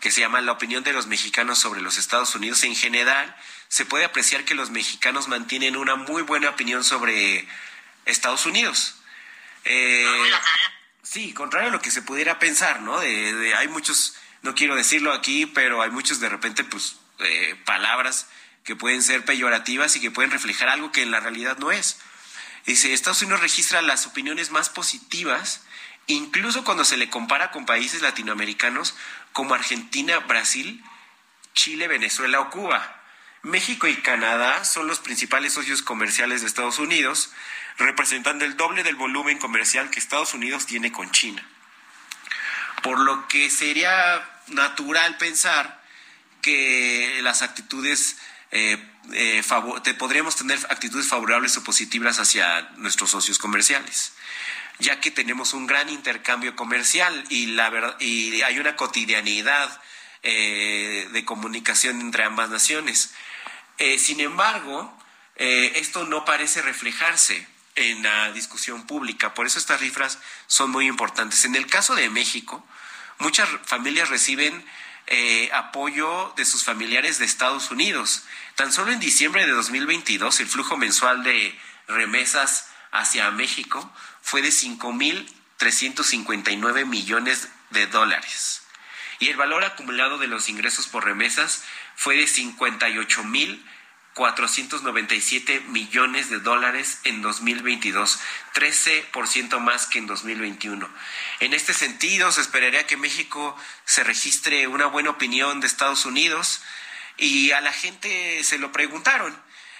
que 0.00 0.10
se 0.10 0.22
llama 0.22 0.40
La 0.40 0.50
opinión 0.50 0.82
de 0.82 0.92
los 0.92 1.06
mexicanos 1.06 1.60
sobre 1.60 1.80
los 1.80 1.96
Estados 1.96 2.34
Unidos, 2.34 2.64
en 2.64 2.74
general 2.74 3.36
se 3.68 3.84
puede 3.84 4.04
apreciar 4.04 4.44
que 4.44 4.56
los 4.56 4.70
mexicanos 4.70 5.28
mantienen 5.28 5.76
una 5.76 5.94
muy 5.94 6.22
buena 6.22 6.48
opinión 6.50 6.82
sobre 6.82 7.46
Estados 8.04 8.46
Unidos. 8.46 8.96
Eh, 9.64 10.30
sí, 11.04 11.32
contrario 11.34 11.68
a 11.68 11.72
lo 11.72 11.80
que 11.80 11.92
se 11.92 12.02
pudiera 12.02 12.40
pensar, 12.40 12.80
¿no? 12.80 12.98
De, 12.98 13.54
hay 13.54 13.68
muchos, 13.68 14.16
no 14.42 14.56
quiero 14.56 14.74
decirlo 14.74 15.12
aquí, 15.12 15.46
pero 15.46 15.82
hay 15.82 15.90
muchos 15.90 16.18
de 16.18 16.28
repente, 16.28 16.64
pues, 16.64 16.96
eh, 17.22 17.56
palabras 17.64 18.28
que 18.64 18.76
pueden 18.76 19.02
ser 19.02 19.24
peyorativas 19.24 19.96
y 19.96 20.00
que 20.00 20.10
pueden 20.10 20.30
reflejar 20.30 20.68
algo 20.68 20.92
que 20.92 21.02
en 21.02 21.10
la 21.10 21.20
realidad 21.20 21.58
no 21.58 21.70
es. 21.70 21.98
Dice, 22.66 22.92
Estados 22.92 23.22
Unidos 23.22 23.40
registra 23.40 23.82
las 23.82 24.06
opiniones 24.06 24.50
más 24.50 24.68
positivas, 24.68 25.62
incluso 26.06 26.64
cuando 26.64 26.84
se 26.84 26.96
le 26.96 27.08
compara 27.08 27.50
con 27.50 27.66
países 27.66 28.02
latinoamericanos 28.02 28.94
como 29.32 29.54
Argentina, 29.54 30.18
Brasil, 30.20 30.84
Chile, 31.54 31.88
Venezuela 31.88 32.40
o 32.40 32.50
Cuba. 32.50 32.96
México 33.42 33.86
y 33.86 33.96
Canadá 33.96 34.64
son 34.64 34.86
los 34.86 34.98
principales 34.98 35.54
socios 35.54 35.80
comerciales 35.82 36.42
de 36.42 36.46
Estados 36.46 36.78
Unidos, 36.78 37.32
representando 37.78 38.44
el 38.44 38.56
doble 38.56 38.82
del 38.82 38.96
volumen 38.96 39.38
comercial 39.38 39.88
que 39.88 39.98
Estados 39.98 40.34
Unidos 40.34 40.66
tiene 40.66 40.92
con 40.92 41.10
China. 41.10 41.42
Por 42.82 43.00
lo 43.00 43.26
que 43.28 43.48
sería 43.48 44.28
natural 44.48 45.16
pensar 45.16 45.79
que 46.40 47.20
las 47.22 47.42
actitudes 47.42 48.16
eh, 48.52 48.84
eh, 49.12 49.42
podríamos 49.98 50.36
tener 50.36 50.58
actitudes 50.70 51.06
favorables 51.06 51.56
o 51.56 51.64
positivas 51.64 52.18
hacia 52.18 52.62
nuestros 52.76 53.10
socios 53.10 53.38
comerciales, 53.38 54.12
ya 54.78 55.00
que 55.00 55.10
tenemos 55.10 55.54
un 55.54 55.66
gran 55.66 55.88
intercambio 55.88 56.56
comercial 56.56 57.24
y, 57.28 57.46
la 57.46 57.96
y 58.00 58.42
hay 58.42 58.58
una 58.58 58.76
cotidianidad 58.76 59.80
eh, 60.22 61.08
de 61.12 61.24
comunicación 61.24 62.00
entre 62.00 62.24
ambas 62.24 62.50
naciones. 62.50 63.12
sin 63.98 64.20
embargo, 64.20 64.96
esto 65.36 66.04
no 66.04 66.24
parece 66.26 66.60
reflejarse 66.60 67.46
en 67.76 68.02
la 68.02 68.30
discusión 68.32 68.86
pública, 68.86 69.32
por 69.32 69.46
eso 69.46 69.58
estas 69.58 69.80
cifras 69.80 70.18
son 70.46 70.70
muy 70.70 70.86
importantes. 70.86 71.44
En 71.46 71.54
el 71.54 71.66
caso 71.66 71.94
de 71.94 72.10
México, 72.10 72.62
muchas 73.18 73.48
familias 73.64 74.10
reciben 74.10 74.64
eh, 75.06 75.48
apoyo 75.52 76.34
de 76.36 76.44
sus 76.44 76.64
familiares 76.64 77.18
de 77.18 77.24
Estados 77.24 77.70
Unidos. 77.70 78.24
Tan 78.54 78.70
solo 78.72 78.92
en 78.92 79.00
diciembre 79.00 79.46
de 79.46 79.52
2022 79.52 80.40
el 80.40 80.48
flujo 80.48 80.76
mensual 80.76 81.22
de 81.22 81.58
remesas 81.88 82.68
hacia 82.92 83.30
México 83.30 83.90
fue 84.22 84.42
de 84.42 84.50
5.359 84.50 86.84
millones 86.86 87.48
de 87.70 87.86
dólares. 87.86 88.62
Y 89.18 89.28
el 89.28 89.36
valor 89.36 89.64
acumulado 89.64 90.18
de 90.18 90.28
los 90.28 90.48
ingresos 90.48 90.86
por 90.86 91.04
remesas 91.04 91.64
fue 91.96 92.16
de 92.16 92.26
58 92.26 93.24
mil 93.24 93.62
497 94.14 95.60
millones 95.68 96.30
de 96.30 96.40
dólares 96.40 97.00
en 97.04 97.22
2022, 97.22 98.18
13% 98.54 99.60
más 99.60 99.86
que 99.86 99.98
en 99.98 100.06
2021. 100.06 100.88
En 101.40 101.54
este 101.54 101.72
sentido, 101.72 102.32
se 102.32 102.40
esperaría 102.40 102.86
que 102.86 102.96
México 102.96 103.56
se 103.84 104.02
registre 104.04 104.66
una 104.66 104.86
buena 104.86 105.10
opinión 105.10 105.60
de 105.60 105.66
Estados 105.66 106.06
Unidos 106.06 106.62
y 107.16 107.52
a 107.52 107.60
la 107.60 107.72
gente 107.72 108.42
se 108.42 108.58
lo 108.58 108.72
preguntaron. 108.72 109.36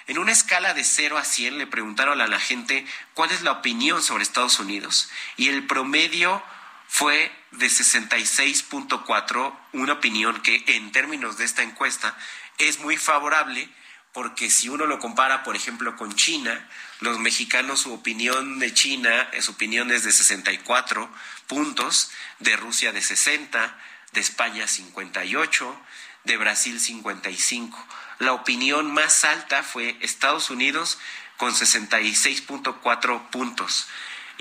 En 0.07 0.18
una 0.18 0.33
escala 0.33 0.74
de 0.74 0.85
0 0.85 1.18
a 1.18 1.24
100 1.24 1.59
le 1.59 1.66
preguntaron 1.66 2.20
a 2.20 2.26
la 2.26 2.41
gente 2.41 2.87
cuál 3.14 3.31
es 3.31 3.43
la 3.43 3.53
opinión 3.53 4.03
sobre 4.03 4.22
Estados 4.22 4.59
Unidos 4.59 5.11
y 5.37 5.49
el 5.49 5.66
promedio 5.66 6.43
fue 6.89 7.33
de 7.53 7.66
66.4, 7.66 9.57
una 9.72 9.93
opinión 9.93 10.41
que 10.43 10.64
en 10.66 10.91
términos 10.91 11.37
de 11.37 11.45
esta 11.45 11.62
encuesta 11.62 12.16
es 12.59 12.81
muy 12.81 12.97
favorable 12.97 13.68
porque 14.13 14.51
si 14.51 14.69
uno 14.69 14.87
lo 14.87 14.99
compara, 14.99 15.45
por 15.45 15.55
ejemplo, 15.55 15.97
con 15.97 16.15
China, 16.15 16.69
los 17.01 17.19
mexicanos 17.19 17.81
su 17.81 17.93
opinión 17.93 18.59
de 18.59 18.75
China, 18.75 19.31
su 19.41 19.53
opinión 19.53 19.91
es 19.93 20.05
de 20.05 20.13
64 20.13 21.09
puntos, 21.47 22.11
de 22.41 22.57
Rusia 22.57 22.93
de 22.93 23.03
60, 23.03 23.79
de 24.13 24.21
España 24.21 24.67
58, 24.67 25.81
de 26.25 26.37
Brasil 26.37 26.81
55. 26.81 27.87
La 28.19 28.33
opinión 28.33 28.93
más 28.93 29.25
alta 29.25 29.63
fue 29.63 29.97
Estados 30.01 30.51
Unidos 30.51 30.99
con 31.37 31.55
66.4 31.55 33.31
puntos. 33.31 33.87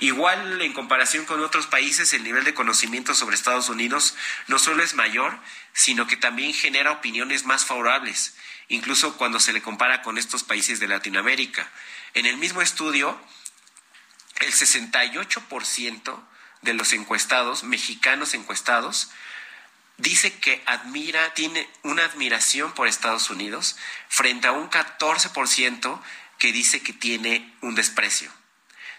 Igual 0.01 0.61
en 0.61 0.73
comparación 0.73 1.25
con 1.25 1.41
otros 1.41 1.67
países, 1.67 2.13
el 2.13 2.23
nivel 2.23 2.45
de 2.45 2.53
conocimiento 2.53 3.13
sobre 3.13 3.35
Estados 3.35 3.69
Unidos 3.69 4.15
no 4.47 4.59
solo 4.59 4.83
es 4.83 4.93
mayor, 4.93 5.37
sino 5.73 6.07
que 6.07 6.15
también 6.15 6.53
genera 6.53 6.91
opiniones 6.91 7.45
más 7.45 7.65
favorables 7.65 8.35
incluso 8.69 9.17
cuando 9.17 9.39
se 9.39 9.51
le 9.51 9.61
compara 9.61 10.01
con 10.01 10.17
estos 10.17 10.43
países 10.43 10.79
de 10.79 10.87
Latinoamérica. 10.87 11.69
En 12.13 12.25
el 12.25 12.37
mismo 12.37 12.61
estudio, 12.61 13.19
el 14.39 14.53
68% 14.53 16.23
de 16.61 16.73
los 16.73 16.93
encuestados, 16.93 17.63
mexicanos 17.63 18.33
encuestados, 18.33 19.09
dice 19.97 20.33
que 20.39 20.63
admira, 20.65 21.33
tiene 21.33 21.67
una 21.83 22.05
admiración 22.05 22.71
por 22.73 22.87
Estados 22.87 23.29
Unidos, 23.29 23.75
frente 24.07 24.47
a 24.47 24.53
un 24.53 24.69
14% 24.69 26.01
que 26.37 26.53
dice 26.53 26.81
que 26.81 26.93
tiene 26.93 27.53
un 27.61 27.75
desprecio. 27.75 28.31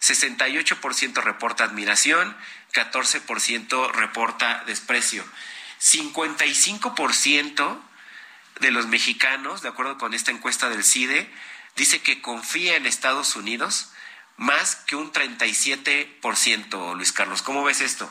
68% 0.01 1.23
reporta 1.23 1.65
admiración, 1.65 2.37
14% 2.73 3.93
reporta 3.93 4.65
desprecio. 4.67 5.25
55% 5.81 7.81
de 8.61 8.71
los 8.71 8.87
mexicanos, 8.87 9.63
de 9.63 9.69
acuerdo 9.69 9.99
con 9.99 10.15
esta 10.15 10.31
encuesta 10.31 10.69
del 10.69 10.85
CIDE, 10.85 11.33
dice 11.77 12.03
que 12.03 12.21
confía 12.21 12.77
en 12.77 12.87
Estados 12.87 13.37
Unidos 13.37 13.91
más 14.37 14.77
que 14.77 14.97
un 14.97 15.13
37%, 15.13 16.97
Luis 16.97 17.13
Carlos. 17.13 17.43
¿Cómo 17.43 17.63
ves 17.63 17.81
esto? 17.81 18.11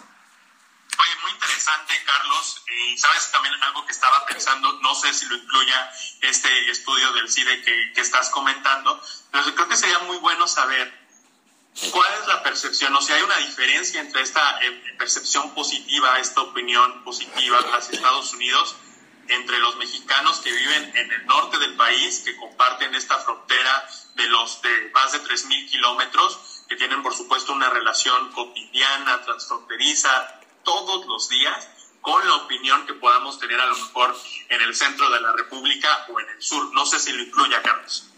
Oye, 1.00 1.16
muy 1.24 1.32
interesante, 1.32 1.94
Carlos. 2.06 2.64
Y 2.68 2.98
sabes 2.98 3.32
también 3.32 3.54
algo 3.64 3.86
que 3.86 3.94
estaba 3.94 4.26
pensando, 4.26 4.80
no 4.82 4.94
sé 4.96 5.14
si 5.14 5.26
lo 5.28 5.36
incluya 5.36 5.92
este 6.22 6.72
estudio 6.72 7.14
del 7.14 7.32
CIDE 7.32 7.64
que, 7.64 7.94
que 7.94 8.02
estás 8.02 8.30
comentando, 8.30 9.02
pero 9.32 9.56
creo 9.56 9.70
que 9.70 9.78
sería 9.78 10.00
muy 10.00 10.18
bueno 10.18 10.48
saber 10.48 10.99
cuál 11.92 12.14
es 12.22 12.28
la 12.28 12.44
percepción, 12.44 12.96
o 12.96 13.02
sea, 13.02 13.16
hay 13.16 13.22
una 13.24 13.38
diferencia 13.38 14.02
entre 14.02 14.22
esta 14.22 14.60
eh, 14.62 14.96
percepción 14.98 15.54
positiva, 15.54 16.20
esta 16.20 16.42
opinión 16.42 17.04
positiva 17.04 17.60
hacia 17.74 17.96
Estados 17.96 18.34
Unidos 18.34 18.76
entre 19.30 19.60
los 19.60 19.78
mexicanos 19.78 20.40
que 20.40 20.52
viven 20.52 20.92
en 20.96 21.12
el 21.12 21.26
norte 21.28 21.58
del 21.60 21.76
país, 21.76 22.22
que 22.26 22.36
comparten 22.36 22.94
esta 22.96 23.18
frontera 23.20 23.88
de 24.16 24.28
los 24.28 24.62
de 24.62 24.92
más 24.94 25.12
de 25.12 25.22
3.000 25.22 25.70
kilómetros, 25.70 26.64
que 26.68 26.76
tienen 26.76 27.04
por 27.04 27.16
supuesto 27.16 27.54
una 27.54 27.70
relación 27.70 28.32
cotidiana, 28.32 29.22
transfronteriza, 29.22 30.42
todos 30.64 31.06
los 31.06 31.30
días, 31.30 31.70
con 32.02 32.26
la 32.28 32.36
opinión 32.36 32.86
que 32.86 32.94
podamos 32.94 33.40
tener 33.40 33.60
a 33.60 33.68
lo 33.68 33.76
mejor 33.76 34.16
en 34.50 34.62
el 34.62 34.76
centro 34.76 35.10
de 35.10 35.22
la 35.22 35.32
República 35.34 36.06
o 36.10 36.20
en 36.20 36.30
el 36.30 36.42
sur. 36.42 36.74
No 36.74 36.86
sé 36.86 37.00
si 37.00 37.12
lo 37.12 37.22
incluya, 37.22 37.62
Carlos. 37.62 38.09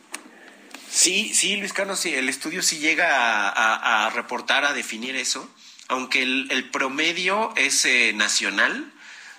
Sí, 0.91 1.33
sí, 1.33 1.55
Luis 1.55 1.73
Carlos, 1.73 1.99
sí, 1.99 2.13
el 2.13 2.27
estudio 2.27 2.61
sí 2.61 2.79
llega 2.79 3.49
a, 3.49 4.09
reportar, 4.09 4.65
a 4.65 4.73
definir 4.73 5.15
eso, 5.15 5.49
aunque 5.87 6.21
el, 6.21 6.69
promedio 6.71 7.53
es 7.55 7.85
eh, 7.85 8.11
nacional, 8.13 8.91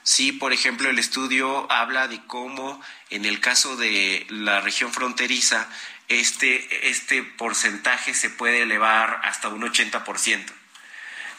Sí, 0.05 0.33
por 0.33 0.53
ejemplo, 0.53 0.91
el 0.91 0.99
estudio 0.99 1.71
habla 1.71 2.09
de 2.09 2.21
cómo 2.27 2.81
en 3.11 3.25
el 3.25 3.39
caso 3.41 3.77
de 3.77 4.27
la 4.31 4.61
región 4.61 4.93
fronteriza, 4.93 5.69
este, 6.09 6.91
este 6.91 7.23
porcentaje 7.23 8.13
se 8.13 8.29
puede 8.29 8.63
elevar 8.63 9.21
hasta 9.23 9.49
un 9.49 9.63
80%. 9.63 10.45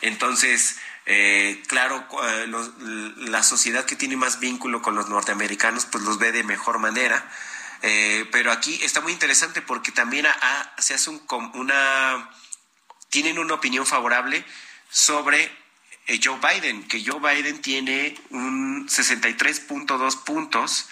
Entonces, 0.01 0.77
eh, 1.05 1.61
claro, 1.67 2.07
eh, 2.23 2.47
la 3.17 3.43
sociedad 3.43 3.83
que 3.83 3.97
tiene 3.97 4.15
más 4.15 4.39
vínculo 4.39 4.81
con 4.81 4.95
los 4.95 5.09
norteamericanos, 5.09 5.85
pues 5.85 6.03
los 6.05 6.17
ve 6.17 6.31
de 6.31 6.43
mejor 6.43 6.79
manera. 6.79 7.29
Eh, 7.85 8.27
pero 8.31 8.49
aquí 8.53 8.79
está 8.81 9.01
muy 9.01 9.11
interesante 9.11 9.61
porque 9.61 9.91
también 9.91 10.25
se 10.77 10.93
hace 10.93 11.09
un, 11.09 11.21
una, 11.53 12.29
tienen 13.09 13.37
una 13.37 13.55
opinión 13.55 13.85
favorable 13.85 14.45
sobre 14.89 15.51
eh, 16.07 16.19
Joe 16.23 16.39
Biden, 16.39 16.87
que 16.87 17.03
Joe 17.05 17.19
Biden 17.19 17.61
tiene 17.61 18.17
un 18.29 18.87
63.2 18.87 20.23
puntos 20.23 20.87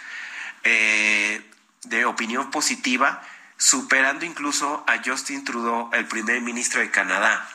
eh, 0.65 1.41
de 1.83 2.03
opinión 2.03 2.51
positiva, 2.51 3.21
superando 3.55 4.25
incluso 4.25 4.83
a 4.85 5.01
Justin 5.03 5.45
Trudeau, 5.45 5.89
el 5.93 6.07
primer 6.07 6.41
ministro 6.41 6.81
de 6.81 6.91
Canadá. 6.91 7.49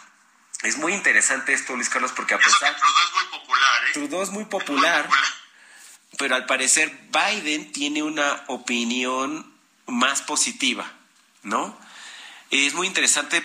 Es 0.63 0.79
muy 0.79 0.95
interesante 0.95 1.53
esto, 1.53 1.77
Luis 1.77 1.91
Carlos, 1.91 2.13
porque 2.13 2.35
a 2.35 2.39
pesar... 2.39 2.75
Trudeau 2.75 3.03
es 3.03 3.13
muy 3.13 3.25
popular, 3.39 3.85
¿eh? 3.85 3.93
Trudeau 3.93 4.23
es 4.23 4.31
muy 4.31 4.45
popular, 4.47 5.09
pero 6.19 6.35
al 6.35 6.47
parecer 6.47 6.93
Biden 7.11 7.73
tiene 7.73 8.03
una 8.03 8.45
opinión 8.49 9.53
más 9.87 10.23
positiva, 10.23 10.91
¿no? 11.43 11.79
Es 12.51 12.75
muy 12.75 12.87
interesante 12.87 13.43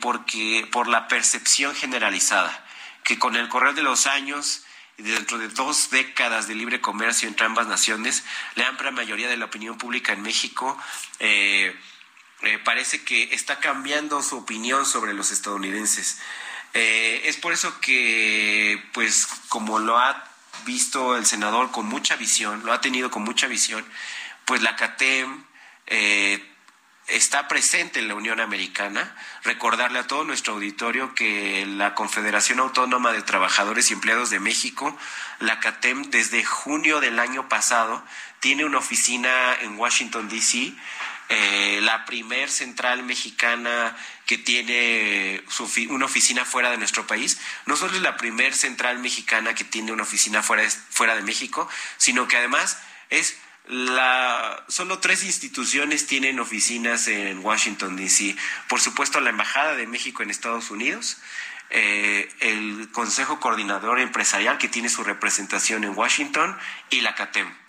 porque 0.00 0.68
por 0.70 0.86
la 0.86 1.08
percepción 1.08 1.74
generalizada 1.74 2.64
que 3.04 3.18
con 3.18 3.36
el 3.36 3.48
correr 3.48 3.74
de 3.74 3.82
los 3.82 4.06
años 4.06 4.64
dentro 4.96 5.38
de 5.38 5.48
dos 5.48 5.90
décadas 5.90 6.48
de 6.48 6.54
libre 6.54 6.80
comercio 6.80 7.28
entre 7.28 7.46
ambas 7.46 7.66
naciones, 7.66 8.24
la 8.54 8.68
amplia 8.68 8.90
mayoría 8.90 9.28
de 9.28 9.36
la 9.36 9.46
opinión 9.46 9.76
pública 9.76 10.12
en 10.12 10.22
México 10.22 10.78
eh, 11.18 11.76
eh, 12.42 12.58
parece 12.64 13.04
que 13.04 13.34
está 13.34 13.58
cambiando 13.58 14.22
su 14.22 14.38
opinión 14.38 14.86
sobre 14.86 15.14
los 15.14 15.30
estadounidenses. 15.30 16.20
Eh, 16.72 17.22
es 17.24 17.36
por 17.36 17.52
eso 17.52 17.80
que, 17.80 18.82
pues, 18.92 19.26
como 19.48 19.78
lo 19.78 19.98
ha 19.98 20.28
visto 20.64 21.16
el 21.16 21.26
senador 21.26 21.70
con 21.70 21.86
mucha 21.86 22.16
visión, 22.16 22.62
lo 22.64 22.72
ha 22.72 22.80
tenido 22.80 23.10
con 23.10 23.22
mucha 23.22 23.46
visión, 23.46 23.84
pues 24.44 24.62
la 24.62 24.76
CATEM 24.76 25.44
está 27.06 27.48
presente 27.48 28.00
en 28.00 28.08
la 28.08 28.14
Unión 28.14 28.40
Americana. 28.40 29.14
Recordarle 29.42 29.98
a 29.98 30.06
todo 30.06 30.24
nuestro 30.24 30.54
auditorio 30.54 31.14
que 31.14 31.66
la 31.66 31.94
Confederación 31.94 32.60
Autónoma 32.60 33.12
de 33.12 33.22
Trabajadores 33.22 33.90
y 33.90 33.94
Empleados 33.94 34.30
de 34.30 34.40
México, 34.40 34.96
la 35.38 35.60
CATEM, 35.60 36.10
desde 36.10 36.44
junio 36.44 37.00
del 37.00 37.18
año 37.18 37.48
pasado, 37.48 38.02
tiene 38.40 38.64
una 38.64 38.78
oficina 38.78 39.54
en 39.60 39.78
Washington, 39.78 40.28
D.C., 40.28 40.74
eh, 41.28 41.80
la 41.82 42.04
primer 42.04 42.50
central 42.50 43.02
mexicana 43.02 43.96
que 44.26 44.38
tiene 44.38 45.42
una 45.88 46.06
oficina 46.06 46.44
fuera 46.44 46.70
de 46.70 46.76
nuestro 46.76 47.06
país. 47.06 47.40
No 47.66 47.76
solo 47.76 47.94
es 47.94 48.02
la 48.02 48.16
primer 48.16 48.54
central 48.54 48.98
mexicana 48.98 49.54
que 49.54 49.64
tiene 49.64 49.92
una 49.92 50.02
oficina 50.02 50.42
fuera 50.42 50.68
fuera 50.90 51.14
de 51.14 51.22
México, 51.22 51.68
sino 51.96 52.28
que 52.28 52.36
además 52.36 52.78
es 53.10 53.36
la, 53.66 54.64
solo 54.68 54.98
tres 54.98 55.24
instituciones 55.24 56.06
tienen 56.06 56.38
oficinas 56.38 57.08
en 57.08 57.38
Washington, 57.38 57.96
D.C. 57.96 58.36
Por 58.68 58.80
supuesto, 58.80 59.20
la 59.20 59.30
Embajada 59.30 59.74
de 59.74 59.86
México 59.86 60.22
en 60.22 60.30
Estados 60.30 60.70
Unidos, 60.70 61.18
eh, 61.70 62.28
el 62.40 62.90
Consejo 62.92 63.40
Coordinador 63.40 64.00
Empresarial, 64.00 64.58
que 64.58 64.68
tiene 64.68 64.90
su 64.90 65.02
representación 65.02 65.84
en 65.84 65.96
Washington, 65.96 66.58
y 66.90 67.00
la 67.00 67.14
CATEM. 67.14 67.63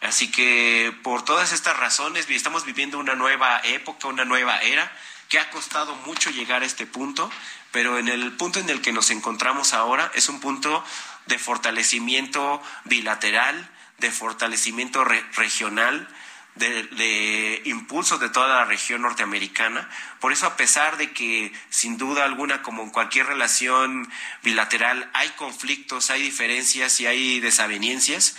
Así 0.00 0.30
que 0.30 0.94
por 1.02 1.24
todas 1.24 1.52
estas 1.52 1.76
razones 1.76 2.28
estamos 2.30 2.64
viviendo 2.64 2.98
una 2.98 3.14
nueva 3.14 3.60
época, 3.64 4.08
una 4.08 4.24
nueva 4.24 4.58
era, 4.60 4.90
que 5.28 5.38
ha 5.38 5.50
costado 5.50 5.94
mucho 6.06 6.30
llegar 6.30 6.62
a 6.62 6.66
este 6.66 6.86
punto, 6.86 7.30
pero 7.70 7.98
en 7.98 8.08
el 8.08 8.32
punto 8.32 8.58
en 8.58 8.68
el 8.70 8.80
que 8.80 8.92
nos 8.92 9.10
encontramos 9.10 9.74
ahora 9.74 10.10
es 10.14 10.28
un 10.28 10.40
punto 10.40 10.84
de 11.26 11.38
fortalecimiento 11.38 12.62
bilateral, 12.84 13.70
de 13.98 14.10
fortalecimiento 14.10 15.04
regional, 15.04 16.08
de, 16.56 17.62
impulso 17.64 18.18
de 18.18 18.28
toda 18.28 18.48
la 18.48 18.64
región 18.64 19.02
norteamericana. 19.02 19.88
Por 20.18 20.32
eso, 20.32 20.46
a 20.46 20.56
pesar 20.56 20.96
de 20.96 21.12
que, 21.12 21.52
sin 21.70 21.96
duda 21.96 22.24
alguna, 22.24 22.62
como 22.62 22.82
en 22.82 22.90
cualquier 22.90 23.26
relación 23.26 24.10
bilateral, 24.42 25.10
hay 25.14 25.28
conflictos, 25.30 26.10
hay 26.10 26.22
diferencias 26.22 27.00
y 27.00 27.06
hay 27.06 27.40
desavenencias, 27.40 28.36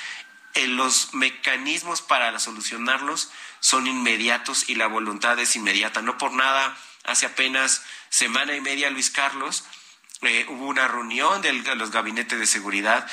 eh, 0.55 0.67
los 0.67 1.13
mecanismos 1.13 2.01
para 2.01 2.37
solucionarlos 2.39 3.31
son 3.59 3.87
inmediatos 3.87 4.69
y 4.69 4.75
la 4.75 4.87
voluntad 4.87 5.37
es 5.39 5.55
inmediata. 5.55 6.01
No 6.01 6.17
por 6.17 6.33
nada, 6.33 6.77
hace 7.03 7.25
apenas 7.25 7.83
semana 8.09 8.55
y 8.55 8.61
media, 8.61 8.89
Luis 8.89 9.09
Carlos, 9.09 9.65
eh, 10.21 10.45
hubo 10.49 10.67
una 10.67 10.87
reunión 10.87 11.41
de 11.41 11.53
los 11.75 11.91
gabinetes 11.91 12.39
de 12.39 12.45
seguridad 12.45 13.07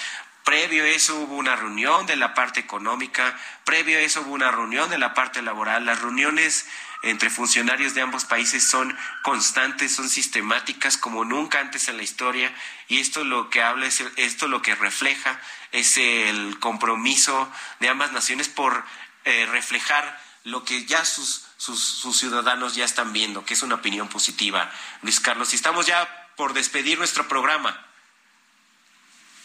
Previo 0.48 0.84
a 0.84 0.88
eso 0.88 1.14
hubo 1.20 1.36
una 1.36 1.56
reunión 1.56 2.06
de 2.06 2.16
la 2.16 2.32
parte 2.32 2.58
económica, 2.58 3.38
previo 3.64 3.98
a 3.98 4.00
eso 4.00 4.22
hubo 4.22 4.32
una 4.32 4.50
reunión 4.50 4.88
de 4.88 4.96
la 4.96 5.12
parte 5.12 5.42
laboral. 5.42 5.84
Las 5.84 6.00
reuniones 6.00 6.66
entre 7.02 7.28
funcionarios 7.28 7.92
de 7.92 8.00
ambos 8.00 8.24
países 8.24 8.66
son 8.66 8.96
constantes, 9.22 9.94
son 9.94 10.08
sistemáticas 10.08 10.96
como 10.96 11.26
nunca 11.26 11.60
antes 11.60 11.88
en 11.88 11.98
la 11.98 12.02
historia 12.02 12.50
y 12.88 12.98
esto 12.98 13.24
lo 13.24 13.50
que 13.50 13.60
habla 13.60 13.84
es 13.84 14.02
esto 14.16 14.48
lo 14.48 14.62
que 14.62 14.74
refleja 14.74 15.38
es 15.72 15.96
el 15.96 16.58
compromiso 16.60 17.50
de 17.80 17.88
ambas 17.88 18.12
naciones 18.12 18.48
por 18.48 18.84
eh, 19.24 19.46
reflejar 19.46 20.20
lo 20.44 20.64
que 20.64 20.86
ya 20.86 21.04
sus, 21.04 21.46
sus, 21.56 21.82
sus 21.82 22.18
ciudadanos 22.18 22.74
ya 22.74 22.84
están 22.84 23.12
viendo, 23.12 23.44
que 23.44 23.54
es 23.54 23.62
una 23.62 23.76
opinión 23.76 24.08
positiva. 24.08 24.70
Luis 25.02 25.20
Carlos, 25.20 25.52
y 25.52 25.56
estamos 25.56 25.86
ya 25.86 26.28
por 26.36 26.52
despedir 26.52 26.98
nuestro 26.98 27.28
programa. 27.28 27.84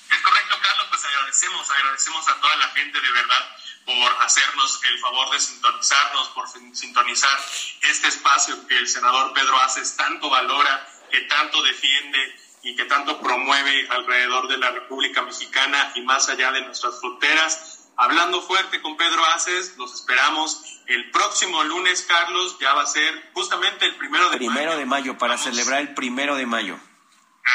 Es 0.09 0.19
correcto, 0.19 0.55
Carlos, 0.61 0.87
pues 0.89 1.05
agradecemos, 1.05 1.69
agradecemos 1.69 2.27
a 2.27 2.35
toda 2.39 2.55
la 2.57 2.67
gente 2.69 3.01
de 3.01 3.11
verdad 3.11 3.57
por 3.85 4.23
hacernos 4.23 4.79
el 4.83 4.99
favor 4.99 5.31
de 5.31 5.39
sintonizarnos, 5.39 6.27
por 6.29 6.47
sintonizar 6.73 7.37
este 7.81 8.07
espacio 8.07 8.67
que 8.67 8.77
el 8.77 8.87
senador 8.87 9.33
Pedro 9.33 9.59
Aces 9.61 9.95
tanto 9.97 10.29
valora, 10.29 10.87
que 11.11 11.21
tanto 11.21 11.61
defiende 11.63 12.39
y 12.63 12.75
que 12.77 12.85
tanto 12.85 13.19
promueve 13.19 13.87
alrededor 13.89 14.47
de 14.47 14.57
la 14.57 14.71
República 14.71 15.21
Mexicana 15.21 15.91
y 15.95 16.01
más 16.01 16.29
allá 16.29 16.51
de 16.53 16.61
nuestras 16.61 16.99
fronteras. 16.99 17.89
Hablando 17.97 18.41
fuerte 18.41 18.81
con 18.81 18.95
Pedro 18.97 19.23
Aces, 19.25 19.75
los 19.77 19.93
esperamos 19.93 20.63
el 20.87 21.11
próximo 21.11 21.61
lunes, 21.63 22.03
Carlos, 22.07 22.57
ya 22.59 22.73
va 22.73 22.83
a 22.83 22.87
ser 22.87 23.31
justamente 23.33 23.85
el 23.85 23.95
primero 23.97 24.29
de 24.29 24.37
primero 24.37 24.71
mayo. 24.71 24.77
de 24.77 24.85
mayo, 24.85 25.17
para 25.17 25.37
celebrar 25.37 25.81
el 25.81 25.93
primero 25.93 26.35
de 26.35 26.45
mayo. 26.45 26.79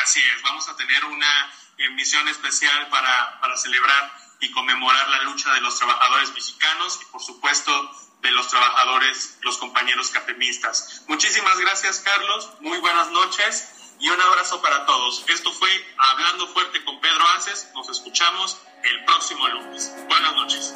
Así 0.02 0.20
es, 0.20 0.42
vamos 0.42 0.68
a 0.68 0.76
tener 0.76 1.04
una 1.06 1.52
emisión 1.78 2.28
especial 2.28 2.88
para, 2.90 3.40
para 3.40 3.56
celebrar 3.56 4.12
y 4.40 4.52
conmemorar 4.52 5.08
la 5.08 5.22
lucha 5.22 5.52
de 5.54 5.60
los 5.62 5.76
trabajadores 5.76 6.32
mexicanos 6.32 7.00
y 7.02 7.04
por 7.06 7.22
supuesto 7.22 7.72
de 8.20 8.30
los 8.30 8.48
trabajadores, 8.48 9.38
los 9.42 9.56
compañeros 9.56 10.10
catemistas. 10.10 11.04
Muchísimas 11.08 11.58
gracias 11.58 12.00
Carlos, 12.00 12.50
muy 12.60 12.78
buenas 12.78 13.10
noches 13.10 13.77
y 14.00 14.08
un 14.08 14.20
abrazo 14.20 14.60
para 14.62 14.86
todos. 14.86 15.24
Esto 15.28 15.52
fue 15.52 15.70
Hablando 15.96 16.46
Fuerte 16.48 16.84
con 16.84 17.00
Pedro 17.00 17.24
Aces, 17.36 17.70
nos 17.74 17.88
escuchamos 17.88 18.58
el 18.82 19.04
próximo 19.04 19.48
lunes. 19.48 19.94
Buenas 20.08 20.34
noches. 20.34 20.74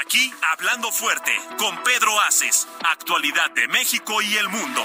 aquí 0.00 0.32
Hablando 0.42 0.90
Fuerte 0.90 1.32
con 1.58 1.82
Pedro 1.82 2.20
Aces, 2.20 2.68
actualidad 2.84 3.50
de 3.52 3.68
México 3.68 4.20
y 4.20 4.36
el 4.36 4.48
mundo. 4.48 4.84